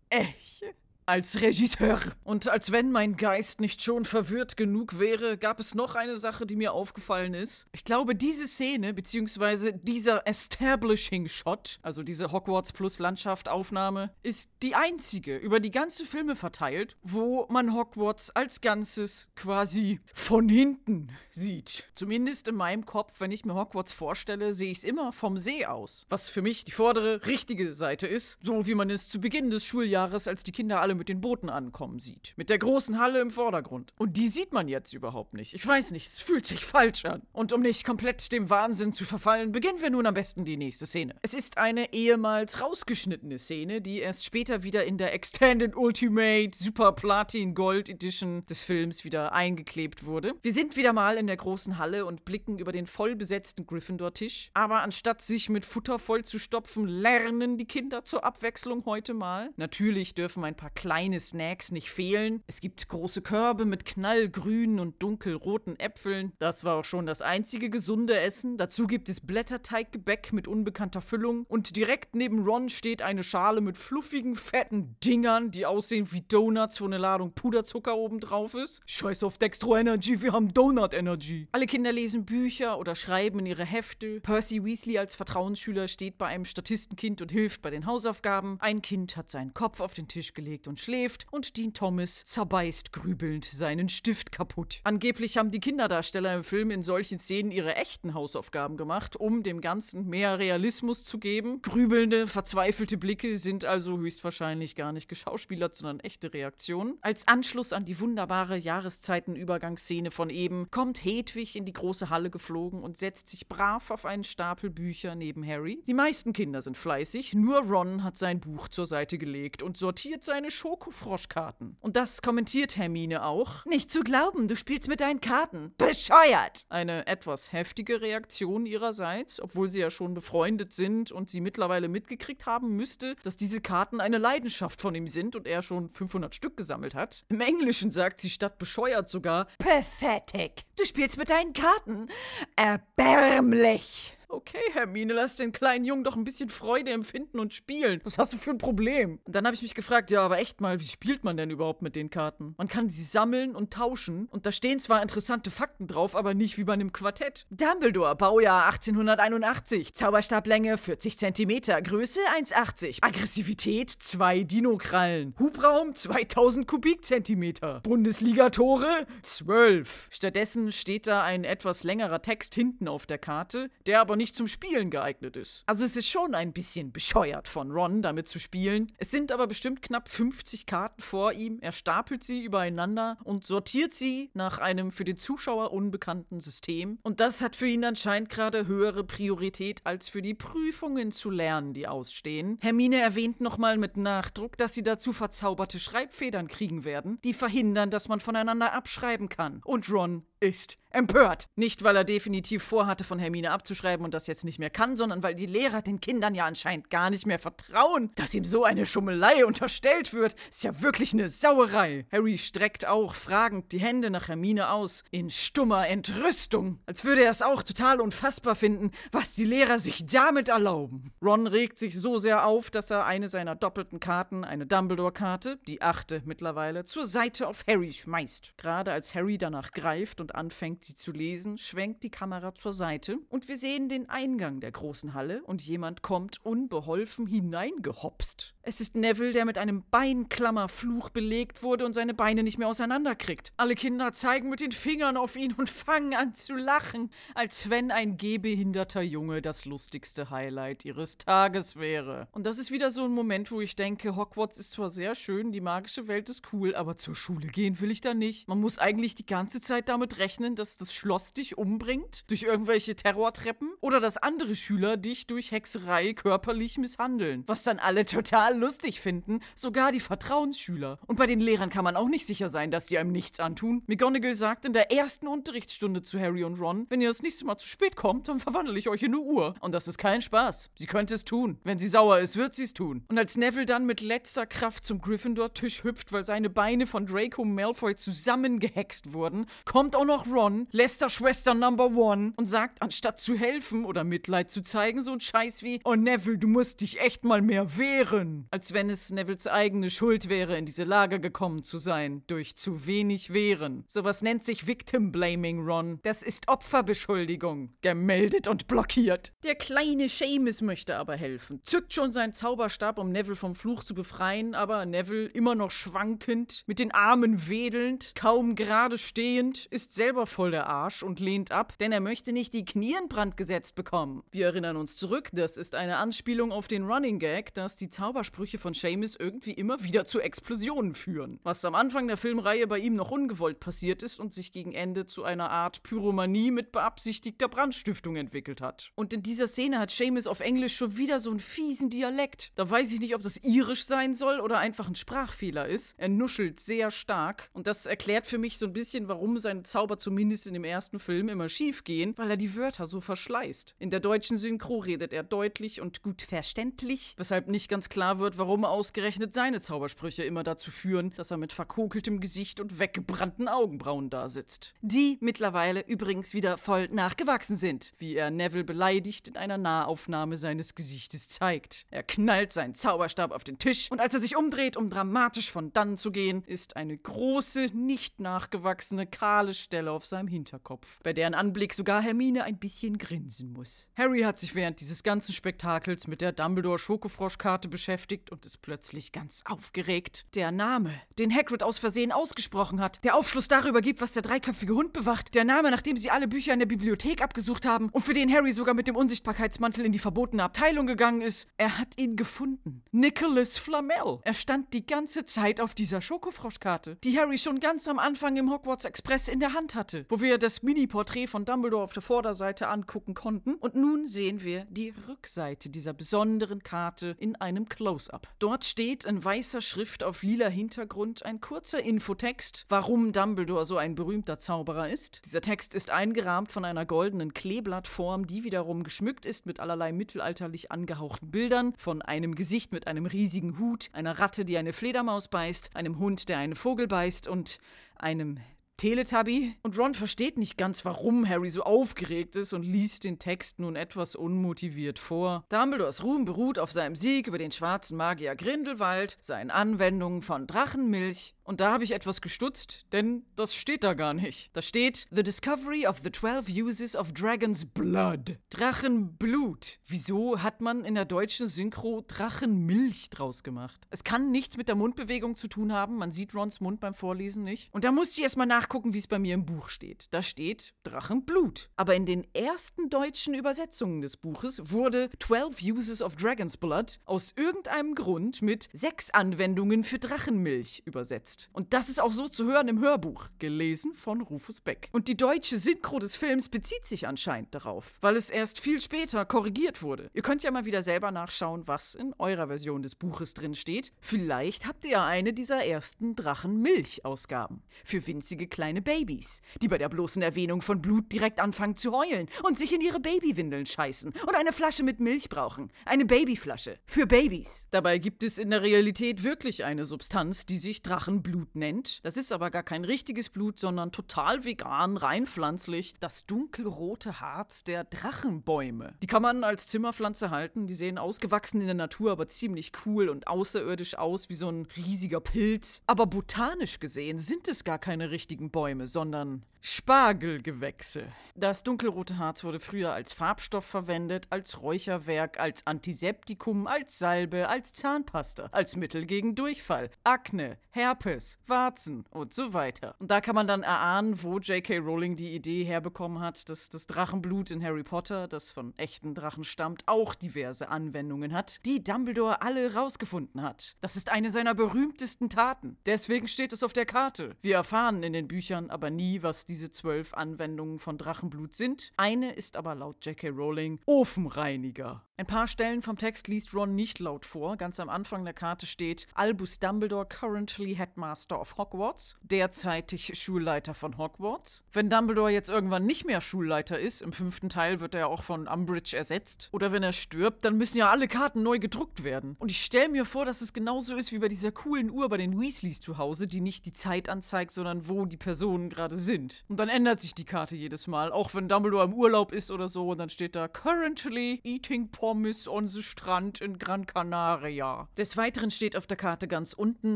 Ich 0.10 0.64
als 1.08 1.42
Regisseur. 1.42 2.00
Und 2.26 2.50
als 2.50 2.72
wenn 2.74 2.92
mein 2.92 3.16
Geist 3.16 3.62
nicht 3.62 3.82
schon 3.82 4.04
verwirrt 4.04 4.58
genug 4.58 5.00
wäre, 5.00 5.38
gab 5.38 5.60
es 5.60 5.74
noch 5.74 5.96
eine 5.96 6.18
Sache, 6.18 6.46
die 6.46 6.58
mir 6.58 6.74
aufgefallen 6.74 7.34
ist. 7.34 7.68
Ich 7.72 7.86
glaube, 7.86 8.14
diese 8.14 8.46
Szene, 8.46 8.94
beziehungsweise 8.94 9.72
dieser 9.72 10.28
Establishing 10.28 11.30
Shot, 11.30 11.80
also 11.82 12.04
diese 12.04 12.34
Hogwarts 12.34 12.74
plus 12.74 13.00
Landschaft 13.00 13.48
Aufnahme, 13.48 14.12
ist 14.22 14.52
die 14.62 14.76
einzige 14.76 15.38
über 15.38 15.62
die 15.62 15.72
ganze 15.72 16.06
Filme 16.06 16.36
verteilt, 16.36 16.98
wo 17.02 17.48
man 17.50 17.74
Hogwarts 17.74 18.30
als 18.32 18.60
Ganzes 18.60 19.30
quasi 19.36 20.02
von 20.14 20.50
hinten 20.50 21.08
sieht. 21.30 21.90
Zumindest 21.96 22.50
in 22.50 22.56
meinem 22.56 22.86
Kopf, 22.86 23.14
wenn 23.20 23.32
ich 23.32 23.46
mir 23.46 23.56
Hogwarts 23.56 23.94
vorstelle, 23.94 24.52
sehe 24.52 24.72
ich 24.72 24.80
es 24.80 24.84
immer 24.84 25.14
vom 25.14 25.38
See 25.38 25.66
aus. 25.66 26.06
Was 26.10 26.28
für 26.28 26.42
mich 26.42 26.66
die 26.66 26.72
vordere, 26.72 27.26
richtige 27.26 27.74
Seite 27.74 28.08
ist. 28.08 28.38
So 28.44 28.68
wie 28.68 28.76
man 28.76 28.90
es 28.90 29.08
zu 29.08 29.22
Beginn 29.22 29.50
des 29.50 29.64
Schuljahres, 29.64 30.28
als 30.28 30.44
die 30.44 30.52
Kinder 30.52 30.82
alle 30.82 30.97
mit 30.98 31.10
den 31.10 31.22
Booten 31.22 31.50
ankommen 31.50 32.00
sieht. 32.00 32.34
Mit 32.36 32.50
der 32.50 32.58
großen 32.58 33.00
Halle 33.00 33.22
im 33.22 33.32
Vordergrund. 33.32 33.94
Und 33.98 34.18
die 34.18 34.28
sieht 34.28 34.54
man 34.54 34.68
jetzt 34.68 34.94
überhaupt 34.94 35.34
nicht. 35.34 35.54
Ich 35.54 35.66
weiß 35.66 35.92
nicht, 35.92 36.08
es 36.08 36.18
fühlt 36.18 36.46
sich 36.46 36.66
falsch 36.66 37.06
an. 37.06 37.22
Und 37.34 37.54
um 37.54 37.62
nicht 37.62 37.86
komplett 37.86 38.32
dem 38.32 38.50
Wahnsinn 38.50 38.94
zu 38.94 39.06
verfallen, 39.06 39.52
beginnen 39.52 39.82
wir 39.82 39.90
nun 39.90 40.06
am 40.06 40.14
besten 40.14 40.46
die 40.46 40.58
nächste 40.58 40.86
Szene. 40.86 41.16
Es 41.22 41.34
ist 41.34 41.58
eine 41.58 41.94
ehemals 41.94 42.62
rausgeschnittene 42.62 43.40
Szene, 43.40 43.82
die 43.82 44.00
erst 44.00 44.26
später 44.26 44.64
wieder 44.64 44.86
in 44.86 44.98
der 44.98 45.14
Extended 45.14 45.76
Ultimate 45.76 46.52
Super 46.58 46.92
Platin 46.92 47.54
Gold 47.54 47.90
Edition 47.90 48.46
des 48.48 48.62
Films 48.62 49.04
wieder 49.04 49.34
eingeklebt 49.34 50.06
wurde. 50.06 50.34
Wir 50.42 50.54
sind 50.54 50.76
wieder 50.76 50.94
mal 50.94 51.18
in 51.18 51.28
der 51.28 51.38
großen 51.38 51.78
Halle 51.78 52.06
und 52.06 52.26
blicken 52.26 52.60
über 52.60 52.72
den 52.72 52.88
vollbesetzten 52.88 53.66
Gryffindor-Tisch. 53.66 54.50
Aber 54.54 54.82
anstatt 54.82 55.22
sich 55.22 55.50
mit 55.50 55.66
Futter 55.66 56.00
voll 56.00 56.24
zu 56.24 56.40
stopfen, 56.40 56.88
lernen 56.88 57.58
die 57.58 57.66
Kinder 57.66 58.04
zur 58.04 58.24
Abwechslung 58.24 58.86
heute 58.86 59.14
mal. 59.14 59.52
Natürlich 59.58 60.16
dürfen 60.16 60.44
ein 60.44 60.56
paar 60.56 60.70
kleine 60.88 61.20
Snacks 61.20 61.74
nicht 61.74 61.92
fehlen. 61.92 62.42
Es 62.48 62.62
gibt 62.62 62.88
große 62.88 63.22
Körbe 63.22 63.66
mit 63.66 63.84
knallgrünen 63.84 64.80
und 64.80 65.04
dunkelroten 65.04 65.78
Äpfeln. 65.78 66.32
Das 66.40 66.64
war 66.64 66.78
auch 66.78 66.86
schon 66.86 67.06
das 67.06 67.22
einzige 67.22 67.70
gesunde 67.70 68.18
Essen. 68.18 68.56
Dazu 68.56 68.88
gibt 68.88 69.10
es 69.10 69.20
Blätterteiggebäck 69.20 70.32
mit 70.32 70.48
unbekannter 70.48 71.02
Füllung. 71.02 71.46
Und 71.50 71.76
direkt 71.76 72.16
neben 72.16 72.40
Ron 72.46 72.70
steht 72.70 73.02
eine 73.02 73.26
Schale 73.26 73.60
mit 73.60 73.78
fluffigen, 73.78 74.38
fetten 74.38 74.96
Dingern, 75.04 75.52
die 75.52 75.66
aussehen 75.66 76.10
wie 76.14 76.22
Donuts, 76.22 76.80
wo 76.80 76.86
eine 76.86 76.98
Ladung 76.98 77.34
Puderzucker 77.34 77.98
oben 77.98 78.22
drauf 78.22 78.54
ist. 78.54 78.82
Scheiß 78.86 79.24
auf 79.24 79.38
Dextro 79.38 79.76
Energy, 79.76 80.22
wir 80.22 80.32
haben 80.32 80.54
Donut 80.54 80.94
Energy. 80.94 81.50
Alle 81.52 81.66
Kinder 81.66 81.92
lesen 81.92 82.24
Bücher 82.24 82.80
oder 82.80 82.96
schreiben 82.96 83.40
in 83.40 83.46
ihre 83.46 83.66
Hefte. 83.66 84.22
Percy 84.22 84.64
Weasley 84.64 85.00
als 85.00 85.16
Vertrauensschüler 85.16 85.90
steht 85.90 86.18
bei 86.18 86.28
einem 86.28 86.46
Statistenkind 86.46 87.22
und 87.22 87.30
hilft 87.30 87.62
bei 87.62 87.72
den 87.72 87.86
Hausaufgaben. 87.86 88.56
Ein 88.62 88.82
Kind 88.82 89.18
hat 89.18 89.30
seinen 89.30 89.54
Kopf 89.54 89.82
auf 89.82 89.94
den 89.94 90.08
Tisch 90.08 90.34
gelegt 90.34 90.70
und 90.70 90.77
schläft 90.78 91.26
und 91.32 91.58
Dean 91.58 91.74
Thomas 91.74 92.26
zerbeißt 92.26 92.94
grübelnd 92.94 93.46
seinen 93.46 93.90
Stift 93.90 94.32
kaputt. 94.32 94.80
Angeblich 94.84 95.38
haben 95.38 95.52
die 95.52 95.60
Kinderdarsteller 95.60 96.36
im 96.36 96.44
Film 96.44 96.72
in 96.72 96.84
solchen 96.84 97.20
Szenen 97.20 97.52
ihre 97.52 97.76
echten 97.76 98.14
Hausaufgaben 98.14 98.78
gemacht, 98.78 99.16
um 99.16 99.44
dem 99.44 99.62
Ganzen 99.62 100.08
mehr 100.08 100.40
Realismus 100.40 101.04
zu 101.04 101.20
geben. 101.20 101.62
Grübelnde, 101.62 102.28
verzweifelte 102.28 102.98
Blicke 102.98 103.38
sind 103.38 103.66
also 103.66 103.98
höchstwahrscheinlich 103.98 104.76
gar 104.76 104.92
nicht 104.92 105.10
geschauspielert, 105.10 105.76
sondern 105.76 106.00
echte 106.00 106.34
Reaktionen. 106.34 106.98
Als 107.02 107.28
Anschluss 107.28 107.74
an 107.74 107.86
die 107.86 108.00
wunderbare 108.00 108.58
Jahreszeitenübergangsszene 108.58 110.12
von 110.12 110.30
eben 110.30 110.70
kommt 110.72 111.04
Hedwig 111.04 111.56
in 111.56 111.66
die 111.66 111.74
große 111.74 112.10
Halle 112.10 112.30
geflogen 112.30 112.82
und 112.82 112.98
setzt 112.98 113.30
sich 113.30 113.48
brav 113.48 113.92
auf 113.92 114.06
einen 114.06 114.24
Stapel 114.24 114.70
Bücher 114.70 115.16
neben 115.16 115.46
Harry. 115.46 115.84
Die 115.88 115.94
meisten 115.94 116.34
Kinder 116.34 116.62
sind 116.62 116.78
fleißig, 116.78 117.34
nur 117.34 117.60
Ron 117.60 118.04
hat 118.04 118.18
sein 118.18 118.40
Buch 118.40 118.68
zur 118.68 118.86
Seite 118.88 119.18
gelegt 119.18 119.64
und 119.64 119.78
sortiert 119.78 120.24
seine 120.24 120.52
Schokofroschkarten. 120.58 121.78
Und 121.80 121.96
das 121.96 122.22
kommentiert 122.22 122.76
Hermine 122.76 123.24
auch. 123.24 123.66
Nicht 123.66 123.92
zu 123.92 124.02
glauben, 124.02 124.48
du 124.48 124.56
spielst 124.56 124.88
mit 124.88 125.00
deinen 125.00 125.22
Karten. 125.22 125.74
Bescheuert! 125.78 126.66
Eine 126.70 127.08
etwas 127.08 127.54
heftige 127.54 128.02
Reaktion 128.02 128.66
ihrerseits, 128.66 129.40
obwohl 129.40 129.70
sie 129.70 129.80
ja 129.80 129.92
schon 129.92 130.14
befreundet 130.14 130.74
sind 130.74 131.12
und 131.12 131.30
sie 131.30 131.42
mittlerweile 131.42 131.88
mitgekriegt 131.88 132.46
haben 132.46 132.76
müsste, 132.76 133.16
dass 133.24 133.38
diese 133.38 133.62
Karten 133.62 134.02
eine 134.02 134.18
Leidenschaft 134.18 134.82
von 134.82 134.96
ihm 134.96 135.08
sind 135.08 135.36
und 135.36 135.48
er 135.48 135.62
schon 135.62 135.92
500 135.94 136.34
Stück 136.34 136.58
gesammelt 136.58 136.96
hat. 136.96 137.24
Im 137.30 137.42
Englischen 137.42 137.92
sagt 137.92 138.20
sie 138.20 138.30
statt 138.30 138.58
bescheuert 138.58 139.10
sogar 139.10 139.48
Pathetic. 139.60 140.64
Du 140.78 140.86
spielst 140.86 141.18
mit 141.18 141.30
deinen 141.30 141.54
Karten. 141.54 142.08
Erbärmlich. 142.56 144.17
Okay, 144.30 144.60
Hermine, 144.74 145.14
lass 145.14 145.38
den 145.38 145.54
kleinen 145.54 145.86
Jungen 145.86 146.04
doch 146.04 146.18
ein 146.18 146.26
bisschen 146.26 146.50
Freude 146.50 146.92
empfinden 146.92 147.40
und 147.40 147.54
spielen. 147.54 148.02
Was 148.04 148.18
hast 148.18 148.34
du 148.34 148.38
für 148.38 148.50
ein 148.50 148.58
Problem? 148.58 149.20
Und 149.24 149.34
dann 149.34 149.46
habe 149.46 149.56
ich 149.56 149.62
mich 149.62 149.74
gefragt, 149.74 150.12
ja, 150.12 150.22
aber 150.22 150.40
echt 150.40 150.60
mal, 150.60 150.82
wie 150.82 150.86
spielt 150.86 151.24
man 151.24 151.38
denn 151.38 151.50
überhaupt 151.50 151.82
mit 151.82 151.96
den 151.96 152.10
Karten? 152.10 152.54
Man 152.58 152.68
kann 152.68 152.90
sie 152.90 153.04
sammeln 153.04 153.56
und 153.56 153.72
tauschen 153.72 154.28
und 154.30 154.46
da 154.46 154.52
stehen 154.52 154.80
zwar 154.80 155.02
interessante 155.02 155.50
Fakten 155.50 155.88
drauf, 155.88 156.14
aber 156.14 156.34
nicht 156.34 156.58
wie 156.58 156.66
bei 156.66 156.74
einem 156.74 156.92
Quartett. 156.92 157.46
Dumbledore, 157.52 158.18
Baujahr 158.18 158.66
1881, 158.66 159.94
Zauberstablänge 159.94 160.78
40 160.78 161.18
cm, 161.18 161.84
Größe 161.84 162.20
1,80, 162.38 163.04
Aggressivität 163.04 163.90
2 163.90 164.44
Dino-Krallen, 164.44 165.36
Hubraum 165.40 165.96
2000 165.96 166.68
Kubikzentimeter, 166.68 167.80
Bundesliga-Tore 167.80 169.08
12. 169.22 170.08
Stattdessen 170.10 170.74
steht 170.74 171.08
da 171.08 171.24
ein 171.24 171.46
etwas 171.46 171.86
längerer 171.86 172.22
Text 172.22 172.54
hinten 172.56 172.90
auf 172.90 173.06
der 173.06 173.20
Karte, 173.20 173.70
der 173.86 174.02
aber 174.02 174.17
nicht 174.18 174.36
zum 174.36 174.48
Spielen 174.48 174.90
geeignet 174.90 175.38
ist. 175.38 175.64
Also 175.66 175.84
es 175.84 175.96
ist 175.96 176.08
schon 176.08 176.36
ein 176.36 176.54
bisschen 176.54 176.92
bescheuert 176.92 177.48
von 177.48 177.72
Ron, 177.72 178.02
damit 178.02 178.28
zu 178.28 178.40
spielen. 178.40 178.92
Es 178.98 179.12
sind 179.12 179.32
aber 179.32 179.48
bestimmt 179.48 179.82
knapp 179.82 180.10
50 180.10 180.66
Karten 180.66 181.02
vor 181.02 181.34
ihm. 181.34 181.60
Er 181.62 181.72
stapelt 181.72 182.24
sie 182.24 182.44
übereinander 182.44 183.18
und 183.24 183.46
sortiert 183.46 183.94
sie 183.94 184.32
nach 184.34 184.58
einem 184.60 184.92
für 184.92 185.06
den 185.06 185.18
Zuschauer 185.18 185.72
unbekannten 185.72 186.40
System. 186.40 187.00
Und 187.04 187.20
das 187.20 187.42
hat 187.42 187.56
für 187.56 187.68
ihn 187.68 187.86
anscheinend 187.86 188.30
gerade 188.30 188.68
höhere 188.68 189.04
Priorität, 189.04 189.82
als 189.84 190.10
für 190.10 190.22
die 190.22 190.34
Prüfungen 190.34 191.12
zu 191.12 191.30
lernen, 191.30 191.74
die 191.74 191.88
ausstehen. 191.88 192.58
Hermine 192.62 193.00
erwähnt 193.00 193.42
nochmal 193.42 193.78
mit 193.78 193.98
Nachdruck, 193.98 194.58
dass 194.58 194.74
sie 194.74 194.84
dazu 194.84 195.14
verzauberte 195.14 195.80
Schreibfedern 195.80 196.48
kriegen 196.48 196.84
werden, 196.84 197.20
die 197.24 197.34
verhindern, 197.34 197.90
dass 197.90 198.08
man 198.08 198.20
voneinander 198.20 198.74
abschreiben 198.74 199.30
kann. 199.30 199.62
Und 199.64 199.90
Ron 199.90 200.24
ist 200.40 200.78
empört. 200.92 201.48
Nicht, 201.56 201.84
weil 201.84 201.96
er 201.96 202.04
definitiv 202.04 202.64
vorhatte, 202.64 203.04
von 203.04 203.20
Hermine 203.20 203.52
abzuschreiben 203.52 204.04
und 204.04 204.14
das 204.14 204.28
jetzt 204.28 204.44
nicht 204.44 204.60
mehr 204.60 204.70
kann, 204.70 204.96
sondern 204.96 205.22
weil 205.22 205.36
die 205.36 205.46
Lehrer 205.46 205.82
den 205.82 206.02
Kindern 206.02 206.34
ja 206.34 206.46
anscheinend 206.46 206.90
gar 206.90 207.10
nicht 207.10 207.26
mehr 207.26 207.40
vertrauen. 207.40 208.12
Dass 208.16 208.34
ihm 208.34 208.46
so 208.46 208.64
eine 208.64 208.86
Schummelei 208.86 209.46
unterstellt 209.46 210.14
wird, 210.14 210.36
ist 210.50 210.64
ja 210.64 210.82
wirklich 210.82 211.14
eine 211.14 211.30
Sauerei. 211.30 212.06
Harry 212.12 212.38
streckt 212.38 212.86
auch 212.88 213.14
fragend 213.14 213.72
die 213.72 213.80
Hände 213.80 214.10
nach 214.10 214.28
Hermine 214.28 214.72
aus, 214.72 215.04
in 215.12 215.30
stummer 215.30 215.88
Entrüstung, 215.88 216.80
als 216.86 217.06
würde 217.06 217.24
er 217.24 217.32
es 217.32 217.42
auch 217.42 217.64
total 217.64 218.02
unfassbar 218.02 218.56
finden, 218.56 218.92
was 219.12 219.34
die 219.34 219.46
Lehrer 219.46 219.80
sich 219.80 220.06
damit 220.06 220.50
erlauben. 220.50 221.12
Ron 221.22 221.48
regt 221.48 221.78
sich 221.78 222.00
so 222.00 222.18
sehr 222.18 222.46
auf, 222.46 222.72
dass 222.72 222.92
er 222.92 223.06
eine 223.06 223.30
seiner 223.30 223.56
doppelten 223.56 224.00
Karten, 224.00 224.44
eine 224.44 224.66
Dumbledore-Karte, 224.66 225.60
die 225.68 225.82
achte 225.82 226.22
mittlerweile, 226.26 226.86
zur 226.86 227.06
Seite 227.06 227.48
auf 227.48 227.64
Harry 227.68 227.94
schmeißt. 227.94 228.54
Gerade 228.58 228.92
als 228.92 229.14
Harry 229.14 229.38
danach 229.38 229.72
greift 229.72 230.22
und 230.22 230.27
anfängt, 230.36 230.86
sie 230.86 230.96
zu 230.96 231.12
lesen, 231.12 231.58
schwenkt 231.58 232.04
die 232.04 232.10
Kamera 232.10 232.54
zur 232.56 232.74
Seite 232.74 233.20
und 233.30 233.48
wir 233.48 233.58
sehen 233.58 233.90
den 233.90 234.10
Eingang 234.10 234.60
der 234.60 234.72
großen 234.72 235.14
Halle 235.14 235.44
und 235.44 235.62
jemand 235.62 236.02
kommt 236.02 236.44
unbeholfen 236.46 237.28
hineingehopst. 237.28 238.56
Es 238.70 238.82
ist 238.82 238.96
Neville, 238.96 239.32
der 239.32 239.46
mit 239.46 239.58
einem 239.58 239.82
Beinklammerfluch 239.92 241.08
belegt 241.12 241.64
wurde 241.64 241.86
und 241.86 241.94
seine 241.94 242.14
Beine 242.14 242.44
nicht 242.44 242.58
mehr 242.58 242.68
auseinanderkriegt. 242.68 243.54
Alle 243.56 243.76
Kinder 243.76 244.12
zeigen 244.12 244.50
mit 244.50 244.60
den 244.60 244.74
Fingern 244.74 245.16
auf 245.16 245.38
ihn 245.38 245.54
und 245.54 245.70
fangen 245.88 246.14
an 246.14 246.34
zu 246.34 246.54
lachen, 246.54 247.10
als 247.34 247.70
wenn 247.70 247.92
ein 247.92 248.18
gehbehinderter 248.18 249.02
Junge 249.02 249.42
das 249.42 249.64
lustigste 249.64 250.32
Highlight 250.32 250.84
ihres 250.84 251.18
Tages 251.18 251.78
wäre. 251.78 252.28
Und 252.34 252.46
das 252.46 252.58
ist 252.58 252.70
wieder 252.70 252.92
so 252.92 253.06
ein 253.06 253.14
Moment, 253.14 253.54
wo 253.54 253.62
ich 253.62 253.78
denke, 253.78 254.18
Hogwarts 254.18 254.58
ist 254.58 254.74
zwar 254.74 254.90
sehr 254.90 255.16
schön, 255.16 255.54
die 255.54 255.62
magische 255.62 256.10
Welt 256.10 256.30
ist 256.30 256.52
cool, 256.52 256.76
aber 256.76 256.98
zur 256.98 257.16
Schule 257.16 257.48
gehen 257.48 257.80
will 257.80 257.90
ich 257.90 258.02
da 258.02 258.14
nicht. 258.14 258.50
Man 258.50 258.60
muss 258.60 258.80
eigentlich 258.80 259.16
die 259.16 259.26
ganze 259.26 259.62
Zeit 259.62 259.88
damit 259.88 260.20
rechnen, 260.20 260.58
dass 260.58 260.76
das 260.76 260.94
Schloss 260.94 261.32
dich 261.32 261.58
umbringt 261.58 262.30
durch 262.30 262.44
irgendwelche 262.44 262.98
Terrortreppen 262.98 263.70
oder 263.80 264.02
dass 264.02 264.18
andere 264.18 264.56
Schüler 264.56 264.98
dich 264.98 265.26
durch 265.26 265.54
Hexerei 265.54 266.12
körperlich 266.12 266.78
misshandeln, 266.78 267.46
was 267.48 267.64
dann 267.64 267.80
alle 267.80 268.04
total 268.04 268.57
lustig 268.60 269.02
finden, 269.02 269.42
sogar 269.56 269.92
die 269.92 270.00
Vertrauensschüler. 270.00 271.00
Und 271.08 271.18
bei 271.18 271.28
den 271.28 271.40
Lehrern 271.40 271.70
kann 271.70 271.84
man 271.84 271.96
auch 271.96 272.08
nicht 272.08 272.28
sicher 272.28 272.50
sein, 272.50 272.72
dass 272.72 272.88
sie 272.88 272.98
einem 272.98 273.12
nichts 273.12 273.40
antun. 273.40 273.84
McGonagall 273.88 274.34
sagt 274.34 274.66
in 274.66 274.74
der 274.74 274.92
ersten 274.92 275.28
Unterrichtsstunde 275.28 276.04
zu 276.04 276.20
Harry 276.20 276.44
und 276.44 276.60
Ron, 276.60 276.86
wenn 276.90 277.02
ihr 277.02 277.08
das 277.08 277.22
nächste 277.22 277.46
Mal 277.46 277.58
zu 277.58 277.68
spät 277.68 277.96
kommt, 277.96 278.28
dann 278.28 278.40
verwandle 278.40 278.78
ich 278.78 278.90
euch 278.90 279.04
in 279.04 279.14
eine 279.14 279.22
Uhr. 279.22 279.56
Und 279.60 279.74
das 279.74 279.88
ist 279.88 279.98
kein 279.98 280.22
Spaß. 280.22 280.70
Sie 280.76 280.86
könnte 280.86 281.16
es 281.16 281.24
tun. 281.24 281.58
Wenn 281.64 281.80
sie 281.80 281.88
sauer 281.88 282.20
ist, 282.20 282.38
wird 282.38 282.56
sie 282.56 282.64
es 282.64 282.74
tun. 282.74 283.04
Und 283.08 283.18
als 283.18 283.38
Neville 283.38 283.66
dann 283.66 283.86
mit 283.86 284.02
letzter 284.02 284.46
Kraft 284.46 284.86
zum 284.86 285.02
Gryffindor-Tisch 285.02 285.84
hüpft, 285.84 286.12
weil 286.12 286.24
seine 286.24 286.50
Beine 286.50 286.88
von 286.88 287.06
Draco 287.06 287.46
Malfoy 287.46 287.96
zusammengehext 287.96 289.14
wurden, 289.14 289.46
kommt 289.66 289.96
auch 289.96 290.06
noch 290.06 290.28
Ron, 290.28 290.68
Lester-Schwester 290.72 291.54
Number 291.54 291.88
One, 291.88 292.34
und 292.36 292.46
sagt, 292.46 292.82
anstatt 292.82 293.20
zu 293.20 293.36
helfen 293.36 293.86
oder 293.86 294.04
Mitleid 294.04 294.52
zu 294.52 294.62
zeigen, 294.62 295.02
so 295.02 295.12
ein 295.12 295.20
Scheiß 295.20 295.64
wie, 295.64 295.80
oh 295.84 295.96
Neville, 295.96 296.38
du 296.38 296.48
musst 296.48 296.82
dich 296.82 297.00
echt 297.00 297.24
mal 297.24 297.42
mehr 297.42 297.78
wehren. 297.78 298.47
Als 298.50 298.74
wenn 298.74 298.90
es 298.90 299.12
Nevilles 299.12 299.46
eigene 299.48 299.90
Schuld 299.90 300.30
wäre, 300.30 300.58
in 300.58 300.66
diese 300.66 300.86
Lage 300.86 301.20
gekommen 301.20 301.64
zu 301.64 301.80
sein, 301.80 302.24
durch 302.28 302.56
zu 302.56 302.86
wenig 302.86 303.34
Wehren. 303.34 303.84
Sowas 303.88 304.22
nennt 304.22 304.44
sich 304.44 304.68
Victim 304.68 305.12
Blaming, 305.12 305.66
Ron. 305.66 306.00
Das 306.04 306.24
ist 306.24 306.48
Opferbeschuldigung. 306.48 307.74
Gemeldet 307.82 308.48
und 308.48 308.68
blockiert. 308.68 309.34
Der 309.44 309.56
kleine 309.56 310.08
Seamus 310.08 310.62
möchte 310.62 310.98
aber 310.98 311.18
helfen. 311.18 311.60
Zückt 311.64 311.94
schon 311.94 312.14
seinen 312.14 312.34
Zauberstab, 312.34 312.98
um 313.00 313.12
Neville 313.12 313.36
vom 313.36 313.54
Fluch 313.54 313.84
zu 313.84 313.94
befreien, 313.94 314.56
aber 314.56 314.86
Neville, 314.86 315.28
immer 315.28 315.56
noch 315.56 315.72
schwankend, 315.72 316.64
mit 316.68 316.80
den 316.80 316.92
Armen 316.92 317.50
wedelnd, 317.50 318.14
kaum 318.16 318.56
gerade 318.56 318.98
stehend, 318.98 319.66
ist 319.66 319.94
selber 319.94 320.26
voll 320.26 320.52
der 320.52 320.68
Arsch 320.68 321.04
und 321.04 321.20
lehnt 321.20 321.52
ab, 321.52 321.78
denn 321.80 321.92
er 321.92 322.02
möchte 322.02 322.32
nicht 322.32 322.54
die 322.54 322.66
Knie 322.66 322.96
in 322.98 323.10
Brand 323.10 323.36
gesetzt 323.36 323.76
bekommen. 323.76 324.24
Wir 324.32 324.46
erinnern 324.46 324.78
uns 324.78 324.96
zurück, 324.96 325.30
das 325.34 325.58
ist 325.58 325.76
eine 325.76 325.98
Anspielung 325.98 326.54
auf 326.54 326.70
den 326.70 326.86
Running 326.86 327.20
Gag, 327.20 327.54
dass 327.54 327.76
die 327.76 327.90
Zaubersprüche 327.90 328.37
von 328.58 328.74
Seamus 328.74 329.16
irgendwie 329.16 329.52
immer 329.52 329.84
wieder 329.84 330.06
zu 330.06 330.20
Explosionen 330.20 330.94
führen. 330.94 331.40
Was 331.44 331.66
am 331.66 331.76
Anfang 331.76 332.08
der 332.08 332.18
Filmreihe 332.18 332.68
bei 332.68 332.78
ihm 332.78 332.96
noch 332.96 333.12
ungewollt 333.12 333.60
passiert 333.60 334.04
ist 334.04 334.20
und 334.20 334.34
sich 334.34 334.52
gegen 334.52 334.74
Ende 334.74 335.08
zu 335.08 335.24
einer 335.24 335.50
Art 335.50 335.82
Pyromanie 335.84 336.52
mit 336.52 336.72
beabsichtigter 336.72 337.48
Brandstiftung 337.48 338.16
entwickelt 338.16 338.62
hat. 338.62 338.92
Und 338.96 339.12
in 339.12 339.24
dieser 339.24 339.48
Szene 339.48 339.80
hat 339.80 339.92
Seamus 339.92 340.28
auf 340.28 340.40
Englisch 340.40 340.78
schon 340.78 340.98
wieder 340.98 341.20
so 341.20 341.32
einen 341.32 341.40
fiesen 341.40 341.90
Dialekt. 341.90 342.52
Da 342.56 342.70
weiß 342.70 342.92
ich 342.92 343.00
nicht, 343.00 343.16
ob 343.16 343.24
das 343.24 343.38
irisch 343.38 343.86
sein 343.86 344.14
soll 344.14 344.40
oder 344.40 344.60
einfach 344.60 344.88
ein 344.88 344.96
Sprachfehler 344.96 345.68
ist. 345.68 345.96
Er 345.98 346.10
nuschelt 346.10 346.60
sehr 346.60 346.92
stark 346.92 347.50
und 347.54 347.66
das 347.66 347.86
erklärt 347.86 348.28
für 348.28 348.38
mich 348.38 348.58
so 348.58 348.68
ein 348.68 348.74
bisschen, 348.74 349.08
warum 349.08 349.40
seine 349.40 349.64
Zauber 349.64 349.98
zumindest 349.98 350.46
in 350.46 350.54
dem 350.54 350.64
ersten 350.64 351.00
Film 351.00 351.30
immer 351.30 351.50
schief 351.50 351.84
gehen, 351.84 352.14
weil 352.18 352.30
er 352.30 352.38
die 352.38 352.56
Wörter 352.56 352.86
so 352.86 353.02
verschleißt. 353.02 353.76
In 353.80 353.90
der 353.90 354.00
deutschen 354.00 354.38
Synchro 354.38 354.78
redet 354.78 355.14
er 355.14 355.24
deutlich 355.24 355.82
und 355.82 356.02
gut 356.02 356.22
verständlich, 356.22 357.16
weshalb 357.18 357.48
nicht 357.48 357.70
ganz 357.70 357.90
klar 357.90 358.17
wird, 358.20 358.38
warum 358.38 358.66
ausgerechnet 358.66 359.34
seine 359.34 359.60
Zaubersprüche 359.60 360.24
immer 360.24 360.44
dazu 360.44 360.72
führen, 360.72 361.14
dass 361.16 361.32
er 361.32 361.38
mit 361.38 361.54
verkokeltem 361.54 362.20
Gesicht 362.20 362.60
und 362.60 362.80
weggebrannten 362.80 363.48
Augenbrauen 363.48 364.10
da 364.10 364.30
sitzt. 364.30 364.74
Die 364.82 365.18
mittlerweile 365.22 365.82
übrigens 365.88 366.34
wieder 366.34 366.58
voll 366.58 366.88
nachgewachsen 366.90 367.56
sind, 367.56 367.94
wie 367.98 368.16
er 368.16 368.32
Neville 368.32 368.64
beleidigt 368.64 369.28
in 369.28 369.38
einer 369.38 369.58
Nahaufnahme 369.58 370.38
seines 370.38 370.76
Gesichtes 370.76 371.30
zeigt. 371.30 371.86
Er 371.92 372.04
knallt 372.04 372.54
seinen 372.54 372.74
Zauberstab 372.74 373.32
auf 373.32 373.44
den 373.44 373.60
Tisch 373.60 373.92
und 373.92 374.00
als 374.00 374.14
er 374.14 374.20
sich 374.20 374.36
umdreht, 374.36 374.78
um 374.78 374.90
dramatisch 374.90 375.52
von 375.52 375.72
dannen 375.74 375.98
zu 375.98 376.12
gehen, 376.12 376.44
ist 376.46 376.76
eine 376.76 376.98
große, 376.98 377.68
nicht 377.74 378.20
nachgewachsene, 378.20 379.06
kahle 379.06 379.54
Stelle 379.54 379.92
auf 379.92 380.06
seinem 380.06 380.28
Hinterkopf, 380.28 381.00
bei 381.04 381.14
deren 381.14 381.34
Anblick 381.34 381.74
sogar 381.74 382.02
Hermine 382.02 382.44
ein 382.44 382.58
bisschen 382.58 382.98
grinsen 382.98 383.54
muss. 383.54 383.90
Harry 383.96 384.22
hat 384.22 384.40
sich 384.40 384.56
während 384.56 384.80
dieses 384.80 385.04
ganzen 385.04 385.34
Spektakels 385.34 386.08
mit 386.08 386.22
der 386.22 386.32
Dumbledore-Schokofroschkarte 386.32 387.68
beschäftigt 387.68 388.07
und 388.32 388.46
ist 388.46 388.62
plötzlich 388.62 389.12
ganz 389.12 389.44
aufgeregt. 389.46 390.26
Der 390.36 390.52
Name, 390.52 390.94
den 391.20 391.34
Hagrid 391.34 391.64
aus 391.64 391.78
Versehen 391.78 392.12
ausgesprochen 392.12 392.80
hat, 392.80 393.04
der 393.04 393.16
Aufschluss 393.16 393.48
darüber 393.48 393.82
gibt, 393.82 394.02
was 394.02 394.14
der 394.14 394.24
dreiköpfige 394.24 394.74
Hund 394.74 394.94
bewacht, 394.94 395.36
der 395.36 395.44
Name, 395.44 395.72
nachdem 395.72 395.98
sie 395.98 396.10
alle 396.10 396.28
Bücher 396.28 396.54
in 396.54 396.60
der 396.60 396.66
Bibliothek 396.66 397.22
abgesucht 397.22 397.66
haben 397.66 397.90
und 397.90 398.02
für 398.02 398.14
den 398.14 398.32
Harry 398.32 398.52
sogar 398.52 398.74
mit 398.74 398.88
dem 398.88 398.96
Unsichtbarkeitsmantel 398.96 399.86
in 399.86 399.92
die 399.92 400.00
verbotene 400.00 400.44
Abteilung 400.44 400.88
gegangen 400.88 401.22
ist, 401.22 401.50
er 401.58 401.78
hat 401.78 401.98
ihn 401.98 402.16
gefunden. 402.16 402.84
Nicholas 402.92 403.58
Flamel. 403.58 404.20
Er 404.24 404.34
stand 404.34 404.74
die 404.74 404.86
ganze 404.86 405.26
Zeit 405.26 405.60
auf 405.60 405.76
dieser 405.76 406.02
Schokofroschkarte, 406.02 406.98
die 407.04 407.18
Harry 407.20 407.38
schon 407.38 407.60
ganz 407.60 407.88
am 407.88 408.00
Anfang 408.00 408.38
im 408.38 408.52
Hogwarts 408.52 408.86
Express 408.86 409.28
in 409.28 409.40
der 409.40 409.54
Hand 409.54 409.76
hatte, 409.76 410.06
wo 410.10 410.22
wir 410.22 410.38
das 410.38 410.64
Mini-Porträt 410.64 411.28
von 411.28 411.46
Dumbledore 411.46 411.84
auf 411.84 411.94
der 411.94 412.04
Vorderseite 412.04 412.68
angucken 412.68 413.14
konnten. 413.14 413.56
Und 413.56 413.76
nun 413.76 414.06
sehen 414.06 414.44
wir 414.44 414.66
die 414.70 414.94
Rückseite 415.08 415.70
dieser 415.70 415.94
besonderen 415.94 416.64
Karte 416.64 417.16
in 417.20 417.36
einem 417.36 417.68
Close-up. 417.98 418.28
Dort 418.38 418.64
steht 418.64 419.06
in 419.06 419.24
weißer 419.24 419.62
Schrift 419.62 420.04
auf 420.04 420.22
lila 420.22 420.48
Hintergrund 420.48 421.26
ein 421.26 421.42
kurzer 421.42 421.82
Infotext, 421.82 422.66
warum 422.70 423.12
Dumbledore 423.12 423.66
so 423.66 423.78
ein 423.78 423.96
berühmter 423.96 424.40
Zauberer 424.40 424.88
ist. 424.90 425.22
Dieser 425.26 425.42
Text 425.42 425.74
ist 425.74 425.90
eingerahmt 425.90 426.52
von 426.52 426.64
einer 426.64 426.86
goldenen 426.86 427.34
Kleeblattform, 427.34 428.28
die 428.28 428.44
wiederum 428.44 428.84
geschmückt 428.84 429.26
ist 429.26 429.48
mit 429.48 429.60
allerlei 429.60 429.92
mittelalterlich 429.92 430.72
angehauchten 430.72 431.32
Bildern 431.32 431.74
von 431.78 432.04
einem 432.04 432.36
Gesicht 432.36 432.72
mit 432.72 432.86
einem 432.86 433.08
riesigen 433.08 433.58
Hut, 433.58 433.90
einer 433.94 434.20
Ratte, 434.20 434.46
die 434.46 434.58
eine 434.58 434.74
Fledermaus 434.74 435.28
beißt, 435.28 435.76
einem 435.76 435.98
Hund, 435.98 436.30
der 436.30 436.38
einen 436.38 436.56
Vogel 436.56 436.88
beißt 436.88 437.28
und 437.28 437.58
einem 437.96 438.40
Teletubby. 438.78 439.56
Und 439.64 439.78
Ron 439.78 439.96
versteht 439.96 440.38
nicht 440.38 440.58
ganz, 440.58 440.86
warum 440.86 441.28
Harry 441.28 441.50
so 441.50 441.64
aufgeregt 441.64 442.36
ist 442.36 442.54
und 442.54 442.64
liest 442.64 443.04
den 443.04 443.18
Text 443.18 443.60
nun 443.60 443.76
etwas 443.76 444.16
unmotiviert 444.16 445.00
vor. 445.00 445.46
Dumbledores 445.50 446.04
Ruhm 446.04 446.26
beruht 446.26 446.60
auf 446.60 446.72
seinem 446.72 446.96
Sieg 446.96 447.28
über 447.28 447.40
den 447.40 447.52
schwarzen 447.52 447.98
Magier 447.98 448.36
Grindelwald, 448.36 449.18
seinen 449.20 449.50
Anwendungen 449.50 450.22
von 450.22 450.46
Drachenmilch. 450.46 451.34
Und 451.44 451.62
da 451.62 451.72
habe 451.72 451.86
ich 451.86 451.94
etwas 451.94 452.20
gestutzt, 452.20 452.86
denn 452.92 453.26
das 453.38 453.56
steht 453.56 453.84
da 453.84 453.94
gar 453.94 454.14
nicht. 454.14 454.50
Da 454.52 454.62
steht 454.62 455.08
The 455.12 455.24
Discovery 455.24 455.88
of 455.88 456.00
the 456.04 456.12
12 456.12 456.50
Uses 456.50 456.96
of 456.96 457.14
Dragon's 457.14 457.66
Blood. 457.66 458.38
Drachenblut. 458.50 459.80
Wieso 459.88 460.44
hat 460.44 460.60
man 460.60 460.84
in 460.84 460.94
der 460.94 461.06
deutschen 461.06 461.48
Synchro 461.48 462.04
Drachenmilch 462.06 463.10
draus 463.12 463.44
gemacht? 463.44 463.88
Es 463.90 464.04
kann 464.04 464.30
nichts 464.30 464.58
mit 464.58 464.68
der 464.68 464.76
Mundbewegung 464.76 465.38
zu 465.38 465.48
tun 465.48 465.72
haben. 465.72 465.96
Man 465.96 466.12
sieht 466.12 466.36
Rons 466.36 466.60
Mund 466.60 466.82
beim 466.82 466.94
Vorlesen 466.94 467.46
nicht. 467.46 467.74
Und 467.74 467.86
da 467.86 467.94
musste 467.94 468.20
ich 468.20 468.24
erstmal 468.24 468.46
nach 468.46 468.67
nachgucken, 468.68 468.94
wie 468.94 468.98
es 468.98 469.08
bei 469.08 469.18
mir 469.18 469.34
im 469.34 469.46
Buch 469.46 469.70
steht. 469.70 470.08
Da 470.12 470.22
steht 470.22 470.74
Drachenblut. 470.84 471.70
Aber 471.78 471.96
in 471.96 472.06
den 472.06 472.28
ersten 472.34 472.90
deutschen 472.90 473.34
Übersetzungen 473.34 474.02
des 474.02 474.18
Buches 474.18 474.72
wurde 474.72 475.10
12 475.20 475.62
Uses 475.64 476.02
of 476.02 476.18
Dragon's 476.18 476.58
Blood 476.58 477.00
aus 477.06 477.34
irgendeinem 477.38 477.96
Grund 477.96 478.42
mit 478.42 478.68
sechs 478.74 479.10
Anwendungen 479.12 479.86
für 479.86 480.00
Drachenmilch 480.00 480.84
übersetzt. 480.84 481.50
Und 481.54 481.72
das 481.72 481.88
ist 481.88 482.02
auch 482.02 482.12
so 482.12 482.28
zu 482.28 482.44
hören 482.44 482.68
im 482.68 482.82
Hörbuch, 482.82 483.30
gelesen 483.40 483.94
von 483.96 484.20
Rufus 484.20 484.60
Beck. 484.60 484.90
Und 484.92 485.08
die 485.08 485.16
deutsche 485.16 485.60
Synchro 485.60 486.00
des 486.00 486.18
Films 486.18 486.50
bezieht 486.50 486.86
sich 486.86 487.08
anscheinend 487.08 487.56
darauf, 487.56 487.98
weil 488.02 488.18
es 488.18 488.30
erst 488.30 488.60
viel 488.60 488.82
später 488.82 489.24
korrigiert 489.24 489.82
wurde. 489.82 490.10
Ihr 490.14 490.24
könnt 490.24 490.44
ja 490.44 490.52
mal 490.52 490.66
wieder 490.66 490.82
selber 490.82 491.12
nachschauen, 491.12 491.70
was 491.70 491.96
in 491.96 492.14
eurer 492.18 492.48
Version 492.48 492.84
des 492.84 492.96
Buches 492.96 493.34
drin 493.34 493.56
steht. 493.56 493.94
Vielleicht 494.02 494.68
habt 494.68 494.84
ihr 494.84 494.92
ja 494.92 495.06
eine 495.06 495.32
dieser 495.32 495.64
ersten 495.64 496.18
Drachenmilch-Ausgaben. 496.18 497.64
Für 497.86 498.06
winzige 498.06 498.48
kleine 498.58 498.82
Babys, 498.82 499.44
die 499.62 499.68
bei 499.68 499.78
der 499.78 499.88
bloßen 499.88 500.24
Erwähnung 500.24 500.64
von 500.64 500.82
Blut 500.82 501.12
direkt 501.12 501.40
anfangen 501.40 501.78
zu 501.78 501.92
heulen 501.92 502.28
und 502.42 502.58
sich 502.58 502.74
in 502.74 502.82
ihre 502.82 503.00
Babywindeln 503.00 503.68
scheißen 503.68 504.12
und 504.26 504.36
eine 504.36 504.52
Flasche 504.52 504.82
mit 504.82 505.00
Milch 505.00 505.30
brauchen. 505.30 505.72
Eine 505.86 506.06
Babyflasche. 506.06 506.80
Für 506.88 507.06
Babys. 507.06 507.68
Dabei 507.70 508.00
gibt 508.00 508.24
es 508.24 508.40
in 508.40 508.50
der 508.50 508.64
Realität 508.64 509.22
wirklich 509.22 509.64
eine 509.64 509.86
Substanz, 509.86 510.48
die 510.48 510.58
sich 510.58 510.82
Drachenblut 510.82 511.56
nennt. 511.56 512.04
Das 512.04 512.18
ist 512.18 512.32
aber 512.32 512.50
gar 512.50 512.64
kein 512.64 512.84
richtiges 512.84 513.30
Blut, 513.30 513.60
sondern 513.60 513.92
total 513.92 514.44
vegan, 514.44 514.98
rein 514.98 515.28
pflanzlich. 515.28 515.94
Das 516.00 516.26
dunkelrote 516.26 517.22
Harz 517.22 517.64
der 517.64 517.84
Drachenbäume. 517.84 518.96
Die 519.04 519.08
kann 519.08 519.22
man 519.22 519.44
als 519.44 519.68
Zimmerpflanze 519.68 520.32
halten. 520.32 520.66
Die 520.66 520.74
sehen 520.74 520.98
ausgewachsen 520.98 521.62
in 521.62 521.68
der 521.68 521.76
Natur, 521.76 522.12
aber 522.12 522.28
ziemlich 522.28 522.72
cool 522.88 523.10
und 523.10 523.28
außerirdisch 523.28 524.00
aus, 524.00 524.30
wie 524.30 524.36
so 524.36 524.50
ein 524.50 524.68
riesiger 524.76 525.22
Pilz. 525.22 525.84
Aber 525.86 526.08
botanisch 526.08 526.80
gesehen 526.80 527.20
sind 527.20 527.48
es 527.48 527.64
gar 527.64 527.78
keine 527.78 528.10
richtigen 528.10 528.47
Bäume, 528.50 528.88
sondern 528.88 529.44
Spargelgewächse. 529.70 531.12
Das 531.36 531.62
dunkelrote 531.62 532.18
Harz 532.18 532.46
wurde 532.46 532.60
früher 532.60 532.94
als 532.94 533.12
Farbstoff 533.12 533.66
verwendet, 533.66 534.26
als 534.30 534.62
Räucherwerk, 534.62 535.42
als 535.42 535.68
Antiseptikum, 535.68 536.68
als 536.68 536.98
Salbe, 536.98 537.50
als 537.50 537.74
Zahnpasta, 537.74 538.48
als 538.54 538.78
Mittel 538.78 539.06
gegen 539.06 539.36
Durchfall, 539.36 539.92
Akne, 540.06 540.58
Herpes, 540.70 541.38
Warzen 541.48 542.06
und 542.12 542.34
so 542.34 542.54
weiter. 542.54 542.96
Und 543.00 543.12
da 543.12 543.20
kann 543.20 543.36
man 543.36 543.46
dann 543.46 543.64
erahnen, 543.64 544.24
wo 544.24 544.40
J.K. 544.40 544.78
Rowling 544.78 545.18
die 545.18 545.36
Idee 545.36 545.66
herbekommen 545.66 546.22
hat, 546.22 546.50
dass 546.50 546.70
das 546.70 546.88
Drachenblut 546.88 547.52
in 547.52 547.62
Harry 547.62 547.84
Potter, 547.84 548.30
das 548.30 548.52
von 548.52 548.74
echten 548.78 549.14
Drachen 549.14 549.44
stammt, 549.44 549.84
auch 549.86 550.16
diverse 550.16 550.70
Anwendungen 550.70 551.34
hat, 551.34 551.60
die 551.66 551.84
Dumbledore 551.84 552.42
alle 552.42 552.74
rausgefunden 552.74 553.42
hat. 553.42 553.76
Das 553.82 553.98
ist 553.98 554.10
eine 554.10 554.32
seiner 554.32 554.56
berühmtesten 554.56 555.30
Taten. 555.30 555.78
Deswegen 555.86 556.30
steht 556.30 556.54
es 556.54 556.64
auf 556.64 556.72
der 556.72 556.86
Karte. 556.86 557.36
Wir 557.42 557.56
erfahren 557.56 558.02
in 558.02 558.14
den 558.14 558.30
Büchern 558.30 558.70
aber 558.70 558.90
nie, 558.90 559.22
was 559.22 559.46
diese 559.58 559.72
zwölf 559.72 560.14
Anwendungen 560.14 560.78
von 560.78 561.00
Drachenblut 561.00 561.56
sind. 561.56 561.92
Eine 561.98 562.34
ist 562.34 562.58
aber 562.58 562.76
laut 562.76 563.04
J.K. 563.04 563.30
Rowling 563.30 563.80
Ofenreiniger. 563.88 565.07
Ein 565.20 565.26
paar 565.26 565.48
Stellen 565.48 565.82
vom 565.82 565.98
Text 565.98 566.28
liest 566.28 566.54
Ron 566.54 566.76
nicht 566.76 567.00
laut 567.00 567.26
vor. 567.26 567.58
Ganz 567.58 567.80
am 567.80 567.90
Anfang 567.90 568.24
der 568.24 568.36
Karte 568.36 568.68
steht 568.68 569.08
Albus 569.16 569.58
Dumbledore, 569.58 570.06
currently 570.06 570.76
Headmaster 570.76 571.42
of 571.42 571.58
Hogwarts, 571.58 572.18
derzeitig 572.22 573.20
Schulleiter 573.20 573.74
von 573.74 573.98
Hogwarts. 573.98 574.64
Wenn 574.74 574.92
Dumbledore 574.92 575.32
jetzt 575.32 575.50
irgendwann 575.50 575.88
nicht 575.88 576.06
mehr 576.06 576.22
Schulleiter 576.22 576.78
ist, 576.78 577.02
im 577.02 577.14
fünften 577.14 577.50
Teil 577.50 577.80
wird 577.80 577.96
er 577.96 578.10
auch 578.10 578.22
von 578.22 578.48
Umbridge 578.48 578.96
ersetzt, 578.96 579.50
oder 579.52 579.72
wenn 579.72 579.82
er 579.82 579.92
stirbt, 579.92 580.46
dann 580.46 580.56
müssen 580.56 580.78
ja 580.78 580.92
alle 580.92 581.08
Karten 581.08 581.42
neu 581.42 581.58
gedruckt 581.58 582.04
werden. 582.04 582.36
Und 582.38 582.52
ich 582.52 582.64
stelle 582.64 582.90
mir 582.90 583.04
vor, 583.04 583.26
dass 583.26 583.42
es 583.42 583.54
genauso 583.54 583.96
ist 583.96 584.12
wie 584.12 584.20
bei 584.20 584.28
dieser 584.28 584.52
coolen 584.52 584.92
Uhr 584.92 585.10
bei 585.10 585.18
den 585.18 585.42
Weasleys 585.42 585.82
zu 585.82 585.98
Hause, 585.98 586.28
die 586.28 586.42
nicht 586.42 586.68
die 586.68 586.74
Zeit 586.74 587.10
anzeigt, 587.10 587.56
sondern 587.56 587.88
wo 587.88 588.06
die 588.06 588.18
Personen 588.18 588.70
gerade 588.70 588.96
sind. 588.96 589.46
Und 589.48 589.60
dann 589.60 589.70
ändert 589.70 590.00
sich 590.00 590.14
die 590.14 590.26
Karte 590.26 590.56
jedes 590.56 590.86
Mal, 590.86 591.12
auch 591.12 591.34
wenn 591.34 591.50
Dumbledore 591.50 591.86
im 591.86 591.96
Urlaub 591.96 592.32
ist 592.34 592.52
oder 592.52 592.68
so, 592.68 592.90
und 592.90 593.00
dann 593.00 593.10
steht 593.10 593.36
da 593.36 593.48
currently 593.48 594.42
eating 594.44 594.92
Pommes 595.08 595.48
on 595.48 595.70
the 595.70 595.84
Strand 595.84 596.42
in 596.42 596.60
Gran 596.60 596.86
Canaria. 596.86 597.88
Des 597.98 598.18
Weiteren 598.18 598.52
steht 598.52 598.76
auf 598.76 598.88
der 598.88 598.98
Karte 598.98 599.30
ganz 599.30 599.54
unten 599.54 599.96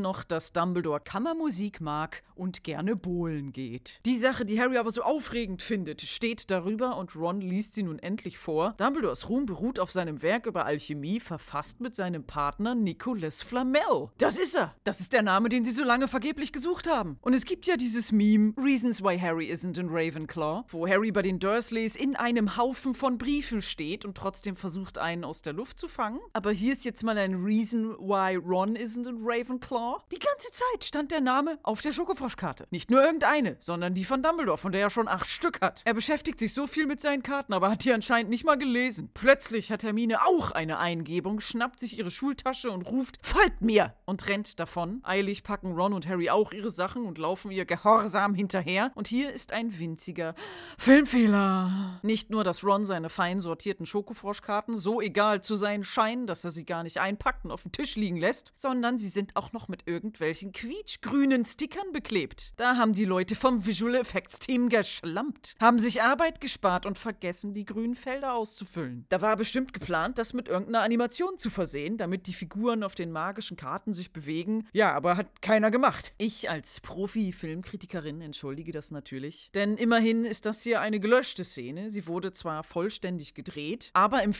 noch, 0.00 0.24
dass 0.24 0.54
Dumbledore 0.54 1.00
Kammermusik 1.00 1.82
mag 1.82 2.22
und 2.34 2.64
gerne 2.64 2.96
bowlen 2.96 3.52
geht. 3.52 4.00
Die 4.06 4.16
Sache, 4.16 4.46
die 4.46 4.58
Harry 4.58 4.78
aber 4.78 4.90
so 4.90 5.02
aufregend 5.02 5.60
findet, 5.60 6.00
steht 6.00 6.50
darüber 6.50 6.96
und 6.96 7.14
Ron 7.14 7.42
liest 7.42 7.74
sie 7.74 7.82
nun 7.82 7.98
endlich 7.98 8.38
vor. 8.38 8.72
Dumbledores 8.78 9.28
Ruhm 9.28 9.44
beruht 9.44 9.78
auf 9.78 9.92
seinem 9.92 10.22
Werk 10.22 10.46
über 10.46 10.64
Alchemie, 10.64 11.20
verfasst 11.20 11.82
mit 11.82 11.94
seinem 11.94 12.24
Partner 12.24 12.74
Nicolas 12.74 13.42
Flamel. 13.42 14.08
Das 14.16 14.38
ist 14.38 14.54
er! 14.54 14.74
Das 14.82 15.00
ist 15.00 15.12
der 15.12 15.22
Name, 15.22 15.50
den 15.50 15.66
sie 15.66 15.72
so 15.72 15.84
lange 15.84 16.08
vergeblich 16.08 16.54
gesucht 16.54 16.88
haben. 16.88 17.18
Und 17.20 17.34
es 17.34 17.44
gibt 17.44 17.66
ja 17.66 17.76
dieses 17.76 18.12
Meme, 18.12 18.54
Reasons 18.56 19.02
Why 19.02 19.18
Harry 19.18 19.52
isn't 19.52 19.78
in 19.78 19.90
Ravenclaw, 19.90 20.64
wo 20.68 20.88
Harry 20.88 21.12
bei 21.12 21.20
den 21.20 21.38
Dursleys 21.38 21.96
in 21.96 22.16
einem 22.16 22.56
Haufen 22.56 22.94
von 22.94 23.18
Briefen 23.18 23.60
steht 23.60 24.06
und 24.06 24.16
trotzdem 24.16 24.56
versucht, 24.56 25.01
einen 25.02 25.24
aus 25.24 25.42
der 25.42 25.52
Luft 25.52 25.78
zu 25.78 25.88
fangen. 25.88 26.20
Aber 26.32 26.50
hier 26.52 26.72
ist 26.72 26.84
jetzt 26.84 27.02
mal 27.02 27.18
ein 27.18 27.44
Reason 27.44 27.96
Why 27.98 28.36
Ron 28.36 28.76
isn't 28.76 29.08
in 29.08 29.18
Ravenclaw. 29.22 30.02
Die 30.12 30.18
ganze 30.18 30.50
Zeit 30.52 30.84
stand 30.84 31.10
der 31.12 31.20
Name 31.20 31.58
auf 31.62 31.82
der 31.82 31.92
Schokofroschkarte. 31.92 32.66
Nicht 32.70 32.90
nur 32.90 33.02
irgendeine, 33.02 33.56
sondern 33.60 33.94
die 33.94 34.04
von 34.04 34.22
Dumbledore, 34.22 34.58
von 34.58 34.72
der 34.72 34.82
er 34.82 34.90
schon 34.90 35.08
acht 35.08 35.28
Stück 35.28 35.60
hat. 35.60 35.82
Er 35.84 35.94
beschäftigt 35.94 36.38
sich 36.38 36.54
so 36.54 36.66
viel 36.66 36.86
mit 36.86 37.00
seinen 37.00 37.22
Karten, 37.22 37.52
aber 37.52 37.70
hat 37.70 37.84
die 37.84 37.92
anscheinend 37.92 38.30
nicht 38.30 38.44
mal 38.44 38.56
gelesen. 38.56 39.10
Plötzlich 39.12 39.70
hat 39.70 39.82
Hermine 39.82 40.24
auch 40.24 40.52
eine 40.52 40.78
Eingebung, 40.78 41.40
schnappt 41.40 41.80
sich 41.80 41.98
ihre 41.98 42.10
Schultasche 42.10 42.70
und 42.70 42.82
ruft, 42.82 43.18
folgt 43.22 43.60
mir! 43.60 43.94
Und 44.04 44.28
rennt 44.28 44.60
davon. 44.60 45.00
Eilig 45.02 45.42
packen 45.42 45.72
Ron 45.72 45.92
und 45.92 46.06
Harry 46.06 46.30
auch 46.30 46.52
ihre 46.52 46.70
Sachen 46.70 47.06
und 47.06 47.18
laufen 47.18 47.50
ihr 47.50 47.64
gehorsam 47.64 48.34
hinterher. 48.34 48.92
Und 48.94 49.08
hier 49.08 49.32
ist 49.32 49.52
ein 49.52 49.78
winziger 49.78 50.34
Filmfehler. 50.78 52.00
Nicht 52.02 52.30
nur, 52.30 52.44
dass 52.44 52.64
Ron 52.64 52.84
seine 52.84 53.08
fein 53.08 53.40
sortierten 53.40 53.86
Schokofroschkarten 53.86 54.76
so 54.76 54.91
egal 55.00 55.42
zu 55.42 55.54
sein 55.54 55.84
scheinen, 55.84 56.26
dass 56.26 56.44
er 56.44 56.50
sie 56.50 56.64
gar 56.64 56.82
nicht 56.82 56.98
einpackt 56.98 57.44
und 57.44 57.50
auf 57.50 57.62
dem 57.62 57.72
Tisch 57.72 57.96
liegen 57.96 58.16
lässt, 58.16 58.52
sondern 58.54 58.98
sie 58.98 59.08
sind 59.08 59.36
auch 59.36 59.52
noch 59.52 59.68
mit 59.68 59.86
irgendwelchen 59.86 60.52
quietschgrünen 60.52 61.44
Stickern 61.44 61.92
beklebt. 61.92 62.52
Da 62.56 62.76
haben 62.76 62.92
die 62.92 63.04
Leute 63.04 63.34
vom 63.36 63.64
Visual 63.64 63.94
Effects 63.94 64.38
Team 64.40 64.68
geschlampt, 64.68 65.54
haben 65.60 65.78
sich 65.78 66.02
Arbeit 66.02 66.40
gespart 66.40 66.86
und 66.86 66.98
vergessen, 66.98 67.54
die 67.54 67.64
grünen 67.64 67.94
Felder 67.94 68.34
auszufüllen. 68.34 69.06
Da 69.08 69.20
war 69.20 69.36
bestimmt 69.36 69.72
geplant, 69.72 70.18
das 70.18 70.32
mit 70.32 70.48
irgendeiner 70.48 70.82
Animation 70.82 71.38
zu 71.38 71.50
versehen, 71.50 71.96
damit 71.96 72.26
die 72.26 72.34
Figuren 72.34 72.82
auf 72.82 72.94
den 72.94 73.12
magischen 73.12 73.56
Karten 73.56 73.94
sich 73.94 74.12
bewegen. 74.12 74.66
Ja, 74.72 74.92
aber 74.92 75.16
hat 75.16 75.42
keiner 75.42 75.70
gemacht. 75.70 76.12
Ich 76.18 76.50
als 76.50 76.80
Profi-Filmkritikerin 76.80 78.20
entschuldige 78.20 78.72
das 78.72 78.90
natürlich, 78.90 79.50
denn 79.54 79.76
immerhin 79.76 80.24
ist 80.24 80.46
das 80.46 80.62
hier 80.62 80.80
eine 80.80 81.00
gelöschte 81.00 81.44
Szene. 81.44 81.90
Sie 81.90 82.06
wurde 82.06 82.32
zwar 82.32 82.64
vollständig 82.64 83.34
gedreht, 83.34 83.90
aber 83.92 84.22
im 84.22 84.32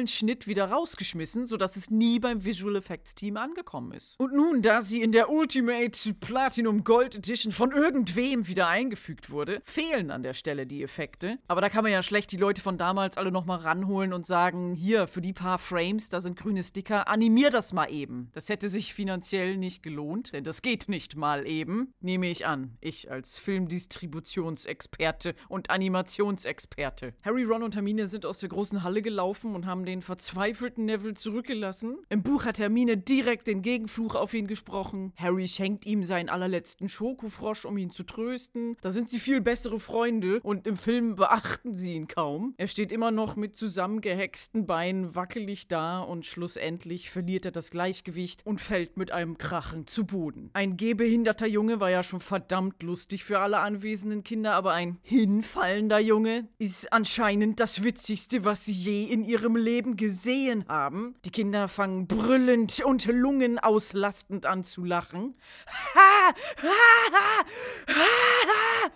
finalen 0.00 0.06
Schnitt 0.06 0.46
wieder 0.46 0.66
rausgeschmissen, 0.70 1.46
sodass 1.46 1.76
es 1.76 1.90
nie 1.90 2.18
beim 2.18 2.44
Visual 2.44 2.76
Effects 2.76 3.14
Team 3.14 3.36
angekommen 3.36 3.92
ist. 3.92 4.18
Und 4.18 4.34
nun, 4.34 4.62
da 4.62 4.80
sie 4.82 5.02
in 5.02 5.12
der 5.12 5.30
Ultimate 5.30 6.14
Platinum 6.14 6.84
Gold 6.84 7.16
Edition 7.16 7.52
von 7.52 7.72
irgendwem 7.72 8.46
wieder 8.46 8.68
eingefügt 8.68 9.30
wurde, 9.30 9.60
fehlen 9.64 10.10
an 10.10 10.22
der 10.22 10.34
Stelle 10.34 10.66
die 10.66 10.82
Effekte. 10.82 11.38
Aber 11.48 11.60
da 11.60 11.68
kann 11.68 11.82
man 11.82 11.92
ja 11.92 12.02
schlecht 12.02 12.32
die 12.32 12.36
Leute 12.36 12.62
von 12.62 12.78
damals 12.78 13.18
alle 13.18 13.30
nochmal 13.30 13.58
ranholen 13.58 14.12
und 14.12 14.26
sagen, 14.26 14.74
hier, 14.74 15.06
für 15.06 15.20
die 15.20 15.32
paar 15.32 15.58
Frames, 15.58 16.08
da 16.08 16.20
sind 16.20 16.38
grüne 16.38 16.62
Sticker, 16.62 17.08
animier 17.08 17.50
das 17.50 17.72
mal 17.72 17.90
eben. 17.90 18.30
Das 18.32 18.48
hätte 18.48 18.68
sich 18.68 18.94
finanziell 18.94 19.56
nicht 19.56 19.82
gelohnt, 19.82 20.32
denn 20.32 20.44
das 20.44 20.62
geht 20.62 20.88
nicht 20.88 21.16
mal 21.16 21.46
eben, 21.46 21.92
nehme 22.00 22.30
ich 22.30 22.46
an. 22.46 22.76
Ich 22.80 23.10
als 23.10 23.38
Filmdistributionsexperte 23.38 25.34
und 25.48 25.70
Animationsexperte. 25.70 27.14
Harry, 27.22 27.44
Ron 27.44 27.62
und 27.62 27.74
Hermine 27.74 28.06
sind 28.06 28.24
aus 28.24 28.38
der 28.38 28.48
großen 28.48 28.82
Halle 28.82 29.02
gelaufen 29.02 29.54
und 29.54 29.66
haben 29.66 29.84
den 29.84 29.89
verzweifelten 30.00 30.84
Neville 30.84 31.14
zurückgelassen. 31.14 31.98
Im 32.08 32.22
Buch 32.22 32.44
hat 32.44 32.58
Hermine 32.58 32.96
direkt 32.96 33.46
den 33.46 33.62
Gegenfluch 33.62 34.14
auf 34.14 34.32
ihn 34.32 34.46
gesprochen. 34.46 35.12
Harry 35.16 35.48
schenkt 35.48 35.86
ihm 35.86 36.04
seinen 36.04 36.28
allerletzten 36.28 36.88
Schokofrosch, 36.88 37.64
um 37.64 37.76
ihn 37.76 37.90
zu 37.90 38.04
trösten. 38.04 38.76
Da 38.80 38.90
sind 38.90 39.08
sie 39.08 39.18
viel 39.18 39.40
bessere 39.40 39.80
Freunde 39.80 40.40
und 40.42 40.66
im 40.66 40.76
Film 40.76 41.16
beachten 41.16 41.74
sie 41.74 41.94
ihn 41.94 42.06
kaum. 42.06 42.54
Er 42.56 42.68
steht 42.68 42.92
immer 42.92 43.10
noch 43.10 43.36
mit 43.36 43.56
zusammengehexten 43.56 44.66
Beinen 44.66 45.14
wackelig 45.14 45.68
da 45.68 46.00
und 46.00 46.26
schlussendlich 46.26 47.10
verliert 47.10 47.44
er 47.44 47.52
das 47.52 47.70
Gleichgewicht 47.70 48.46
und 48.46 48.60
fällt 48.60 48.96
mit 48.96 49.10
einem 49.10 49.38
Krachen 49.38 49.86
zu 49.86 50.04
Boden. 50.04 50.50
Ein 50.52 50.76
gehbehinderter 50.76 51.46
Junge 51.46 51.80
war 51.80 51.90
ja 51.90 52.02
schon 52.02 52.20
verdammt 52.20 52.82
lustig 52.82 53.24
für 53.24 53.40
alle 53.40 53.58
anwesenden 53.58 54.22
Kinder, 54.22 54.54
aber 54.54 54.72
ein 54.72 54.98
hinfallender 55.02 55.98
Junge 55.98 56.48
ist 56.58 56.92
anscheinend 56.92 57.60
das 57.60 57.82
Witzigste, 57.82 58.44
was 58.44 58.64
sie 58.66 58.72
je 58.72 59.04
in 59.04 59.24
ihrem 59.24 59.56
Leben 59.56 59.69
gesehen 59.78 60.64
haben. 60.68 61.14
Die 61.24 61.30
Kinder 61.30 61.68
fangen 61.68 62.06
brüllend 62.06 62.80
und 62.84 63.06
lungenauslastend 63.06 64.44
an 64.46 64.64
zu 64.64 64.84
lachen. 64.84 65.34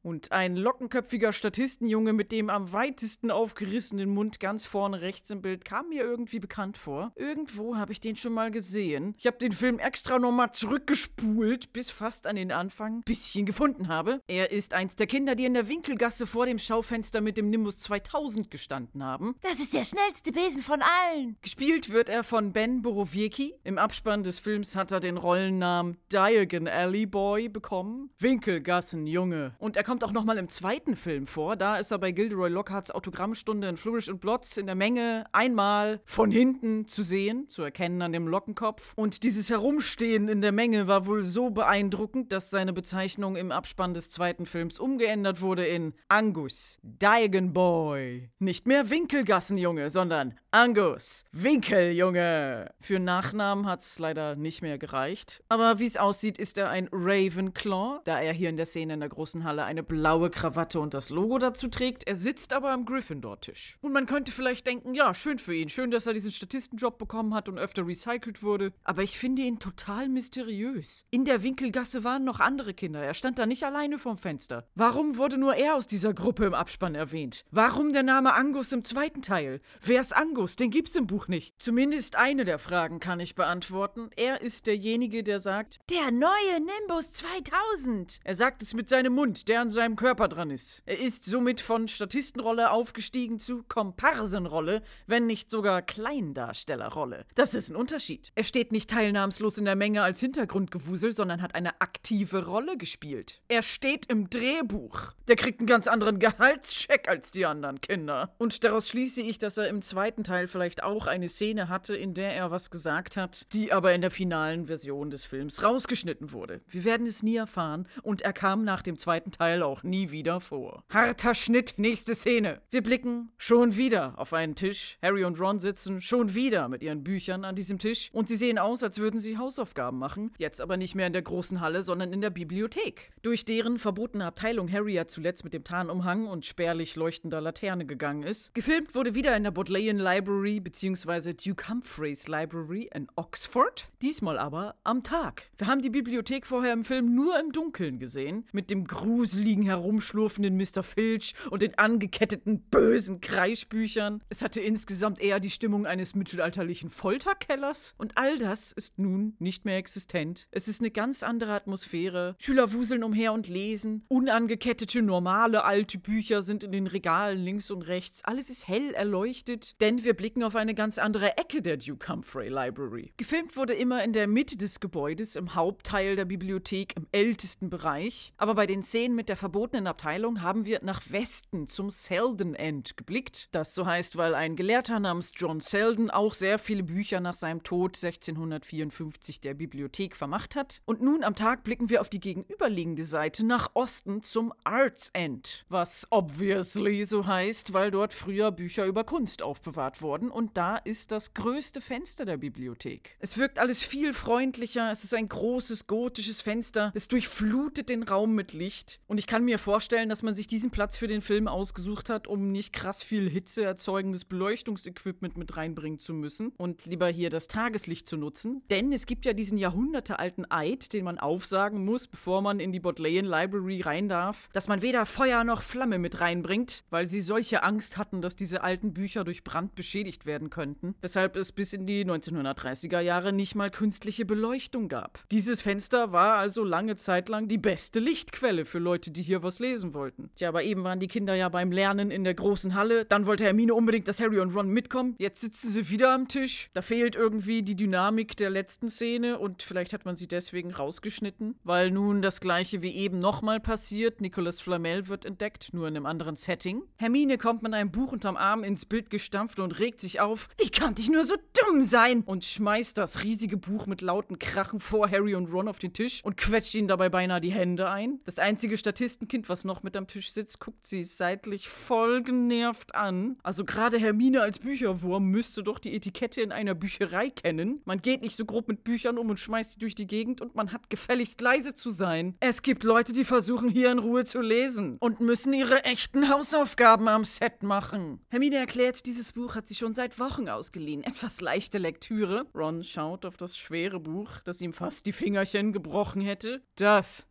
Und 0.03 0.33
ein 0.33 0.57
lockenköpfiger 0.57 1.33
Statistenjunge 1.33 2.13
mit 2.13 2.33
dem 2.33 2.51
am 2.51 2.73
weitesten 2.73 3.31
aufgerissenen 3.31 4.11
Mund 4.11 4.41
ganz 4.41 4.67
vorne 4.67 5.01
rechts 5.01 5.31
im 5.31 5.43
Bild 5.43 5.65
kam 5.65 5.89
mir 5.89 6.03
irgendwie 6.03 6.41
bekannt 6.41 6.77
vor. 6.77 7.13
Irgendwo 7.17 7.77
habe 7.77 7.93
ich 7.93 8.01
den 8.01 8.17
schon 8.17 8.33
mal 8.33 8.51
gesehen. 8.51 9.15
Ich 9.19 9.27
habe 9.27 9.39
den 9.39 9.53
Film 9.53 9.79
extra 9.79 10.19
nochmal 10.19 10.53
zurückgespult, 10.53 11.73
bis 11.73 11.91
fast 11.91 12.27
an 12.27 12.37
den 12.37 12.53
Anfang, 12.53 13.03
bis 13.05 13.29
ich 13.29 13.37
ihn 13.37 13.47
gefunden 13.47 13.89
habe. 13.89 14.21
Er 14.27 14.51
ist 14.51 14.75
eins 14.75 14.97
der 14.97 15.07
Kinder, 15.07 15.35
die 15.35 15.45
in 15.45 15.55
der 15.55 15.69
Winkelgasse 15.69 16.27
vor 16.27 16.47
dem 16.47 16.59
Schaufenster 16.59 17.21
mit 17.21 17.37
dem 17.37 17.51
Nimbus 17.51 17.79
2000 17.81 18.51
gestanden 18.51 19.05
haben. 19.05 19.37
Das 19.43 19.61
ist 19.61 19.75
der 19.75 19.85
schnellste 19.85 20.33
Besen 20.33 20.63
von 20.65 20.81
allen. 20.83 21.37
Gespielt 21.43 21.91
wird 21.91 22.09
er 22.09 22.25
von 22.25 22.53
Ben 22.53 22.81
Borowiecki. 22.81 23.55
Im 23.65 23.77
Abspann 23.77 24.23
des 24.23 24.39
Films 24.39 24.75
hat 24.75 24.93
er 24.93 25.01
den 25.01 25.19
Rollennamen 25.19 25.99
Diagon 26.11 26.67
Alley 26.67 27.05
Boy 27.07 27.49
bekommen. 27.49 28.11
Winkelgassenjunge. 28.19 29.55
Und 29.59 29.77
er 29.77 29.85
kommt 29.85 30.03
auch 30.03 30.13
nochmal 30.13 30.39
im 30.39 30.49
zweiten 30.49 30.97
Film 30.97 31.27
vor. 31.27 31.57
Da 31.57 31.77
ist 31.77 31.91
er 31.91 31.99
bei 31.99 32.13
Gilderoy 32.13 32.49
Lockharts 32.49 32.91
Autogrammstunde 32.91 33.69
in 33.69 33.77
Flourish 33.77 34.09
and 34.09 34.21
Blots 34.21 34.57
in 34.57 34.67
der 34.67 34.75
Menge 34.75 35.27
einmal 35.33 36.01
von 36.07 36.31
hinten 36.31 36.87
zu 36.87 37.03
sehen, 37.03 37.49
zu 37.49 37.63
erkennen 37.63 38.01
an 38.01 38.13
dem 38.13 38.27
Lockenkopf. 38.27 38.95
Und 38.97 39.23
dieses 39.23 39.51
Herumstehen 39.51 40.29
in 40.29 40.41
der 40.41 40.53
Menge 40.53 40.89
war 40.89 41.07
wohl 41.07 41.23
so 41.23 41.51
beeindruckend, 41.51 42.33
dass 42.33 42.49
seine 42.49 42.73
Bezeichnung 42.73 43.37
im 43.37 43.53
Abspann 43.53 43.93
des 43.93 44.11
zweiten 44.11 44.47
Films 44.47 44.79
umgeändert 44.79 45.43
wurde 45.43 45.67
in 45.67 45.93
Angus, 46.09 46.79
Diagon 46.83 47.53
Boy. 47.53 48.31
Nicht 48.39 48.67
mehr 48.67 48.89
Winkelgassenjunge, 48.89 49.91
sondern 49.91 50.35
Angus, 50.57 51.25
Winkeljunge. 51.33 52.71
Für 52.79 53.01
Nachnamen 53.01 53.67
hat's 53.67 53.99
leider 53.99 54.37
nicht 54.37 54.63
mehr 54.63 54.79
gereicht. 54.79 55.43
Aber 55.49 55.81
wie 55.81 55.85
es 55.85 55.97
aussieht, 55.97 56.39
ist 56.39 56.57
er 56.59 56.71
ein 56.71 56.89
Ravenclaw, 56.93 58.03
da 58.05 58.21
er 58.21 58.33
hier 58.33 58.51
in 58.51 58.57
der 58.57 58.67
Szene 58.67 58.95
in 58.95 59.01
der 59.01 59.09
großen 59.09 59.43
Halle 59.43 59.65
eine 59.65 59.83
blaue 59.83 60.31
Krawatte 60.31 60.79
und 60.79 60.95
das 60.95 61.11
Logo 61.11 61.39
dazu 61.39 61.67
trägt. 61.67 62.07
Er 62.07 62.15
sitzt 62.15 62.53
aber 62.53 62.71
am 62.71 62.85
Gryffindor-Tisch. 62.85 63.79
Und 63.81 63.93
man 63.93 64.07
könnte 64.07 64.31
vielleicht 64.31 64.65
denken, 64.69 64.95
ja, 64.95 65.13
schön 65.13 65.41
für 65.41 65.57
ihn. 65.57 65.69
Schön, 65.71 65.91
dass 65.91 66.07
er 66.07 66.13
diesen 66.13 66.31
Statistenjob 66.31 66.99
bekommen 66.99 67.35
hat 67.35 67.49
und 67.49 67.59
öfter 67.59 67.85
recycelt 67.85 68.45
wurde. 68.45 68.73
Aber 68.85 69.03
ich 69.03 69.19
finde 69.19 69.43
ihn 69.43 69.59
total 69.59 70.09
mysteriös. 70.09 71.05
In 71.11 71.25
der 71.25 71.43
Winkelgasse 71.43 72.05
waren 72.05 72.23
noch 72.23 72.39
andere 72.39 72.75
Kinder. 72.75 73.03
Er 73.03 73.15
stand 73.15 73.41
da 73.41 73.47
nicht 73.47 73.65
alleine 73.65 73.99
vorm 73.99 74.19
Fenster. 74.19 74.69
Warum 74.77 75.17
wurde 75.17 75.37
nur 75.37 75.57
er 75.57 75.75
aus 75.75 75.89
dieser 75.89 76.15
Gruppe 76.15 76.45
im 76.45 76.55
Abspann 76.55 76.95
erwähnt? 76.95 77.45
Warum 77.51 77.93
der 77.93 78.05
Name 78.05 78.35
Angus 78.35 78.71
im 78.71 78.85
zweiten 78.85 79.21
Teil? 79.21 79.61
Wer 79.81 80.01
ist 80.01 80.15
Angus? 80.15 80.44
Den 80.45 80.71
gibt's 80.71 80.95
im 80.95 81.07
Buch 81.07 81.27
nicht. 81.29 81.55
Zumindest 81.59 82.17
eine 82.17 82.45
der 82.45 82.59
Fragen 82.59 83.01
kann 83.01 83.19
ich 83.21 83.35
beantworten. 83.35 84.11
Er 84.17 84.41
ist 84.43 84.67
derjenige, 84.67 85.23
der 85.23 85.41
sagt, 85.41 85.81
Der 85.91 86.11
neue 86.11 86.61
Nimbus 86.61 87.13
2000. 87.13 88.21
er 88.25 88.35
sagt 88.37 88.63
es 88.63 88.75
mit 88.75 88.89
seinem 88.89 89.15
Mund, 89.15 89.49
der 89.49 89.61
an 89.63 89.71
seinem 89.71 89.97
Körper 89.97 90.29
dran 90.29 90.51
ist. 90.51 90.83
Er 90.87 90.99
ist 90.99 91.25
somit 91.25 91.61
von 91.61 91.89
Statistenrolle 91.89 92.71
aufgestiegen 92.71 93.39
zu 93.39 93.63
Komparsenrolle, 93.65 94.83
wenn 95.07 95.27
nicht 95.27 95.51
sogar 95.51 95.81
Kleindarstellerrolle. 95.83 97.25
Das 97.35 97.55
ist 97.55 97.71
ein 97.71 97.77
Unterschied. 97.77 98.33
Er 98.35 98.45
steht 98.45 98.73
nicht 98.73 98.91
teilnahmslos 98.91 99.59
in 99.59 99.65
der 99.65 99.77
Menge 99.77 100.03
als 100.03 100.21
Hintergrundgewusel, 100.21 101.13
sondern 101.13 101.41
hat 101.43 101.55
eine 101.55 101.81
aktive 101.81 102.45
Rolle 102.45 102.77
gespielt. 102.77 103.41
Er 103.49 103.63
steht 103.63 104.07
im 104.07 104.29
Drehbuch. 104.29 105.13
Der 105.29 105.37
kriegt 105.37 105.61
einen 105.61 105.67
ganz 105.67 105.87
anderen 105.89 106.19
Gehaltscheck 106.19 107.09
als 107.09 107.31
die 107.31 107.47
anderen 107.47 107.81
Kinder. 107.81 108.35
Und 108.39 108.63
daraus 108.65 108.89
schließe 108.89 109.23
ich, 109.23 109.39
dass 109.39 109.57
er 109.57 109.69
im 109.69 109.81
zweiten 109.81 110.25
Teil 110.25 110.34
vielleicht 110.49 110.83
auch 110.83 111.07
eine 111.07 111.29
Szene 111.29 111.69
hatte, 111.69 111.97
in 111.97 112.15
der 112.15 112.35
er 112.35 112.51
was 112.51 112.71
gesagt 112.71 113.17
hat, 113.17 113.53
die 113.53 113.73
aber 113.73 113.95
in 113.95 114.01
der 114.01 114.11
finalen 114.11 114.67
Version 114.67 115.11
des 115.11 115.25
Films 115.25 115.63
rausgeschnitten 115.63 116.33
wurde. 116.33 116.61
Wir 116.69 116.85
werden 116.85 117.07
es 117.07 117.23
nie 117.23 117.37
erfahren 117.37 117.89
und 118.03 118.23
er 118.23 118.33
kam 118.33 118.65
nach 118.65 118.83
dem 118.83 118.99
zweiten 118.99 119.31
Teil 119.31 119.63
auch 119.63 119.83
nie 119.83 120.11
wieder 120.11 120.41
vor. 120.41 120.85
Harter 120.91 121.35
Schnitt, 121.35 121.75
nächste 121.77 122.15
Szene. 122.15 122.61
Wir 122.71 122.83
blicken 122.83 123.33
schon 123.39 123.77
wieder 123.77 124.19
auf 124.19 124.33
einen 124.33 124.55
Tisch. 124.55 124.99
Harry 125.03 125.25
und 125.25 125.41
Ron 125.41 125.59
sitzen 125.59 126.01
schon 126.01 126.35
wieder 126.35 126.69
mit 126.69 126.83
ihren 126.83 127.05
Büchern 127.05 127.45
an 127.45 127.55
diesem 127.55 127.79
Tisch 127.79 128.11
und 128.13 128.29
sie 128.29 128.37
sehen 128.37 128.59
aus, 128.59 128.83
als 128.83 128.99
würden 128.99 129.21
sie 129.21 129.39
Hausaufgaben 129.39 129.99
machen. 129.99 130.33
Jetzt 130.39 130.61
aber 130.61 130.77
nicht 130.77 130.95
mehr 130.95 131.07
in 131.07 131.13
der 131.13 131.23
großen 131.23 131.61
Halle, 131.61 131.83
sondern 131.83 132.13
in 132.13 132.21
der 132.21 132.31
Bibliothek. 132.31 133.13
Durch 133.23 133.45
deren 133.45 133.79
verbotene 133.79 134.27
Abteilung 134.27 134.71
Harry 134.71 134.95
ja 134.95 135.07
zuletzt 135.07 135.45
mit 135.45 135.55
dem 135.55 135.65
Tarnumhang 135.65 136.27
und 136.27 136.47
spärlich 136.47 136.97
leuchtender 136.97 137.41
Laterne 137.41 137.87
gegangen 137.87 138.23
ist. 138.23 138.55
Gefilmt 138.55 138.95
wurde 138.95 139.15
wieder 139.15 139.37
in 139.37 139.45
der 139.45 139.51
Bodleian 139.51 139.99
Library 139.99 140.24
bzw. 140.25 141.35
Duke 141.35 141.69
Humphreys 141.69 142.29
Library 142.29 142.89
in 142.95 143.09
Oxford. 143.17 143.87
Diesmal 144.01 144.39
aber 144.39 144.77
am 144.83 145.03
Tag. 145.03 145.51
Wir 145.59 145.67
haben 145.67 145.83
die 145.83 145.91
Bibliothek 145.91 146.47
vorher 146.47 146.73
im 146.73 146.85
Film 146.85 147.15
nur 147.15 147.39
im 147.39 147.53
Dunkeln 147.53 147.99
gesehen, 147.99 148.47
mit 148.53 148.71
dem 148.71 148.87
gruseligen, 148.87 149.65
herumschlurfenden 149.65 150.57
Mr. 150.57 150.83
Filch 150.83 151.35
und 151.51 151.63
den 151.63 151.77
angeketteten, 151.79 152.63
bösen 152.71 153.21
Kreischbüchern. 153.21 154.23
Es 154.29 154.43
hatte 154.43 154.61
insgesamt 154.61 155.21
eher 155.21 155.41
die 155.41 155.51
Stimmung 155.51 155.87
eines 155.87 156.15
mittelalterlichen 156.15 156.91
Folterkellers. 156.91 157.95
Und 157.99 158.17
all 158.17 158.39
das 158.39 158.73
ist 158.73 158.99
nun 158.99 159.37
nicht 159.39 159.65
mehr 159.65 159.77
existent. 159.77 160.49
Es 160.51 160.69
ist 160.69 160.81
eine 160.81 160.91
ganz 160.91 161.23
andere 161.23 161.53
Atmosphäre. 161.53 162.37
Schüler 162.39 162.73
wuseln 162.73 163.05
umher 163.05 163.33
und 163.33 163.49
lesen. 163.49 164.05
Unangekettete, 164.09 165.03
normale, 165.03 165.65
alte 165.65 165.99
Bücher 165.99 166.43
sind 166.43 166.65
in 166.65 166.73
den 166.73 166.87
Regalen 166.87 167.43
links 167.45 167.71
und 167.71 167.83
rechts. 167.83 168.25
Alles 168.25 168.49
ist 168.49 168.69
hell 168.69 168.95
erleuchtet, 168.95 169.81
denn 169.81 170.05
wir 170.05 170.14
blicken 170.15 170.43
auf 170.43 170.57
eine 170.57 170.75
ganz 170.75 170.99
andere 170.99 171.37
Ecke 171.37 171.61
der 171.61 171.77
Duke 171.77 172.11
Humphrey 172.11 172.49
Library. 172.49 173.13
Gefilmt 173.17 173.57
wurde 173.57 173.75
immer 173.75 174.03
in 174.05 174.13
der 174.13 174.27
Mitte 174.27 174.57
des 174.57 174.81
Gebäudes, 174.81 175.37
im 175.37 175.55
Hauptteil 175.55 176.17
der 176.17 176.25
Bibliothek, 176.25 176.97
im 176.97 177.07
ältesten 177.13 177.69
Bereich. 177.69 178.33
Aber 178.37 178.55
bei 178.55 178.67
den 178.67 178.83
Szenen 178.83 179.17
mit 179.17 179.29
der 179.29 179.37
verbotenen 179.37 179.87
Abteilung 179.87 180.41
haben 180.41 180.65
wir 180.65 180.81
nach 180.83 181.03
Westen 181.11 181.67
zum 181.67 181.91
Selden 181.91 182.55
End 182.55 182.97
geblickt. 182.97 183.49
Das 183.53 183.75
so 183.75 183.87
heißt, 183.87 184.17
weil 184.17 184.35
ein 184.35 184.57
Gelehrter 184.57 185.01
namens 185.01 185.33
John 185.35 185.61
Selden 185.61 186.11
auch 186.11 186.35
sehr 186.35 186.59
viele 186.59 186.85
Bücher 186.85 187.21
nach 187.21 187.35
seinem 187.35 187.63
Tod 187.63 187.97
1654 187.97 189.41
der 189.41 189.55
Bibliothek 189.55 190.17
vermacht 190.17 190.57
hat. 190.57 190.81
Und 190.85 191.03
nun 191.03 191.25
am 191.25 191.35
Tag 191.35 191.65
blicken 191.65 191.91
wir 191.91 192.01
auf 192.01 192.09
die 192.09 192.21
gegenüberliegende 192.21 193.05
Seite 193.05 193.45
nach 193.45 193.73
Osten 193.75 194.23
zum 194.23 194.53
Arts 194.65 195.11
End. 195.13 195.67
Was 195.69 196.07
obviously 196.11 197.05
so 197.05 197.27
heißt, 197.27 197.73
weil 197.73 197.91
dort 197.91 198.15
früher 198.15 198.53
Bücher 198.53 198.87
über 198.87 199.05
Kunst 199.05 199.43
aufbewahrt 199.43 200.01
wurden 200.01 200.04
und 200.05 200.57
da 200.57 200.77
ist 200.77 201.13
das 201.13 201.33
größte 201.33 201.81
Fenster 201.81 202.27
der 202.27 202.37
Bibliothek. 202.37 203.17
Es 203.21 203.39
wirkt 203.39 203.59
alles 203.59 203.83
viel 203.83 204.13
freundlicher, 204.13 204.91
es 204.91 205.03
ist 205.03 205.15
ein 205.15 205.29
großes 205.29 205.87
gotisches 205.87 206.43
Fenster, 206.43 206.93
es 206.95 207.09
durchflutet 207.09 207.89
den 207.89 208.03
Raum 208.03 208.35
mit 208.35 208.53
Licht 208.53 209.01
und 209.07 209.19
ich 209.19 209.27
kann 209.27 209.45
mir 209.45 209.59
vorstellen, 209.59 210.11
dass 210.11 210.23
man 210.23 210.35
sich 210.35 210.47
diesen 210.47 210.71
Platz 210.71 210.97
für 210.97 211.09
den 211.09 211.23
Film 211.23 211.49
ausgesucht 211.49 212.11
hat, 212.11 212.27
um 212.27 212.53
nicht 212.53 212.75
krass 212.75 213.03
viel 213.03 213.31
Hitze 213.31 213.65
erzeugendes 213.65 214.27
Beleuchtungsequipment 214.27 215.39
mit 215.39 215.57
reinbringen 215.57 215.99
zu 215.99 216.13
müssen 216.13 216.53
und 216.59 216.85
lieber 216.85 217.09
hier 217.09 217.31
das 217.31 217.49
Tageslicht 217.49 218.07
zu 218.07 218.19
nutzen, 218.19 218.63
denn 218.69 218.93
es 218.93 219.07
gibt 219.07 219.25
ja 219.25 219.33
diesen 219.33 219.57
jahrhundertealten 219.57 220.51
Eid, 220.51 220.93
den 220.93 221.05
man 221.05 221.19
aufsagen 221.19 221.83
muss, 221.83 222.09
bevor 222.09 222.43
man 222.43 222.61
in 222.61 222.73
die 222.73 222.81
Bodleian 222.81 223.25
Library 223.25 223.81
rein 223.81 224.11
darf, 224.11 224.51
dass 224.53 224.69
man 224.69 224.83
weder 224.83 225.07
Feuer 225.07 225.45
noch 225.45 225.63
Flamme 225.63 225.99
mit 225.99 226.21
reinbringt, 226.21 226.85
weil 226.91 227.07
sie 227.07 227.23
solche 227.23 227.63
Angst 227.63 227.97
hatten, 227.97 228.21
dass 228.21 228.37
diese 228.37 228.63
alten 228.63 228.93
Bücher 228.93 229.25
durch 229.25 229.45
Brand 229.45 229.75
beschädigt 229.75 229.94
werden 229.95 230.51
könnten, 230.51 230.97
weshalb 231.01 231.37
es 231.37 231.53
bis 231.53 231.73
in 231.73 231.87
die 231.87 232.05
1930er 232.05 232.99
Jahre 232.99 233.33
nicht 233.33 233.55
mal 233.55 233.71
künstliche 233.71 234.25
Beleuchtung 234.25 234.89
gab. 234.89 235.23
Dieses 235.31 235.61
Fenster 235.61 236.11
war 236.11 236.35
also 236.35 236.65
lange 236.65 236.97
Zeit 236.97 237.29
lang 237.29 237.47
die 237.47 237.59
beste 237.59 238.01
Lichtquelle 238.01 238.65
für 238.65 238.81
Leute, 238.81 239.13
die 239.13 239.23
hier 239.23 239.45
was 239.45 239.61
lesen 239.61 239.95
wollten. 239.95 240.31
Tja, 240.35 240.49
aber 240.49 240.65
eben 240.65 240.83
waren 240.83 240.99
die 240.99 241.07
Kinder 241.07 241.37
ja 241.37 241.49
beim 241.49 241.71
Lernen 241.71 242.11
in 242.11 242.25
der 242.25 242.35
großen 242.35 242.75
Halle, 242.75 243.05
dann 243.05 243.27
wollte 243.27 243.45
Hermine 243.45 243.75
unbedingt, 243.75 244.09
dass 244.09 244.21
Harry 244.21 244.41
und 244.41 244.55
Ron 244.55 244.69
mitkommen, 244.69 245.15
jetzt 245.19 245.41
sitzen 245.41 245.71
sie 245.71 245.89
wieder 245.91 246.13
am 246.13 246.27
Tisch, 246.27 246.71
da 246.73 246.83
fehlt 246.83 247.15
irgendwie 247.15 247.63
die 247.63 247.77
Dynamik 247.77 248.37
der 248.37 248.51
letzten 248.51 248.89
Szene 248.89 249.39
und 249.39 249.63
vielleicht 249.63 249.93
hat 249.93 250.05
man 250.05 250.17
sie 250.17 250.27
deswegen 250.27 250.73
rausgeschnitten, 250.73 251.55
weil 251.63 251.93
nun 251.93 252.21
das 252.21 252.41
gleiche 252.41 252.83
wie 252.83 252.97
eben 252.97 253.21
nochmal 253.21 253.61
passiert, 253.61 254.21
Nicolas 254.21 254.61
Flamel 254.61 255.07
wird 255.07 255.25
entdeckt, 255.25 255.73
nur 255.73 255.87
in 255.87 255.97
einem 255.97 256.07
anderen 256.07 256.35
Setting. 256.35 256.83
Hermine 256.97 257.39
kommt 257.39 257.63
mit 257.63 257.75
einem 257.75 257.93
Buch 257.93 258.11
unterm 258.11 258.37
Arm 258.37 258.65
ins 258.65 258.87
Bild 258.87 259.11
gestampft 259.11 259.61
und 259.61 259.74
regt 259.79 260.01
sich 260.01 260.21
auf, 260.21 260.49
wie 260.59 260.71
konnte 260.71 261.01
ich 261.01 261.11
nur 261.11 261.25
so 261.25 261.35
dumm 261.65 261.83
sein? 261.83 262.23
Und 262.25 262.45
schmeißt 262.45 262.99
das 262.99 263.23
riesige 263.23 263.57
Buch 263.57 263.87
mit 263.87 264.01
lauten 264.01 264.39
Krachen 264.39 264.81
vor 264.81 265.11
Harry 265.11 265.35
und 265.35 265.53
Ron 265.53 265.69
auf 265.69 265.79
den 265.79 265.93
Tisch 265.93 266.23
und 266.25 266.37
quetscht 266.37 266.75
ihnen 266.75 266.89
dabei 266.89 267.09
beinahe 267.09 267.41
die 267.41 267.53
Hände 267.53 267.89
ein. 267.91 268.21
Das 268.25 268.39
einzige 268.39 268.77
Statistenkind, 268.77 269.49
was 269.49 269.65
noch 269.65 269.83
mit 269.83 269.97
am 269.97 270.07
Tisch 270.07 270.33
sitzt, 270.33 270.61
guckt 270.61 270.87
sie 270.87 271.05
seitlich 271.05 271.69
voll 271.69 272.23
genervt 272.23 272.95
an. 272.95 273.37
Also 273.43 273.65
gerade 273.65 273.99
Hermine 273.99 274.43
als 274.43 274.59
Bücherwurm 274.59 275.25
müsste 275.27 275.63
doch 275.63 275.79
die 275.79 275.95
Etikette 275.95 276.41
in 276.41 276.53
einer 276.53 276.75
Bücherei 276.75 277.31
kennen. 277.31 277.81
Man 277.85 278.01
geht 278.01 278.23
nicht 278.23 278.37
so 278.37 278.45
grob 278.45 278.69
mit 278.69 278.85
Büchern 278.85 279.19
um 279.19 279.31
und 279.31 279.41
schmeißt 279.41 279.73
sie 279.73 279.79
durch 279.79 279.95
die 279.95 280.07
Gegend 280.07 280.41
und 280.41 280.55
man 280.55 280.73
hat 280.73 280.91
gefälligst 280.91 281.41
leise 281.41 281.75
zu 281.75 281.91
sein. 281.91 282.37
Es 282.41 282.63
gibt 282.63 282.85
Leute, 282.85 283.13
die 283.13 283.25
versuchen 283.25 283.69
hier 283.69 283.91
in 283.91 283.99
Ruhe 283.99 284.25
zu 284.25 284.41
lesen 284.41 284.97
und 284.99 285.21
müssen 285.21 285.53
ihre 285.53 285.85
echten 285.85 286.29
Hausaufgaben 286.29 287.09
am 287.09 287.25
Set 287.25 287.63
machen. 287.63 288.21
Hermine 288.31 288.57
erklärt, 288.57 289.07
dieses 289.07 289.33
Buch 289.33 289.55
hat 289.55 289.64
sie 289.69 289.75
schon 289.75 289.95
seit 289.95 290.19
Wochen 290.19 290.49
ausgeliehen. 290.49 291.03
Etwas 291.05 291.41
leichte 291.41 291.79
Lektüre. 291.79 292.47
Ron 292.55 292.85
schaut 292.85 293.25
auf 293.25 293.37
das 293.37 293.57
schwere 293.57 294.01
Buch, 294.01 294.41
das 294.45 294.61
ihm 294.61 294.73
fast 294.73 295.07
die 295.07 295.13
Fingerchen 295.13 295.73
gebrochen 295.73 296.23
hätte. 296.23 296.63
Das 296.77 297.27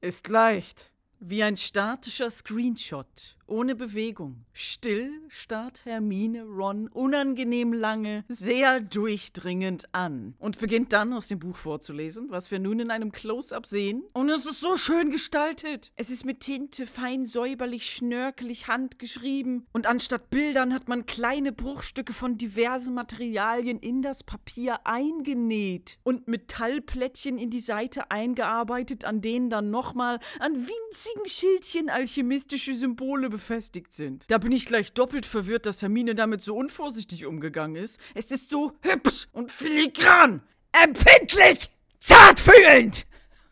ist 0.00 0.28
leicht. 0.28 0.92
Wie 1.18 1.42
ein 1.42 1.56
statischer 1.56 2.28
Screenshot, 2.28 3.36
ohne 3.46 3.74
Bewegung. 3.74 4.44
Still 4.52 5.10
starrt 5.28 5.86
Hermine 5.86 6.44
Ron 6.44 6.88
unangenehm 6.88 7.72
lange, 7.72 8.24
sehr 8.28 8.80
durchdringend 8.80 9.94
an 9.94 10.34
und 10.38 10.58
beginnt 10.58 10.92
dann 10.92 11.14
aus 11.14 11.28
dem 11.28 11.38
Buch 11.38 11.56
vorzulesen, 11.56 12.30
was 12.30 12.50
wir 12.50 12.58
nun 12.58 12.80
in 12.80 12.90
einem 12.90 13.12
Close-up 13.12 13.66
sehen. 13.66 14.04
Und 14.12 14.28
es 14.28 14.44
ist 14.44 14.60
so 14.60 14.76
schön 14.76 15.10
gestaltet. 15.10 15.90
Es 15.96 16.10
ist 16.10 16.26
mit 16.26 16.40
Tinte 16.40 16.86
fein 16.86 17.24
säuberlich, 17.24 17.90
schnörkelig 17.90 18.68
handgeschrieben 18.68 19.66
und 19.72 19.86
anstatt 19.86 20.28
Bildern 20.28 20.74
hat 20.74 20.86
man 20.86 21.06
kleine 21.06 21.52
Bruchstücke 21.52 22.12
von 22.12 22.36
diversen 22.36 22.92
Materialien 22.92 23.78
in 23.78 24.02
das 24.02 24.22
Papier 24.22 24.80
eingenäht 24.84 25.98
und 26.02 26.28
Metallplättchen 26.28 27.38
in 27.38 27.48
die 27.48 27.60
Seite 27.60 28.10
eingearbeitet, 28.10 29.06
an 29.06 29.22
denen 29.22 29.48
dann 29.48 29.70
nochmal 29.70 30.20
an 30.40 30.54
winzigen 30.54 31.05
Schildchen 31.26 31.90
alchemistische 31.90 32.74
Symbole 32.74 33.28
befestigt 33.30 33.92
sind. 33.92 34.24
Da 34.28 34.38
bin 34.38 34.52
ich 34.52 34.66
gleich 34.66 34.92
doppelt 34.92 35.26
verwirrt, 35.26 35.66
dass 35.66 35.82
Hermine 35.82 36.14
damit 36.14 36.42
so 36.42 36.56
unvorsichtig 36.56 37.26
umgegangen 37.26 37.76
ist. 37.76 38.00
Es 38.14 38.30
ist 38.30 38.50
so 38.50 38.72
hübsch 38.82 39.28
und 39.32 39.50
filigran, 39.50 40.42
empfindlich, 40.72 41.70
zartfühlend. 41.98 43.06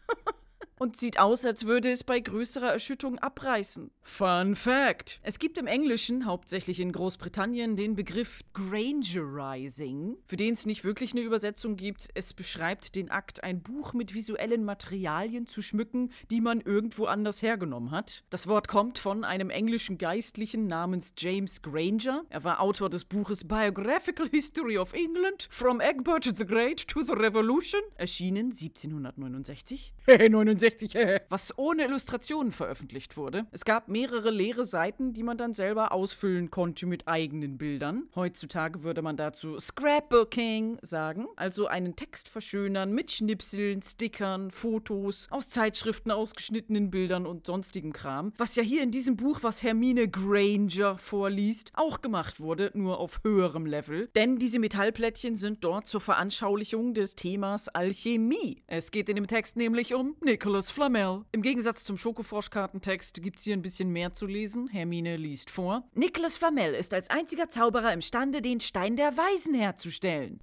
und 0.84 0.98
sieht 0.98 1.18
aus, 1.18 1.46
als 1.46 1.64
würde 1.64 1.90
es 1.90 2.04
bei 2.04 2.20
größerer 2.20 2.70
Erschütterung 2.70 3.18
abreißen. 3.18 3.90
Fun 4.02 4.54
Fact: 4.54 5.18
Es 5.22 5.38
gibt 5.38 5.56
im 5.56 5.66
Englischen, 5.66 6.26
hauptsächlich 6.26 6.78
in 6.78 6.92
Großbritannien, 6.92 7.74
den 7.74 7.96
Begriff 7.96 8.42
Grangerizing, 8.52 10.18
für 10.26 10.36
den 10.36 10.52
es 10.52 10.66
nicht 10.66 10.84
wirklich 10.84 11.12
eine 11.12 11.22
Übersetzung 11.22 11.76
gibt. 11.76 12.08
Es 12.12 12.34
beschreibt 12.34 12.96
den 12.96 13.10
Akt, 13.10 13.42
ein 13.42 13.62
Buch 13.62 13.94
mit 13.94 14.12
visuellen 14.12 14.62
Materialien 14.62 15.46
zu 15.46 15.62
schmücken, 15.62 16.12
die 16.30 16.42
man 16.42 16.60
irgendwo 16.60 17.06
anders 17.06 17.40
hergenommen 17.40 17.90
hat. 17.90 18.22
Das 18.28 18.46
Wort 18.46 18.68
kommt 18.68 18.98
von 18.98 19.24
einem 19.24 19.48
englischen 19.48 19.96
Geistlichen 19.96 20.66
namens 20.66 21.14
James 21.16 21.62
Granger. 21.62 22.24
Er 22.28 22.44
war 22.44 22.60
Autor 22.60 22.90
des 22.90 23.06
Buches 23.06 23.48
Biographical 23.48 24.28
History 24.28 24.76
of 24.76 24.92
England, 24.92 25.48
From 25.50 25.80
Egbert 25.80 26.24
the 26.36 26.44
Great 26.44 26.86
to 26.88 27.02
the 27.02 27.12
Revolution, 27.12 27.80
erschienen 27.96 28.52
1769. 28.52 29.94
69, 30.06 30.73
was 31.28 31.56
ohne 31.58 31.84
Illustrationen 31.84 32.52
veröffentlicht 32.52 33.16
wurde. 33.16 33.46
Es 33.52 33.64
gab 33.64 33.88
mehrere 33.88 34.30
leere 34.30 34.64
Seiten, 34.64 35.12
die 35.12 35.22
man 35.22 35.38
dann 35.38 35.54
selber 35.54 35.92
ausfüllen 35.92 36.50
konnte 36.50 36.86
mit 36.86 37.08
eigenen 37.08 37.58
Bildern. 37.58 38.04
Heutzutage 38.14 38.82
würde 38.82 39.02
man 39.02 39.16
dazu 39.16 39.58
Scrapbooking 39.58 40.78
sagen, 40.82 41.26
also 41.36 41.66
einen 41.66 41.96
Text 41.96 42.28
verschönern 42.28 42.92
mit 42.92 43.12
Schnipseln, 43.12 43.82
Stickern, 43.82 44.50
Fotos, 44.50 45.28
aus 45.30 45.50
Zeitschriften 45.50 46.10
ausgeschnittenen 46.10 46.90
Bildern 46.90 47.26
und 47.26 47.46
sonstigem 47.46 47.92
Kram. 47.92 48.32
Was 48.38 48.56
ja 48.56 48.62
hier 48.62 48.82
in 48.82 48.90
diesem 48.90 49.16
Buch, 49.16 49.40
was 49.42 49.62
Hermine 49.62 50.08
Granger 50.08 50.98
vorliest, 50.98 51.72
auch 51.74 52.00
gemacht 52.00 52.40
wurde, 52.40 52.70
nur 52.74 52.98
auf 52.98 53.20
höherem 53.22 53.66
Level. 53.66 54.08
Denn 54.14 54.38
diese 54.38 54.58
Metallplättchen 54.58 55.36
sind 55.36 55.64
dort 55.64 55.86
zur 55.86 56.00
Veranschaulichung 56.00 56.94
des 56.94 57.16
Themas 57.16 57.68
Alchemie. 57.68 58.62
Es 58.66 58.90
geht 58.90 59.08
in 59.08 59.16
dem 59.16 59.26
Text 59.26 59.56
nämlich 59.56 59.94
um 59.94 60.16
Nicholas 60.54 60.70
Flamel. 60.70 61.24
Im 61.32 61.42
Gegensatz 61.42 61.82
zum 61.82 61.98
Schokofrosch-Kartentext 61.98 63.20
gibt 63.20 63.38
es 63.38 63.44
hier 63.44 63.56
ein 63.56 63.62
bisschen 63.62 63.90
mehr 63.90 64.12
zu 64.12 64.24
lesen. 64.24 64.68
Hermine 64.68 65.16
liest 65.16 65.50
vor. 65.50 65.82
Nicholas 65.94 66.36
Flamel 66.36 66.74
ist 66.74 66.94
als 66.94 67.10
einziger 67.10 67.50
Zauberer 67.50 67.92
imstande, 67.92 68.40
den 68.40 68.60
Stein 68.60 68.94
der 68.94 69.16
Weisen 69.16 69.54
herzustellen. 69.54 70.38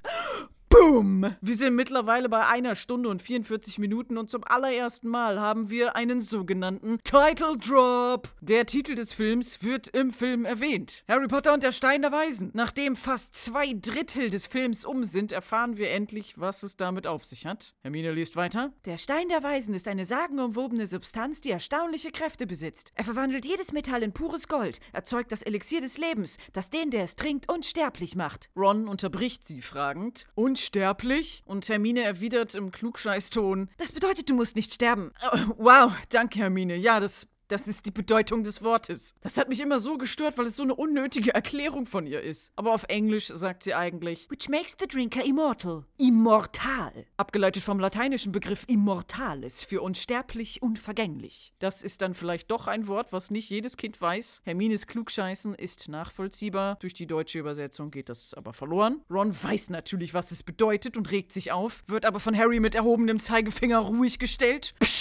Boom! 0.72 1.36
Wir 1.42 1.56
sind 1.58 1.76
mittlerweile 1.76 2.30
bei 2.30 2.48
einer 2.48 2.76
Stunde 2.76 3.10
und 3.10 3.22
44 3.22 3.78
Minuten 3.78 4.18
und 4.18 4.30
zum 4.30 4.46
allerersten 4.46 5.10
Mal 5.10 5.38
haben 5.38 5.70
wir 5.70 5.98
einen 5.98 6.22
sogenannten 6.22 6.98
Title 7.04 7.58
Drop. 7.58 8.30
Der 8.40 8.66
Titel 8.66 8.96
des 8.96 9.12
Films 9.12 9.62
wird 9.64 9.90
im 9.90 10.12
Film 10.12 10.46
erwähnt. 10.46 11.04
Harry 11.10 11.28
Potter 11.28 11.54
und 11.54 11.62
der 11.62 11.74
Stein 11.74 12.02
der 12.02 12.14
Weisen. 12.14 12.52
Nachdem 12.54 12.96
fast 12.96 13.36
zwei 13.36 13.74
Drittel 13.74 14.30
des 14.30 14.46
Films 14.48 14.86
um 14.86 15.04
sind, 15.04 15.34
erfahren 15.34 15.76
wir 15.76 15.92
endlich, 15.92 16.40
was 16.40 16.64
es 16.64 16.78
damit 16.78 17.06
auf 17.06 17.26
sich 17.26 17.46
hat. 17.46 17.76
Hermine 17.82 18.14
liest 18.14 18.38
weiter. 18.38 18.72
Der 18.86 18.98
Stein 18.98 19.28
der 19.28 19.44
Weisen 19.44 19.74
ist 19.74 19.90
eine 19.90 20.06
sagenumwobene 20.06 20.86
Substanz, 20.86 21.42
die 21.42 21.52
erstaunliche 21.52 22.12
Kräfte 22.12 22.48
besitzt. 22.48 22.94
Er 22.96 23.04
verwandelt 23.04 23.46
jedes 23.46 23.74
Metall 23.74 24.04
in 24.04 24.14
pures 24.14 24.48
Gold, 24.48 24.80
erzeugt 24.94 25.34
das 25.34 25.42
Elixier 25.42 25.82
des 25.82 25.98
Lebens, 25.98 26.38
das 26.54 26.70
den, 26.70 26.92
der 26.92 27.04
es 27.04 27.18
trinkt, 27.18 27.52
unsterblich 27.52 28.16
macht. 28.16 28.50
Ron 28.56 28.88
unterbricht 28.88 29.46
sie 29.46 29.62
fragend. 29.62 30.28
Unsterblich? 30.62 31.42
Und 31.46 31.68
Hermine 31.70 32.04
erwidert 32.04 32.54
im 32.54 32.72
Klugscheißton. 32.72 33.72
Das 33.80 33.92
bedeutet, 33.94 34.30
du 34.30 34.36
musst 34.36 34.56
nicht 34.56 34.72
sterben. 34.72 35.12
Oh, 35.34 35.38
wow, 35.58 35.92
danke 36.10 36.38
Hermine. 36.38 36.76
Ja, 36.76 37.00
das 37.00 37.28
das 37.52 37.68
ist 37.68 37.86
die 37.86 37.92
Bedeutung 37.92 38.44
des 38.44 38.64
Wortes. 38.64 39.14
Das 39.22 39.38
hat 39.38 39.50
mich 39.50 39.60
immer 39.60 39.80
so 39.80 39.98
gestört, 39.98 40.38
weil 40.38 40.46
es 40.46 40.56
so 40.56 40.64
eine 40.64 40.74
unnötige 40.74 41.34
Erklärung 41.34 41.86
von 41.86 42.08
ihr 42.08 42.22
ist. 42.22 42.54
Aber 42.56 42.74
auf 42.74 42.86
Englisch 42.88 43.28
sagt 43.28 43.64
sie 43.64 43.74
eigentlich 43.74 44.30
Which 44.30 44.48
makes 44.48 44.78
the 44.80 44.88
drinker 44.88 45.26
immortal. 45.26 45.86
immortal. 45.98 47.06
Abgeleitet 47.18 47.64
vom 47.64 47.80
lateinischen 47.80 48.32
Begriff 48.32 48.64
immortalis 48.68 49.66
für 49.66 49.82
unsterblich, 49.82 50.62
unvergänglich. 50.62 51.54
Das 51.60 51.84
ist 51.84 52.02
dann 52.02 52.14
vielleicht 52.14 52.50
doch 52.52 52.68
ein 52.68 52.88
Wort, 52.88 53.12
was 53.12 53.32
nicht 53.32 53.50
jedes 53.50 53.76
Kind 53.76 54.00
weiß. 54.00 54.42
Hermines 54.46 54.88
Klugscheißen 54.88 55.54
ist 55.54 55.90
nachvollziehbar. 55.90 56.78
Durch 56.80 56.94
die 56.94 57.08
deutsche 57.08 57.40
Übersetzung 57.40 57.92
geht 57.92 58.08
das 58.08 58.34
aber 58.34 58.54
verloren. 58.54 59.02
Ron 59.10 59.36
weiß 59.36 59.72
natürlich, 59.72 60.14
was 60.14 60.32
es 60.32 60.42
bedeutet 60.44 60.96
und 60.96 61.12
regt 61.12 61.34
sich 61.34 61.52
auf, 61.52 61.84
wird 61.88 62.06
aber 62.06 62.22
von 62.22 62.38
Harry 62.38 62.62
mit 62.62 62.76
erhobenem 62.76 63.20
Zeigefinger 63.20 63.80
ruhig 63.80 64.20
gestellt. 64.20 64.74
Psst. 64.80 65.01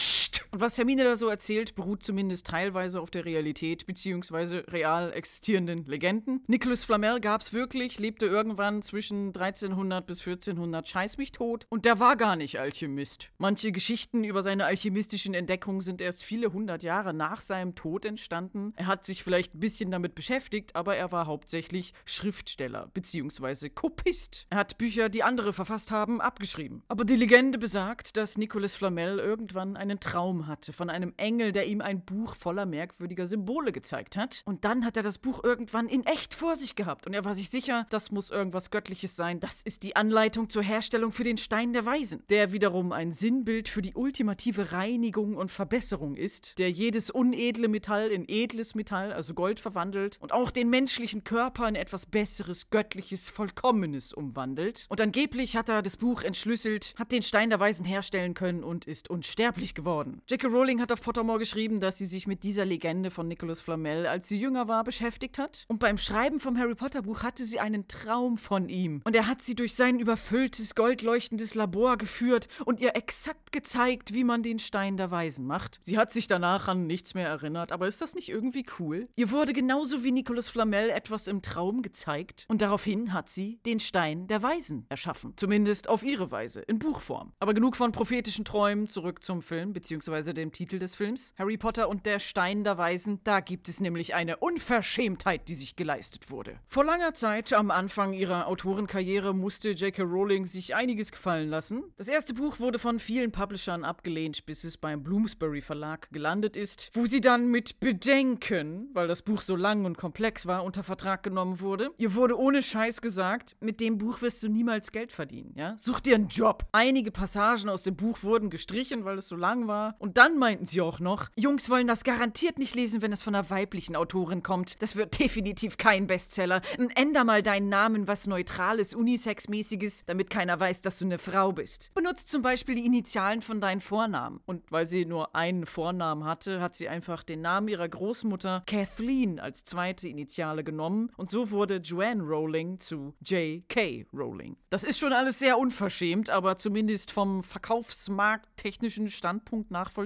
Und 0.53 0.61
was 0.61 0.78
Hermine 0.78 1.05
da 1.05 1.14
so 1.14 1.28
erzählt, 1.28 1.76
beruht 1.76 2.03
zumindest 2.03 2.46
teilweise 2.48 3.01
auf 3.01 3.11
der 3.11 3.24
Realität 3.24 3.86
beziehungsweise 3.86 4.64
real 4.68 5.12
existierenden 5.12 5.84
Legenden. 5.84 6.42
Nicholas 6.48 6.82
Flamel 6.82 7.20
gab's 7.20 7.53
wirklich, 7.53 8.01
lebte 8.01 8.26
irgendwann 8.26 8.82
zwischen 8.82 9.28
1300 9.28 10.05
bis 10.05 10.20
1400, 10.20 10.88
scheiß 10.88 11.18
mich 11.18 11.30
tot. 11.30 11.66
Und 11.68 11.84
der 11.84 12.01
war 12.01 12.16
gar 12.16 12.34
nicht 12.34 12.59
Alchemist. 12.59 13.30
Manche 13.38 13.70
Geschichten 13.70 14.24
über 14.24 14.42
seine 14.42 14.64
alchemistischen 14.64 15.34
Entdeckungen 15.34 15.82
sind 15.82 16.01
erst 16.01 16.24
viele 16.24 16.53
hundert 16.53 16.82
Jahre 16.82 17.14
nach 17.14 17.40
seinem 17.40 17.76
Tod 17.76 18.05
entstanden. 18.05 18.72
Er 18.76 18.86
hat 18.86 19.05
sich 19.05 19.22
vielleicht 19.22 19.55
ein 19.55 19.61
bisschen 19.61 19.92
damit 19.92 20.16
beschäftigt, 20.16 20.74
aber 20.74 20.96
er 20.96 21.12
war 21.12 21.26
hauptsächlich 21.26 21.94
Schriftsteller 22.05 22.90
beziehungsweise 22.92 23.70
Kopist. 23.70 24.46
Er 24.51 24.59
hat 24.59 24.78
Bücher, 24.78 25.09
die 25.09 25.22
andere 25.22 25.53
verfasst 25.53 25.92
haben, 25.92 26.20
abgeschrieben. 26.20 26.82
Aber 26.88 27.05
die 27.05 27.16
Legende 27.16 27.59
besagt, 27.59 28.16
dass 28.16 28.36
Nicholas 28.36 28.74
Flamel 28.74 29.18
irgendwann 29.18 29.76
einen 29.76 30.01
Traum 30.01 30.39
hatte 30.47 30.72
von 30.72 30.91
einem 30.91 31.14
Engel, 31.16 31.53
der 31.53 31.66
ihm 31.66 31.80
ein 31.80 32.05
Buch 32.05 32.34
voller 32.34 32.66
merkwürdiger 32.66 33.26
Symbole 33.26 33.72
gezeigt 33.72 34.16
hat. 34.16 34.43
Und 34.45 34.64
dann 34.64 34.84
hat 34.84 34.97
er 34.97 35.03
das 35.03 35.18
Buch 35.18 35.43
irgendwann 35.45 35.88
in 35.88 36.05
echt 36.05 36.34
vor 36.34 36.57
sich 36.57 36.76
gehabt. 36.76 37.07
Und 37.07 37.14
er 37.14 37.24
war 37.24 37.34
sich 37.34 37.51
sicher, 37.51 37.86
das 37.91 38.11
muss 38.11 38.30
irgendwas 38.30 38.70
Göttliches 38.70 39.16
sein. 39.16 39.41
Das 39.41 39.62
ist 39.62 39.82
die 39.82 39.97
Anleitung 39.97 40.51
zur 40.51 40.62
Herstellung 40.62 41.12
für 41.12 41.24
den 41.24 41.38
Stein 41.38 41.72
der 41.72 41.86
Weisen, 41.86 42.22
der 42.30 42.53
wiederum 42.53 42.93
ein 42.93 43.12
Sinnbild 43.12 43.68
für 43.68 43.82
die 43.82 43.95
ultimative 43.95 44.72
Reinigung 44.72 45.36
und 45.36 45.51
Verbesserung 45.51 46.16
ist, 46.16 46.59
der 46.59 46.70
jedes 46.70 47.11
unedle 47.11 47.68
Metall 47.68 48.09
in 48.09 48.28
edles 48.28 48.74
Metall, 48.74 49.12
also 49.12 49.34
Gold, 49.34 49.61
verwandelt 49.61 50.18
und 50.20 50.32
auch 50.32 50.51
den 50.51 50.70
menschlichen 50.70 51.24
Körper 51.24 51.68
in 51.68 51.74
etwas 51.74 52.07
Besseres, 52.07 52.70
Göttliches, 52.70 53.28
Vollkommenes 53.28 54.12
umwandelt. 54.12 54.86
Und 54.88 55.01
angeblich 55.01 55.57
hat 55.57 55.68
er 55.68 55.82
das 55.82 55.97
Buch 55.97 56.22
entschlüsselt, 56.22 56.95
hat 56.99 57.12
den 57.12 57.22
Stein 57.22 57.51
der 57.51 57.61
Weisen 57.61 57.84
herstellen 57.84 58.34
können 58.34 58.64
und 58.64 58.86
ist 58.86 59.11
unsterblich 59.11 59.74
geworden. 59.74 60.22
J.K. 60.31 60.47
Rowling 60.47 60.81
hat 60.81 60.93
auf 60.93 61.01
Pottermore 61.01 61.41
geschrieben, 61.41 61.81
dass 61.81 61.99
sie 61.99 62.07
sich 62.07 62.28
mit 62.28 62.45
dieser 62.45 62.64
Legende 62.64 63.11
von 63.11 63.26
Nicholas 63.26 63.61
Flamel, 63.61 64.07
als 64.07 64.28
sie 64.28 64.39
jünger 64.39 64.68
war, 64.68 64.85
beschäftigt 64.85 65.39
hat. 65.39 65.64
Und 65.66 65.81
beim 65.81 65.99
Schreiben 65.99 66.39
vom 66.39 66.57
Harry 66.57 66.76
Potter 66.76 67.03
Buch 67.03 67.24
hatte 67.24 67.45
sie 67.45 67.59
einen 67.59 67.89
Traum 67.89 68.37
von 68.37 68.68
ihm. 68.68 69.01
Und 69.03 69.16
er 69.16 69.26
hat 69.26 69.43
sie 69.43 69.57
durch 69.57 69.74
sein 69.74 69.99
überfülltes, 69.99 70.76
goldleuchtendes 70.76 71.57
Labor 71.57 71.99
geführt 71.99 72.47
und 72.64 72.78
ihr 72.78 72.95
exakt 72.95 73.51
gezeigt, 73.51 74.14
wie 74.14 74.22
man 74.22 74.45
den 74.45 74.61
Stein 74.61 74.97
der 74.97 75.11
Weisen 75.11 75.49
macht. 75.49 75.81
Sie 75.83 75.99
hat 75.99 76.12
sich 76.12 76.28
danach 76.28 76.68
an 76.68 76.87
nichts 76.87 77.14
mehr 77.14 77.26
erinnert, 77.26 77.72
aber 77.72 77.89
ist 77.89 78.01
das 78.01 78.14
nicht 78.14 78.28
irgendwie 78.28 78.64
cool? 78.78 79.09
Ihr 79.16 79.33
wurde 79.33 79.53
genauso 79.53 80.05
wie 80.05 80.12
Nicholas 80.12 80.49
Flamel 80.49 80.91
etwas 80.91 81.26
im 81.26 81.43
Traum 81.43 81.83
gezeigt 81.83 82.45
und 82.47 82.62
daraufhin 82.62 83.12
hat 83.12 83.28
sie 83.28 83.59
den 83.66 83.81
Stein 83.81 84.28
der 84.28 84.45
Weisen 84.45 84.87
erschaffen. 84.91 85.33
Zumindest 85.35 85.89
auf 85.89 86.05
ihre 86.05 86.31
Weise, 86.31 86.61
in 86.61 86.78
Buchform. 86.78 87.33
Aber 87.41 87.53
genug 87.53 87.74
von 87.74 87.91
prophetischen 87.91 88.45
Träumen, 88.45 88.87
zurück 88.87 89.24
zum 89.24 89.43
Film, 89.43 89.72
beziehungsweise 89.72 90.19
dem 90.22 90.52
Titel 90.52 90.78
des 90.78 90.94
Films. 90.94 91.34
Harry 91.38 91.56
Potter 91.56 91.88
und 91.88 92.06
der 92.06 92.18
Stein 92.18 92.64
der 92.64 92.78
Weisen, 92.78 93.20
da 93.24 93.40
gibt 93.40 93.68
es 93.68 93.80
nämlich 93.80 94.14
eine 94.14 94.36
Unverschämtheit, 94.36 95.48
die 95.48 95.54
sich 95.54 95.76
geleistet 95.76 96.30
wurde. 96.30 96.58
Vor 96.66 96.84
langer 96.84 97.14
Zeit, 97.14 97.52
am 97.52 97.70
Anfang 97.70 98.12
ihrer 98.12 98.46
Autorenkarriere, 98.46 99.34
musste 99.34 99.70
J.K. 99.70 100.02
Rowling 100.02 100.46
sich 100.46 100.74
einiges 100.74 101.12
gefallen 101.12 101.48
lassen. 101.48 101.82
Das 101.96 102.08
erste 102.08 102.34
Buch 102.34 102.60
wurde 102.60 102.78
von 102.78 102.98
vielen 102.98 103.32
Publishern 103.32 103.84
abgelehnt, 103.84 104.46
bis 104.46 104.64
es 104.64 104.76
beim 104.76 105.02
Bloomsbury 105.02 105.60
Verlag 105.60 106.10
gelandet 106.12 106.56
ist, 106.56 106.90
wo 106.92 107.06
sie 107.06 107.20
dann 107.20 107.48
mit 107.48 107.80
Bedenken, 107.80 108.90
weil 108.92 109.08
das 109.08 109.22
Buch 109.22 109.42
so 109.42 109.56
lang 109.56 109.84
und 109.84 109.96
komplex 109.98 110.46
war, 110.46 110.64
unter 110.64 110.82
Vertrag 110.82 111.22
genommen 111.22 111.60
wurde. 111.60 111.90
Ihr 111.96 112.14
wurde 112.14 112.38
ohne 112.38 112.62
Scheiß 112.62 113.00
gesagt, 113.00 113.56
mit 113.60 113.80
dem 113.80 113.98
Buch 113.98 114.22
wirst 114.22 114.42
du 114.42 114.48
niemals 114.48 114.92
Geld 114.92 115.12
verdienen, 115.12 115.52
ja? 115.56 115.74
Such 115.76 116.00
dir 116.00 116.14
einen 116.14 116.28
Job. 116.28 116.66
Einige 116.72 117.10
Passagen 117.10 117.68
aus 117.68 117.82
dem 117.82 117.96
Buch 117.96 118.22
wurden 118.22 118.50
gestrichen, 118.50 119.04
weil 119.04 119.18
es 119.18 119.28
so 119.28 119.36
lang 119.36 119.66
war 119.66 119.94
und 119.98 120.09
Und 120.11 120.16
dann 120.16 120.38
meinten 120.38 120.66
sie 120.66 120.80
auch 120.80 120.98
noch, 120.98 121.28
Jungs 121.36 121.70
wollen 121.70 121.86
das 121.86 122.02
garantiert 122.02 122.58
nicht 122.58 122.74
lesen, 122.74 123.00
wenn 123.00 123.12
es 123.12 123.22
von 123.22 123.32
einer 123.32 123.48
weiblichen 123.48 123.94
Autorin 123.94 124.42
kommt. 124.42 124.82
Das 124.82 124.96
wird 124.96 125.16
definitiv 125.20 125.76
kein 125.76 126.08
Bestseller. 126.08 126.62
Änder 126.96 127.22
mal 127.22 127.44
deinen 127.44 127.68
Namen 127.68 128.08
was 128.08 128.26
Neutrales, 128.26 128.92
Unisex-mäßiges, 128.92 130.06
damit 130.06 130.28
keiner 130.28 130.58
weiß, 130.58 130.82
dass 130.82 130.98
du 130.98 131.04
eine 131.04 131.18
Frau 131.18 131.52
bist. 131.52 131.94
Benutzt 131.94 132.28
zum 132.28 132.42
Beispiel 132.42 132.74
die 132.74 132.86
Initialen 132.86 133.40
von 133.40 133.61
deinen 133.61 133.80
Vornamen. 133.80 134.40
Und 134.46 134.72
weil 134.72 134.88
sie 134.88 135.06
nur 135.06 135.36
einen 135.36 135.64
Vornamen 135.64 136.24
hatte, 136.24 136.61
hat 136.61 136.74
sie 136.74 136.88
einfach 136.88 137.22
den 137.22 137.42
Namen 137.42 137.68
ihrer 137.68 137.88
Großmutter 137.88 138.64
Kathleen 138.66 139.38
als 139.38 139.62
zweite 139.62 140.08
Initiale 140.08 140.64
genommen. 140.64 141.12
Und 141.18 141.30
so 141.30 141.52
wurde 141.52 141.76
Joanne 141.76 142.24
Rowling 142.24 142.80
zu 142.80 143.14
J.K. 143.20 144.06
Rowling. 144.12 144.56
Das 144.70 144.82
ist 144.82 144.98
schon 144.98 145.12
alles 145.12 145.38
sehr 145.38 145.56
unverschämt, 145.56 146.30
aber 146.30 146.58
zumindest 146.58 147.12
vom 147.12 147.44
verkaufsmarkttechnischen 147.44 149.08
Standpunkt 149.08 149.70
nachvollziehbar. 149.70 149.99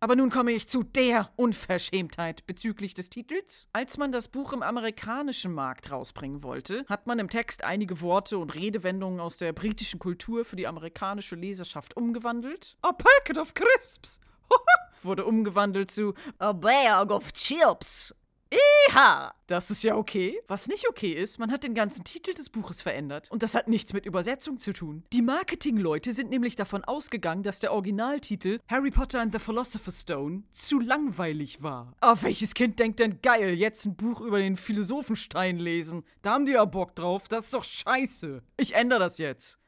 Aber 0.00 0.16
nun 0.16 0.30
komme 0.30 0.52
ich 0.52 0.68
zu 0.68 0.82
der 0.82 1.30
Unverschämtheit 1.36 2.46
bezüglich 2.46 2.94
des 2.94 3.10
Titels. 3.10 3.68
Als 3.72 3.96
man 3.96 4.12
das 4.12 4.28
Buch 4.28 4.52
im 4.52 4.62
amerikanischen 4.62 5.52
Markt 5.52 5.90
rausbringen 5.90 6.42
wollte, 6.42 6.84
hat 6.88 7.06
man 7.06 7.18
im 7.18 7.30
Text 7.30 7.64
einige 7.64 8.00
Worte 8.00 8.38
und 8.38 8.54
Redewendungen 8.54 9.20
aus 9.20 9.36
der 9.36 9.52
britischen 9.52 9.98
Kultur 9.98 10.44
für 10.44 10.56
die 10.56 10.66
amerikanische 10.66 11.36
Leserschaft 11.36 11.96
umgewandelt. 11.96 12.76
A 12.82 12.92
packet 12.92 13.38
of 13.38 13.54
crisps! 13.54 14.20
wurde 15.02 15.24
umgewandelt 15.24 15.90
zu 15.90 16.14
A 16.38 16.52
bag 16.52 17.10
of 17.10 17.32
chips. 17.32 18.14
Iha! 18.50 19.32
Das 19.46 19.70
ist 19.70 19.82
ja 19.82 19.96
okay. 19.96 20.40
Was 20.48 20.68
nicht 20.68 20.88
okay 20.88 21.12
ist, 21.12 21.38
man 21.38 21.52
hat 21.52 21.64
den 21.64 21.74
ganzen 21.74 22.04
Titel 22.04 22.34
des 22.34 22.48
Buches 22.48 22.82
verändert. 22.82 23.30
Und 23.30 23.42
das 23.42 23.54
hat 23.54 23.68
nichts 23.68 23.92
mit 23.92 24.06
Übersetzung 24.06 24.60
zu 24.60 24.72
tun. 24.72 25.04
Die 25.12 25.22
Marketingleute 25.22 26.12
sind 26.12 26.30
nämlich 26.30 26.56
davon 26.56 26.84
ausgegangen, 26.84 27.42
dass 27.42 27.60
der 27.60 27.72
Originaltitel 27.72 28.60
Harry 28.68 28.90
Potter 28.90 29.20
and 29.20 29.32
the 29.32 29.38
Philosopher's 29.38 30.00
Stone 30.00 30.44
zu 30.52 30.80
langweilig 30.80 31.62
war. 31.62 31.94
Aber 32.00 32.22
welches 32.22 32.54
Kind 32.54 32.78
denkt 32.78 33.00
denn 33.00 33.20
geil, 33.22 33.54
jetzt 33.54 33.84
ein 33.86 33.96
Buch 33.96 34.20
über 34.20 34.38
den 34.38 34.56
Philosophenstein 34.56 35.58
lesen? 35.58 36.04
Da 36.22 36.32
haben 36.32 36.46
die 36.46 36.52
ja 36.52 36.64
Bock 36.64 36.94
drauf. 36.94 37.28
Das 37.28 37.46
ist 37.46 37.54
doch 37.54 37.64
scheiße. 37.64 38.42
Ich 38.56 38.74
ändere 38.74 39.00
das 39.00 39.18
jetzt. 39.18 39.58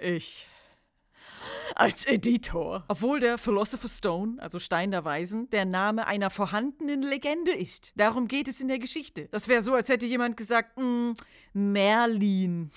Ich 0.00 0.46
als 1.74 2.06
Editor. 2.06 2.84
Obwohl 2.88 3.20
der 3.20 3.38
Philosopher's 3.38 3.98
Stone, 3.98 4.36
also 4.40 4.58
Stein 4.58 4.90
der 4.90 5.04
Weisen, 5.04 5.48
der 5.50 5.64
Name 5.64 6.06
einer 6.06 6.30
vorhandenen 6.30 7.02
Legende 7.02 7.52
ist. 7.52 7.92
Darum 7.96 8.28
geht 8.28 8.48
es 8.48 8.60
in 8.60 8.68
der 8.68 8.78
Geschichte. 8.78 9.28
Das 9.30 9.48
wäre 9.48 9.62
so, 9.62 9.74
als 9.74 9.88
hätte 9.88 10.06
jemand 10.06 10.36
gesagt, 10.36 10.78
mm, 10.78 11.12
Merlin. 11.52 12.70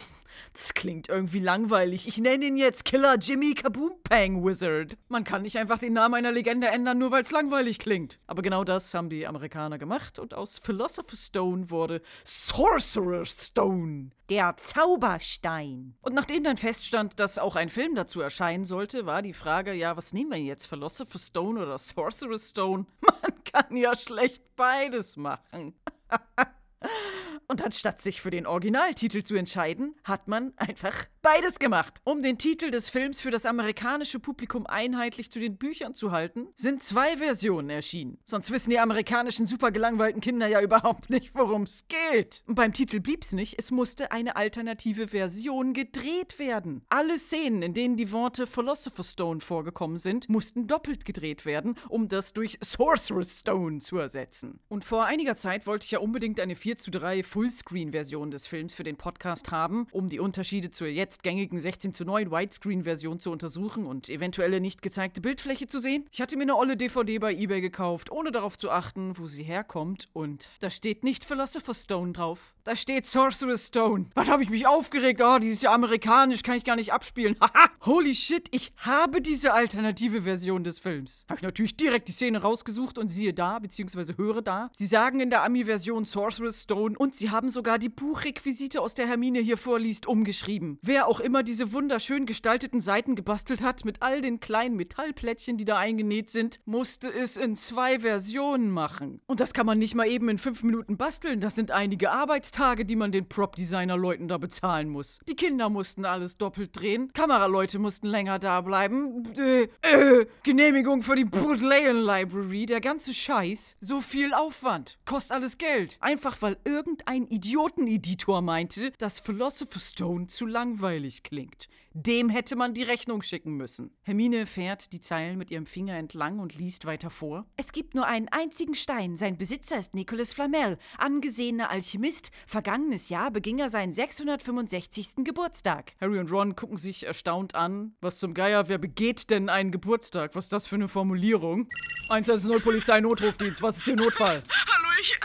Das 0.53 0.73
klingt 0.73 1.09
irgendwie 1.09 1.39
langweilig. 1.39 2.07
Ich 2.07 2.17
nenne 2.17 2.45
ihn 2.45 2.57
jetzt 2.57 2.85
Killer 2.85 3.15
Jimmy 3.17 3.53
Kaboom 3.53 3.93
Pang 4.03 4.43
Wizard. 4.45 4.97
Man 5.09 5.23
kann 5.23 5.41
nicht 5.41 5.57
einfach 5.57 5.79
den 5.79 5.93
Namen 5.93 6.15
einer 6.15 6.31
Legende 6.31 6.67
ändern, 6.67 6.97
nur 6.97 7.11
weil 7.11 7.21
es 7.21 7.31
langweilig 7.31 7.79
klingt. 7.79 8.19
Aber 8.27 8.41
genau 8.41 8.63
das 8.63 8.93
haben 8.93 9.09
die 9.09 9.27
Amerikaner 9.27 9.77
gemacht 9.77 10.19
und 10.19 10.33
aus 10.33 10.57
Philosopher's 10.57 11.27
Stone 11.27 11.69
wurde 11.69 12.01
Sorcerer's 12.23 13.47
Stone. 13.47 14.11
Der 14.29 14.55
Zauberstein. 14.57 15.95
Und 16.01 16.13
nachdem 16.13 16.43
dann 16.43 16.57
feststand, 16.57 17.19
dass 17.19 17.37
auch 17.37 17.55
ein 17.55 17.69
Film 17.69 17.93
dazu 17.95 18.21
erscheinen 18.21 18.65
sollte, 18.65 19.05
war 19.05 19.21
die 19.21 19.33
Frage, 19.33 19.73
ja, 19.73 19.97
was 19.97 20.13
nehmen 20.13 20.31
wir 20.31 20.39
jetzt? 20.39 20.65
Philosopher's 20.65 21.27
Stone 21.27 21.61
oder 21.61 21.77
Sorcerer's 21.77 22.49
Stone? 22.49 22.85
Man 23.01 23.43
kann 23.43 23.75
ja 23.75 23.95
schlecht 23.95 24.55
beides 24.55 25.17
machen. 25.17 25.73
Und 27.53 27.61
anstatt 27.63 28.01
sich 28.01 28.19
für 28.19 28.31
den 28.31 28.47
Originaltitel 28.47 29.21
zu 29.21 29.35
entscheiden, 29.35 29.93
hat 30.03 30.27
man 30.27 30.53
einfach 30.57 31.05
beides 31.21 31.59
gemacht. 31.59 32.01
Um 32.03 32.23
den 32.23 32.39
Titel 32.39 32.71
des 32.71 32.89
Films 32.89 33.21
für 33.21 33.29
das 33.29 33.45
amerikanische 33.45 34.19
Publikum 34.19 34.65
einheitlich 34.65 35.29
zu 35.29 35.39
den 35.39 35.57
Büchern 35.57 35.93
zu 35.93 36.11
halten, 36.11 36.47
sind 36.55 36.81
zwei 36.81 37.17
Versionen 37.17 37.69
erschienen. 37.69 38.17
Sonst 38.23 38.49
wissen 38.49 38.71
die 38.71 38.79
amerikanischen 38.79 39.45
supergelangweilten 39.45 40.19
Kinder 40.19 40.47
ja 40.47 40.61
überhaupt 40.61 41.11
nicht, 41.11 41.35
worum 41.35 41.61
es 41.61 41.87
geht. 41.87 42.41
Und 42.47 42.55
beim 42.55 42.73
Titel 42.73 42.99
blieb's 42.99 43.33
nicht, 43.33 43.59
es 43.59 43.69
musste 43.69 44.11
eine 44.11 44.35
alternative 44.35 45.09
Version 45.09 45.73
gedreht 45.73 46.39
werden. 46.39 46.83
Alle 46.89 47.19
Szenen, 47.19 47.61
in 47.61 47.75
denen 47.75 47.97
die 47.97 48.11
Worte 48.11 48.47
Philosopher's 48.47 49.11
Stone 49.11 49.41
vorgekommen 49.41 49.97
sind, 49.97 50.27
mussten 50.27 50.65
doppelt 50.65 51.05
gedreht 51.05 51.45
werden, 51.45 51.75
um 51.87 52.07
das 52.07 52.33
durch 52.33 52.57
Sorcerer's 52.61 53.41
Stone 53.41 53.77
zu 53.77 53.99
ersetzen. 53.99 54.59
Und 54.69 54.83
vor 54.83 55.05
einiger 55.05 55.35
Zeit 55.35 55.67
wollte 55.67 55.85
ich 55.85 55.91
ja 55.91 55.99
unbedingt 55.99 56.39
eine 56.39 56.55
4 56.55 56.77
zu 56.77 56.89
3 56.89 57.21
Full 57.21 57.42
Fullscreen-Version 57.43 58.31
des 58.31 58.47
Films 58.47 58.73
für 58.73 58.85
den 58.85 58.95
Podcast 58.95 59.51
haben, 59.51 59.87
um 59.91 60.07
die 60.07 60.21
Unterschiede 60.21 60.71
zur 60.71 60.87
jetzt 60.87 61.23
gängigen 61.23 61.59
16 61.59 61.93
zu 61.93 62.05
9 62.05 62.31
Widescreen-Version 62.31 63.19
zu 63.19 63.31
untersuchen 63.31 63.85
und 63.85 64.07
eventuelle 64.07 64.61
nicht 64.61 64.81
gezeigte 64.81 65.19
Bildfläche 65.19 65.67
zu 65.67 65.79
sehen. 65.79 66.05
Ich 66.09 66.21
hatte 66.21 66.37
mir 66.37 66.43
eine 66.43 66.55
olle 66.55 66.77
DVD 66.77 67.19
bei 67.19 67.33
eBay 67.33 67.59
gekauft, 67.59 68.13
ohne 68.13 68.31
darauf 68.31 68.57
zu 68.57 68.71
achten, 68.71 69.17
wo 69.17 69.27
sie 69.27 69.43
herkommt 69.43 70.07
und 70.13 70.47
da 70.61 70.69
steht 70.69 71.03
nicht 71.03 71.25
Philosopher's 71.25 71.83
Stone 71.83 72.13
drauf. 72.13 72.55
Da 72.63 72.77
steht 72.77 73.05
Sorcerer's 73.05 73.67
Stone. 73.67 74.05
Was 74.13 74.29
habe 74.29 74.41
ich 74.41 74.49
mich 74.49 74.65
aufgeregt? 74.65 75.21
Oh, 75.21 75.37
die 75.37 75.49
ist 75.49 75.63
ja 75.63 75.73
amerikanisch, 75.73 76.43
kann 76.43 76.55
ich 76.55 76.63
gar 76.63 76.77
nicht 76.77 76.93
abspielen. 76.93 77.35
Haha! 77.41 77.69
Holy 77.85 78.15
shit, 78.15 78.47
ich 78.51 78.71
habe 78.77 79.19
diese 79.19 79.51
alternative 79.51 80.21
Version 80.21 80.63
des 80.63 80.79
Films. 80.79 81.25
Habe 81.27 81.39
ich 81.39 81.43
natürlich 81.43 81.75
direkt 81.75 82.07
die 82.07 82.13
Szene 82.13 82.41
rausgesucht 82.41 82.97
und 82.97 83.09
siehe 83.09 83.33
da, 83.33 83.59
beziehungsweise 83.59 84.15
höre 84.17 84.41
da. 84.41 84.71
Sie 84.73 84.85
sagen 84.85 85.19
in 85.19 85.29
der 85.29 85.43
Ami-Version 85.43 86.05
Sorcerer's 86.05 86.61
Stone 86.61 86.97
und 86.97 87.15
sie 87.15 87.22
haben 87.31 87.49
sogar 87.49 87.79
die 87.79 87.89
Buchrequisite, 87.89 88.81
aus 88.81 88.93
der 88.93 89.07
Hermine 89.07 89.39
hier 89.39 89.57
vorliest, 89.57 90.07
umgeschrieben. 90.07 90.79
Wer 90.81 91.07
auch 91.07 91.19
immer 91.19 91.43
diese 91.43 91.71
wunderschön 91.73 92.25
gestalteten 92.25 92.81
Seiten 92.81 93.15
gebastelt 93.15 93.61
hat, 93.61 93.85
mit 93.85 94.01
all 94.01 94.21
den 94.21 94.39
kleinen 94.39 94.75
Metallplättchen, 94.75 95.57
die 95.57 95.65
da 95.65 95.77
eingenäht 95.77 96.29
sind, 96.29 96.59
musste 96.65 97.11
es 97.13 97.37
in 97.37 97.55
zwei 97.55 97.99
Versionen 97.99 98.71
machen. 98.71 99.21
Und 99.27 99.39
das 99.39 99.53
kann 99.53 99.65
man 99.65 99.79
nicht 99.79 99.95
mal 99.95 100.07
eben 100.07 100.29
in 100.29 100.37
fünf 100.37 100.63
Minuten 100.63 100.97
basteln. 100.97 101.39
Das 101.39 101.55
sind 101.55 101.71
einige 101.71 102.11
Arbeitstage, 102.11 102.85
die 102.85 102.95
man 102.95 103.11
den 103.11 103.29
Prop-Designer-Leuten 103.29 104.27
da 104.27 104.37
bezahlen 104.37 104.89
muss. 104.89 105.19
Die 105.27 105.35
Kinder 105.35 105.69
mussten 105.69 106.05
alles 106.05 106.37
doppelt 106.37 106.71
drehen. 106.73 107.11
Kameraleute 107.13 107.79
mussten 107.79 108.07
länger 108.07 108.39
da 108.39 108.61
bleiben. 108.61 109.33
Äh, 109.37 109.67
äh, 109.81 110.25
Genehmigung 110.43 111.01
für 111.01 111.15
die 111.15 111.25
Bodleian 111.25 111.97
Library, 111.97 112.65
der 112.65 112.81
ganze 112.81 113.13
Scheiß. 113.13 113.77
So 113.79 114.01
viel 114.01 114.33
Aufwand. 114.33 114.97
Kostet 115.05 115.37
alles 115.37 115.57
Geld. 115.57 115.97
Einfach 115.99 116.41
weil 116.41 116.57
irgendein 116.65 117.12
ein 117.13 117.27
Idioteneditor 117.27 118.41
meinte, 118.41 118.89
dass 118.97 119.19
Philosopher's 119.19 119.91
Stone 119.91 120.27
zu 120.27 120.47
langweilig 120.47 121.21
klingt. 121.21 121.69
Dem 121.95 122.29
hätte 122.29 122.55
man 122.55 122.73
die 122.73 122.81
Rechnung 122.81 123.21
schicken 123.21 123.53
müssen. 123.53 123.91
Hermine 124.01 124.47
fährt 124.47 124.93
die 124.93 124.99
Zeilen 124.99 125.37
mit 125.37 125.51
ihrem 125.51 125.67
Finger 125.67 125.95
entlang 125.95 126.39
und 126.39 126.55
liest 126.55 126.85
weiter 126.85 127.11
vor. 127.11 127.45
Es 127.55 127.71
gibt 127.71 127.93
nur 127.93 128.07
einen 128.07 128.29
einzigen 128.29 128.73
Stein. 128.73 129.15
Sein 129.15 129.37
Besitzer 129.37 129.77
ist 129.77 129.93
Nicolas 129.93 130.33
Flamel, 130.33 130.79
angesehener 130.97 131.69
Alchemist. 131.69 132.31
Vergangenes 132.47 133.09
Jahr 133.09 133.29
beging 133.29 133.59
er 133.59 133.69
seinen 133.69 133.93
665. 133.93 135.23
Geburtstag. 135.23 135.93
Harry 136.01 136.17
und 136.17 136.31
Ron 136.31 136.55
gucken 136.55 136.77
sich 136.79 137.05
erstaunt 137.05 137.53
an. 137.53 137.95
Was 138.01 138.17
zum 138.17 138.33
Geier, 138.33 138.67
wer 138.69 138.79
begeht 138.79 139.29
denn 139.29 139.49
einen 139.49 139.69
Geburtstag? 139.69 140.33
Was 140.33 140.45
ist 140.45 140.53
das 140.53 140.65
für 140.65 140.75
eine 140.75 140.87
Formulierung? 140.87 141.69
110 142.09 142.59
Polizei 142.61 143.01
Notrufdienst, 143.01 143.61
was 143.61 143.77
ist 143.77 143.87
Ihr 143.87 143.97
Notfall? 143.97 144.41
Hallo, 144.49 144.89
ich, 144.99 145.15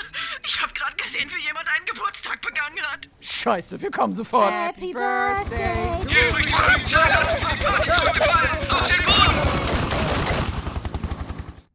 ich 0.47 0.61
habe 0.61 0.75
gerade 0.75 0.97
gesehen, 0.97 1.31
wie 1.35 1.47
jemand 1.47 1.67
einen 1.75 1.87
Geburtstag 1.87 2.43
begangen 2.43 2.83
hat. 2.93 3.09
Scheiße, 3.21 3.81
wir 3.81 3.91
kommen 3.91 4.13
sofort. 4.13 4.53
Happy 4.53 4.93
Birthday! 4.93 6.58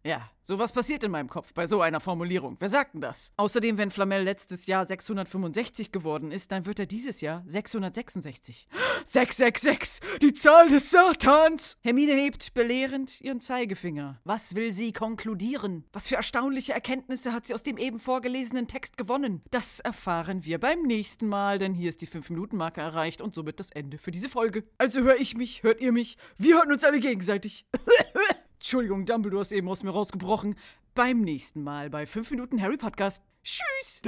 Hier 0.04 0.22
sowas 0.44 0.72
passiert 0.72 1.04
in 1.04 1.12
meinem 1.12 1.30
Kopf 1.30 1.54
bei 1.54 1.66
so 1.66 1.82
einer 1.82 2.00
Formulierung. 2.00 2.58
Wer 2.60 2.70
sagt 2.70 2.94
denn 2.94 3.02
das? 3.02 3.32
Außerdem, 3.38 3.78
wenn 3.78 3.90
Flamel 3.90 4.24
letztes 4.24 4.66
Jahr 4.68 4.86
665 4.86 5.92
geworden 5.92 6.32
ist, 6.32 6.52
dann 6.52 6.66
wird 6.66 6.80
er 6.80 6.86
dieses 6.86 7.22
Jahr 7.22 7.44
666. 7.48 8.68
666! 9.06 10.00
Die 10.22 10.34
Zahl 10.34 10.68
des 10.68 10.92
Satans! 10.92 11.78
Hermine 11.82 12.14
hebt 12.14 12.54
belehrend 12.54 13.22
ihren 13.22 13.40
Zeigefinger. 13.40 14.20
Was 14.24 14.56
will 14.56 14.72
sie 14.72 14.94
konkludieren? 14.94 15.86
Was 15.94 16.10
für 16.10 16.16
erstaunliche 16.16 16.74
Erkenntnisse 16.74 17.34
hat 17.34 17.48
sie 17.48 17.54
aus 17.54 17.64
dem 17.64 17.78
eben 17.78 18.00
vorgelesenen 18.00 18.68
Text 18.68 18.98
gewonnen? 18.98 19.42
Das 19.52 19.80
erfahren 19.80 20.44
wir 20.44 20.60
beim 20.60 20.84
nächsten 20.84 21.28
Mal, 21.28 21.58
denn 21.58 21.74
hier 21.74 21.90
ist 21.90 22.02
die 22.02 22.08
5-Minuten-Marke 22.08 22.82
erreicht 22.82 23.22
und 23.22 23.34
somit 23.34 23.60
das 23.60 23.72
Ende 23.72 23.98
für 23.98 24.12
diese 24.12 24.30
Folge. 24.30 24.64
Also 24.78 25.02
höre 25.02 25.18
ich 25.18 25.36
mich, 25.36 25.64
hört 25.64 25.82
ihr 25.82 25.92
mich? 25.92 26.18
Wir 26.38 26.58
hören 26.58 26.72
uns 26.72 26.84
alle 26.84 27.00
gegenseitig. 27.00 27.66
Entschuldigung, 28.64 29.06
Dumbledore 29.06 29.42
ist 29.42 29.52
eben 29.52 29.68
aus 29.68 29.84
mir 29.84 29.90
rausgebrochen. 29.90 30.56
Beim 30.96 31.20
nächsten 31.20 31.64
Mal 31.64 31.90
bei 31.90 32.06
5 32.06 32.32
Minuten 32.32 32.62
Harry 32.62 32.78
Podcast. 32.78 33.22
Tschüss. 33.44 34.02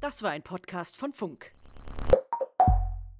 Das 0.00 0.22
war 0.22 0.30
ein 0.30 0.42
Podcast 0.42 0.96
von 0.96 1.12
Funk. 1.12 1.52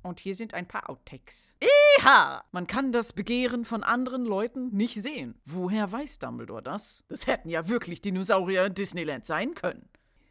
Und 0.02 0.20
hier 0.20 0.34
sind 0.34 0.54
ein 0.54 0.66
paar 0.66 0.88
Outtakes. 0.88 1.54
Iha! 2.00 2.42
Man 2.50 2.66
kann 2.66 2.92
das 2.92 3.12
Begehren 3.12 3.66
von 3.66 3.82
anderen 3.82 4.24
Leuten 4.24 4.74
nicht 4.74 5.02
sehen. 5.02 5.38
Woher 5.44 5.92
weiß 5.92 6.18
Dumbledore 6.18 6.62
das? 6.62 7.04
Das 7.10 7.26
hätten 7.26 7.50
ja 7.50 7.68
wirklich 7.68 8.00
Dinosaurier 8.00 8.64
in 8.64 8.74
Disneyland 8.74 9.26
sein 9.26 9.54
können. 9.54 9.86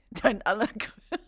Dein 0.09 0.41
allergrößter. 0.41 0.95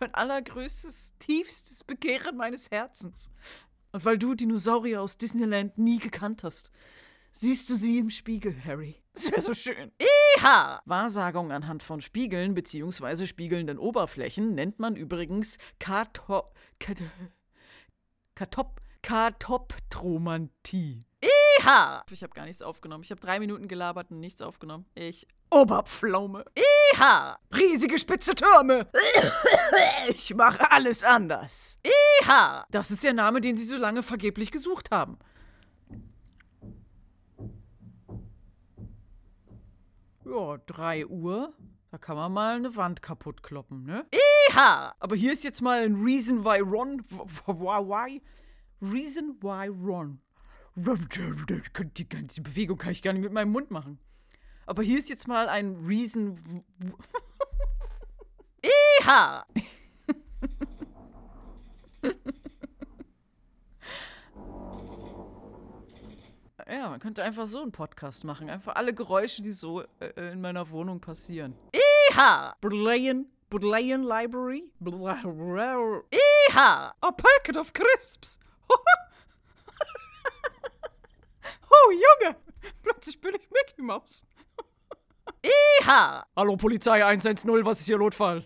Mein 0.00 0.14
allergrößtes, 0.14 1.14
tiefstes 1.18 1.84
Begehren 1.84 2.36
meines 2.36 2.70
Herzens. 2.70 3.30
Und 3.92 4.04
weil 4.04 4.18
du 4.18 4.34
Dinosaurier 4.34 5.00
aus 5.00 5.18
Disneyland 5.18 5.78
nie 5.78 5.98
gekannt 5.98 6.44
hast, 6.44 6.70
siehst 7.32 7.70
du 7.70 7.76
sie 7.76 7.98
im 7.98 8.10
Spiegel, 8.10 8.54
Harry. 8.64 9.02
Das 9.14 9.30
wäre 9.30 9.40
so 9.40 9.54
schön. 9.54 9.92
Iha! 10.36 10.82
Wahrsagung 10.84 11.50
anhand 11.50 11.82
von 11.82 12.02
Spiegeln 12.02 12.54
bzw. 12.54 13.26
spiegelnden 13.26 13.78
Oberflächen 13.78 14.54
nennt 14.54 14.78
man 14.78 14.96
übrigens 14.96 15.58
Kato 15.78 16.52
Kat 16.78 17.02
Katop 18.34 18.80
Katoptromantie. 19.00 21.06
Iha! 21.22 22.04
Ich 22.10 22.22
habe 22.22 22.34
gar 22.34 22.44
nichts 22.44 22.60
aufgenommen. 22.60 23.04
Ich 23.04 23.10
habe 23.10 23.20
drei 23.20 23.38
Minuten 23.38 23.68
gelabert 23.68 24.10
und 24.10 24.20
nichts 24.20 24.42
aufgenommen. 24.42 24.84
Ich 24.94 25.26
Oberpflaume. 25.50 26.44
Iha! 26.94 27.38
Riesige 27.54 27.98
spitze 27.98 28.34
Türme. 28.34 28.88
Ich 30.08 30.34
mache 30.34 30.70
alles 30.70 31.02
anders. 31.02 31.78
Iha! 32.22 32.64
Das 32.70 32.90
ist 32.90 33.04
der 33.04 33.12
Name, 33.12 33.40
den 33.40 33.56
sie 33.56 33.64
so 33.64 33.76
lange 33.76 34.02
vergeblich 34.02 34.50
gesucht 34.50 34.90
haben. 34.90 35.18
Ja, 40.24 40.58
3 40.66 41.06
Uhr. 41.06 41.54
Da 41.90 41.98
kann 41.98 42.16
man 42.16 42.32
mal 42.32 42.56
eine 42.56 42.74
Wand 42.76 43.00
kaputt 43.00 43.42
kloppen, 43.42 43.84
ne? 43.84 44.04
Iha! 44.50 44.94
Aber 44.98 45.16
hier 45.16 45.32
ist 45.32 45.44
jetzt 45.44 45.62
mal 45.62 45.82
ein 45.82 45.94
Reason 46.02 46.44
Why 46.44 46.60
Ron. 46.60 47.02
Why? 47.46 47.88
why 47.88 48.22
Reason 48.82 49.36
Why 49.40 49.68
Ron. 49.68 50.20
Die 50.76 52.08
ganze 52.08 52.42
Bewegung 52.42 52.76
kann 52.76 52.92
ich 52.92 53.02
gar 53.02 53.12
nicht 53.12 53.22
mit 53.22 53.32
meinem 53.32 53.52
Mund 53.52 53.70
machen. 53.70 53.98
Aber 54.66 54.82
hier 54.82 54.98
ist 54.98 55.08
jetzt 55.08 55.28
mal 55.28 55.48
ein 55.48 55.76
Reason. 55.86 56.36
Iha! 59.00 59.46
Ja, 66.68 66.88
man 66.88 66.98
könnte 66.98 67.22
einfach 67.22 67.46
so 67.46 67.62
einen 67.62 67.70
Podcast 67.70 68.24
machen. 68.24 68.50
Einfach 68.50 68.74
alle 68.74 68.92
Geräusche, 68.92 69.40
die 69.40 69.52
so 69.52 69.82
äh, 70.00 70.32
in 70.32 70.40
meiner 70.40 70.68
Wohnung 70.70 71.00
passieren. 71.00 71.56
Iha! 72.10 72.56
Bodleian, 72.60 73.26
Bodleian 73.50 74.02
Library. 74.02 74.64
Iha! 74.80 76.92
A 77.00 77.12
packet 77.12 77.56
of 77.56 77.72
crisps. 77.72 78.40
oh, 81.70 81.92
Junge. 81.92 82.34
Plötzlich 82.82 83.20
bin 83.20 83.36
ich 83.36 83.48
Mickey 83.50 83.82
Mouse. 83.82 84.24
Iha! 85.42 86.24
Hallo 86.36 86.56
Polizei 86.56 87.04
110, 87.04 87.64
was 87.64 87.80
ist 87.80 87.86
hier 87.86 87.98
Notfall? 87.98 88.44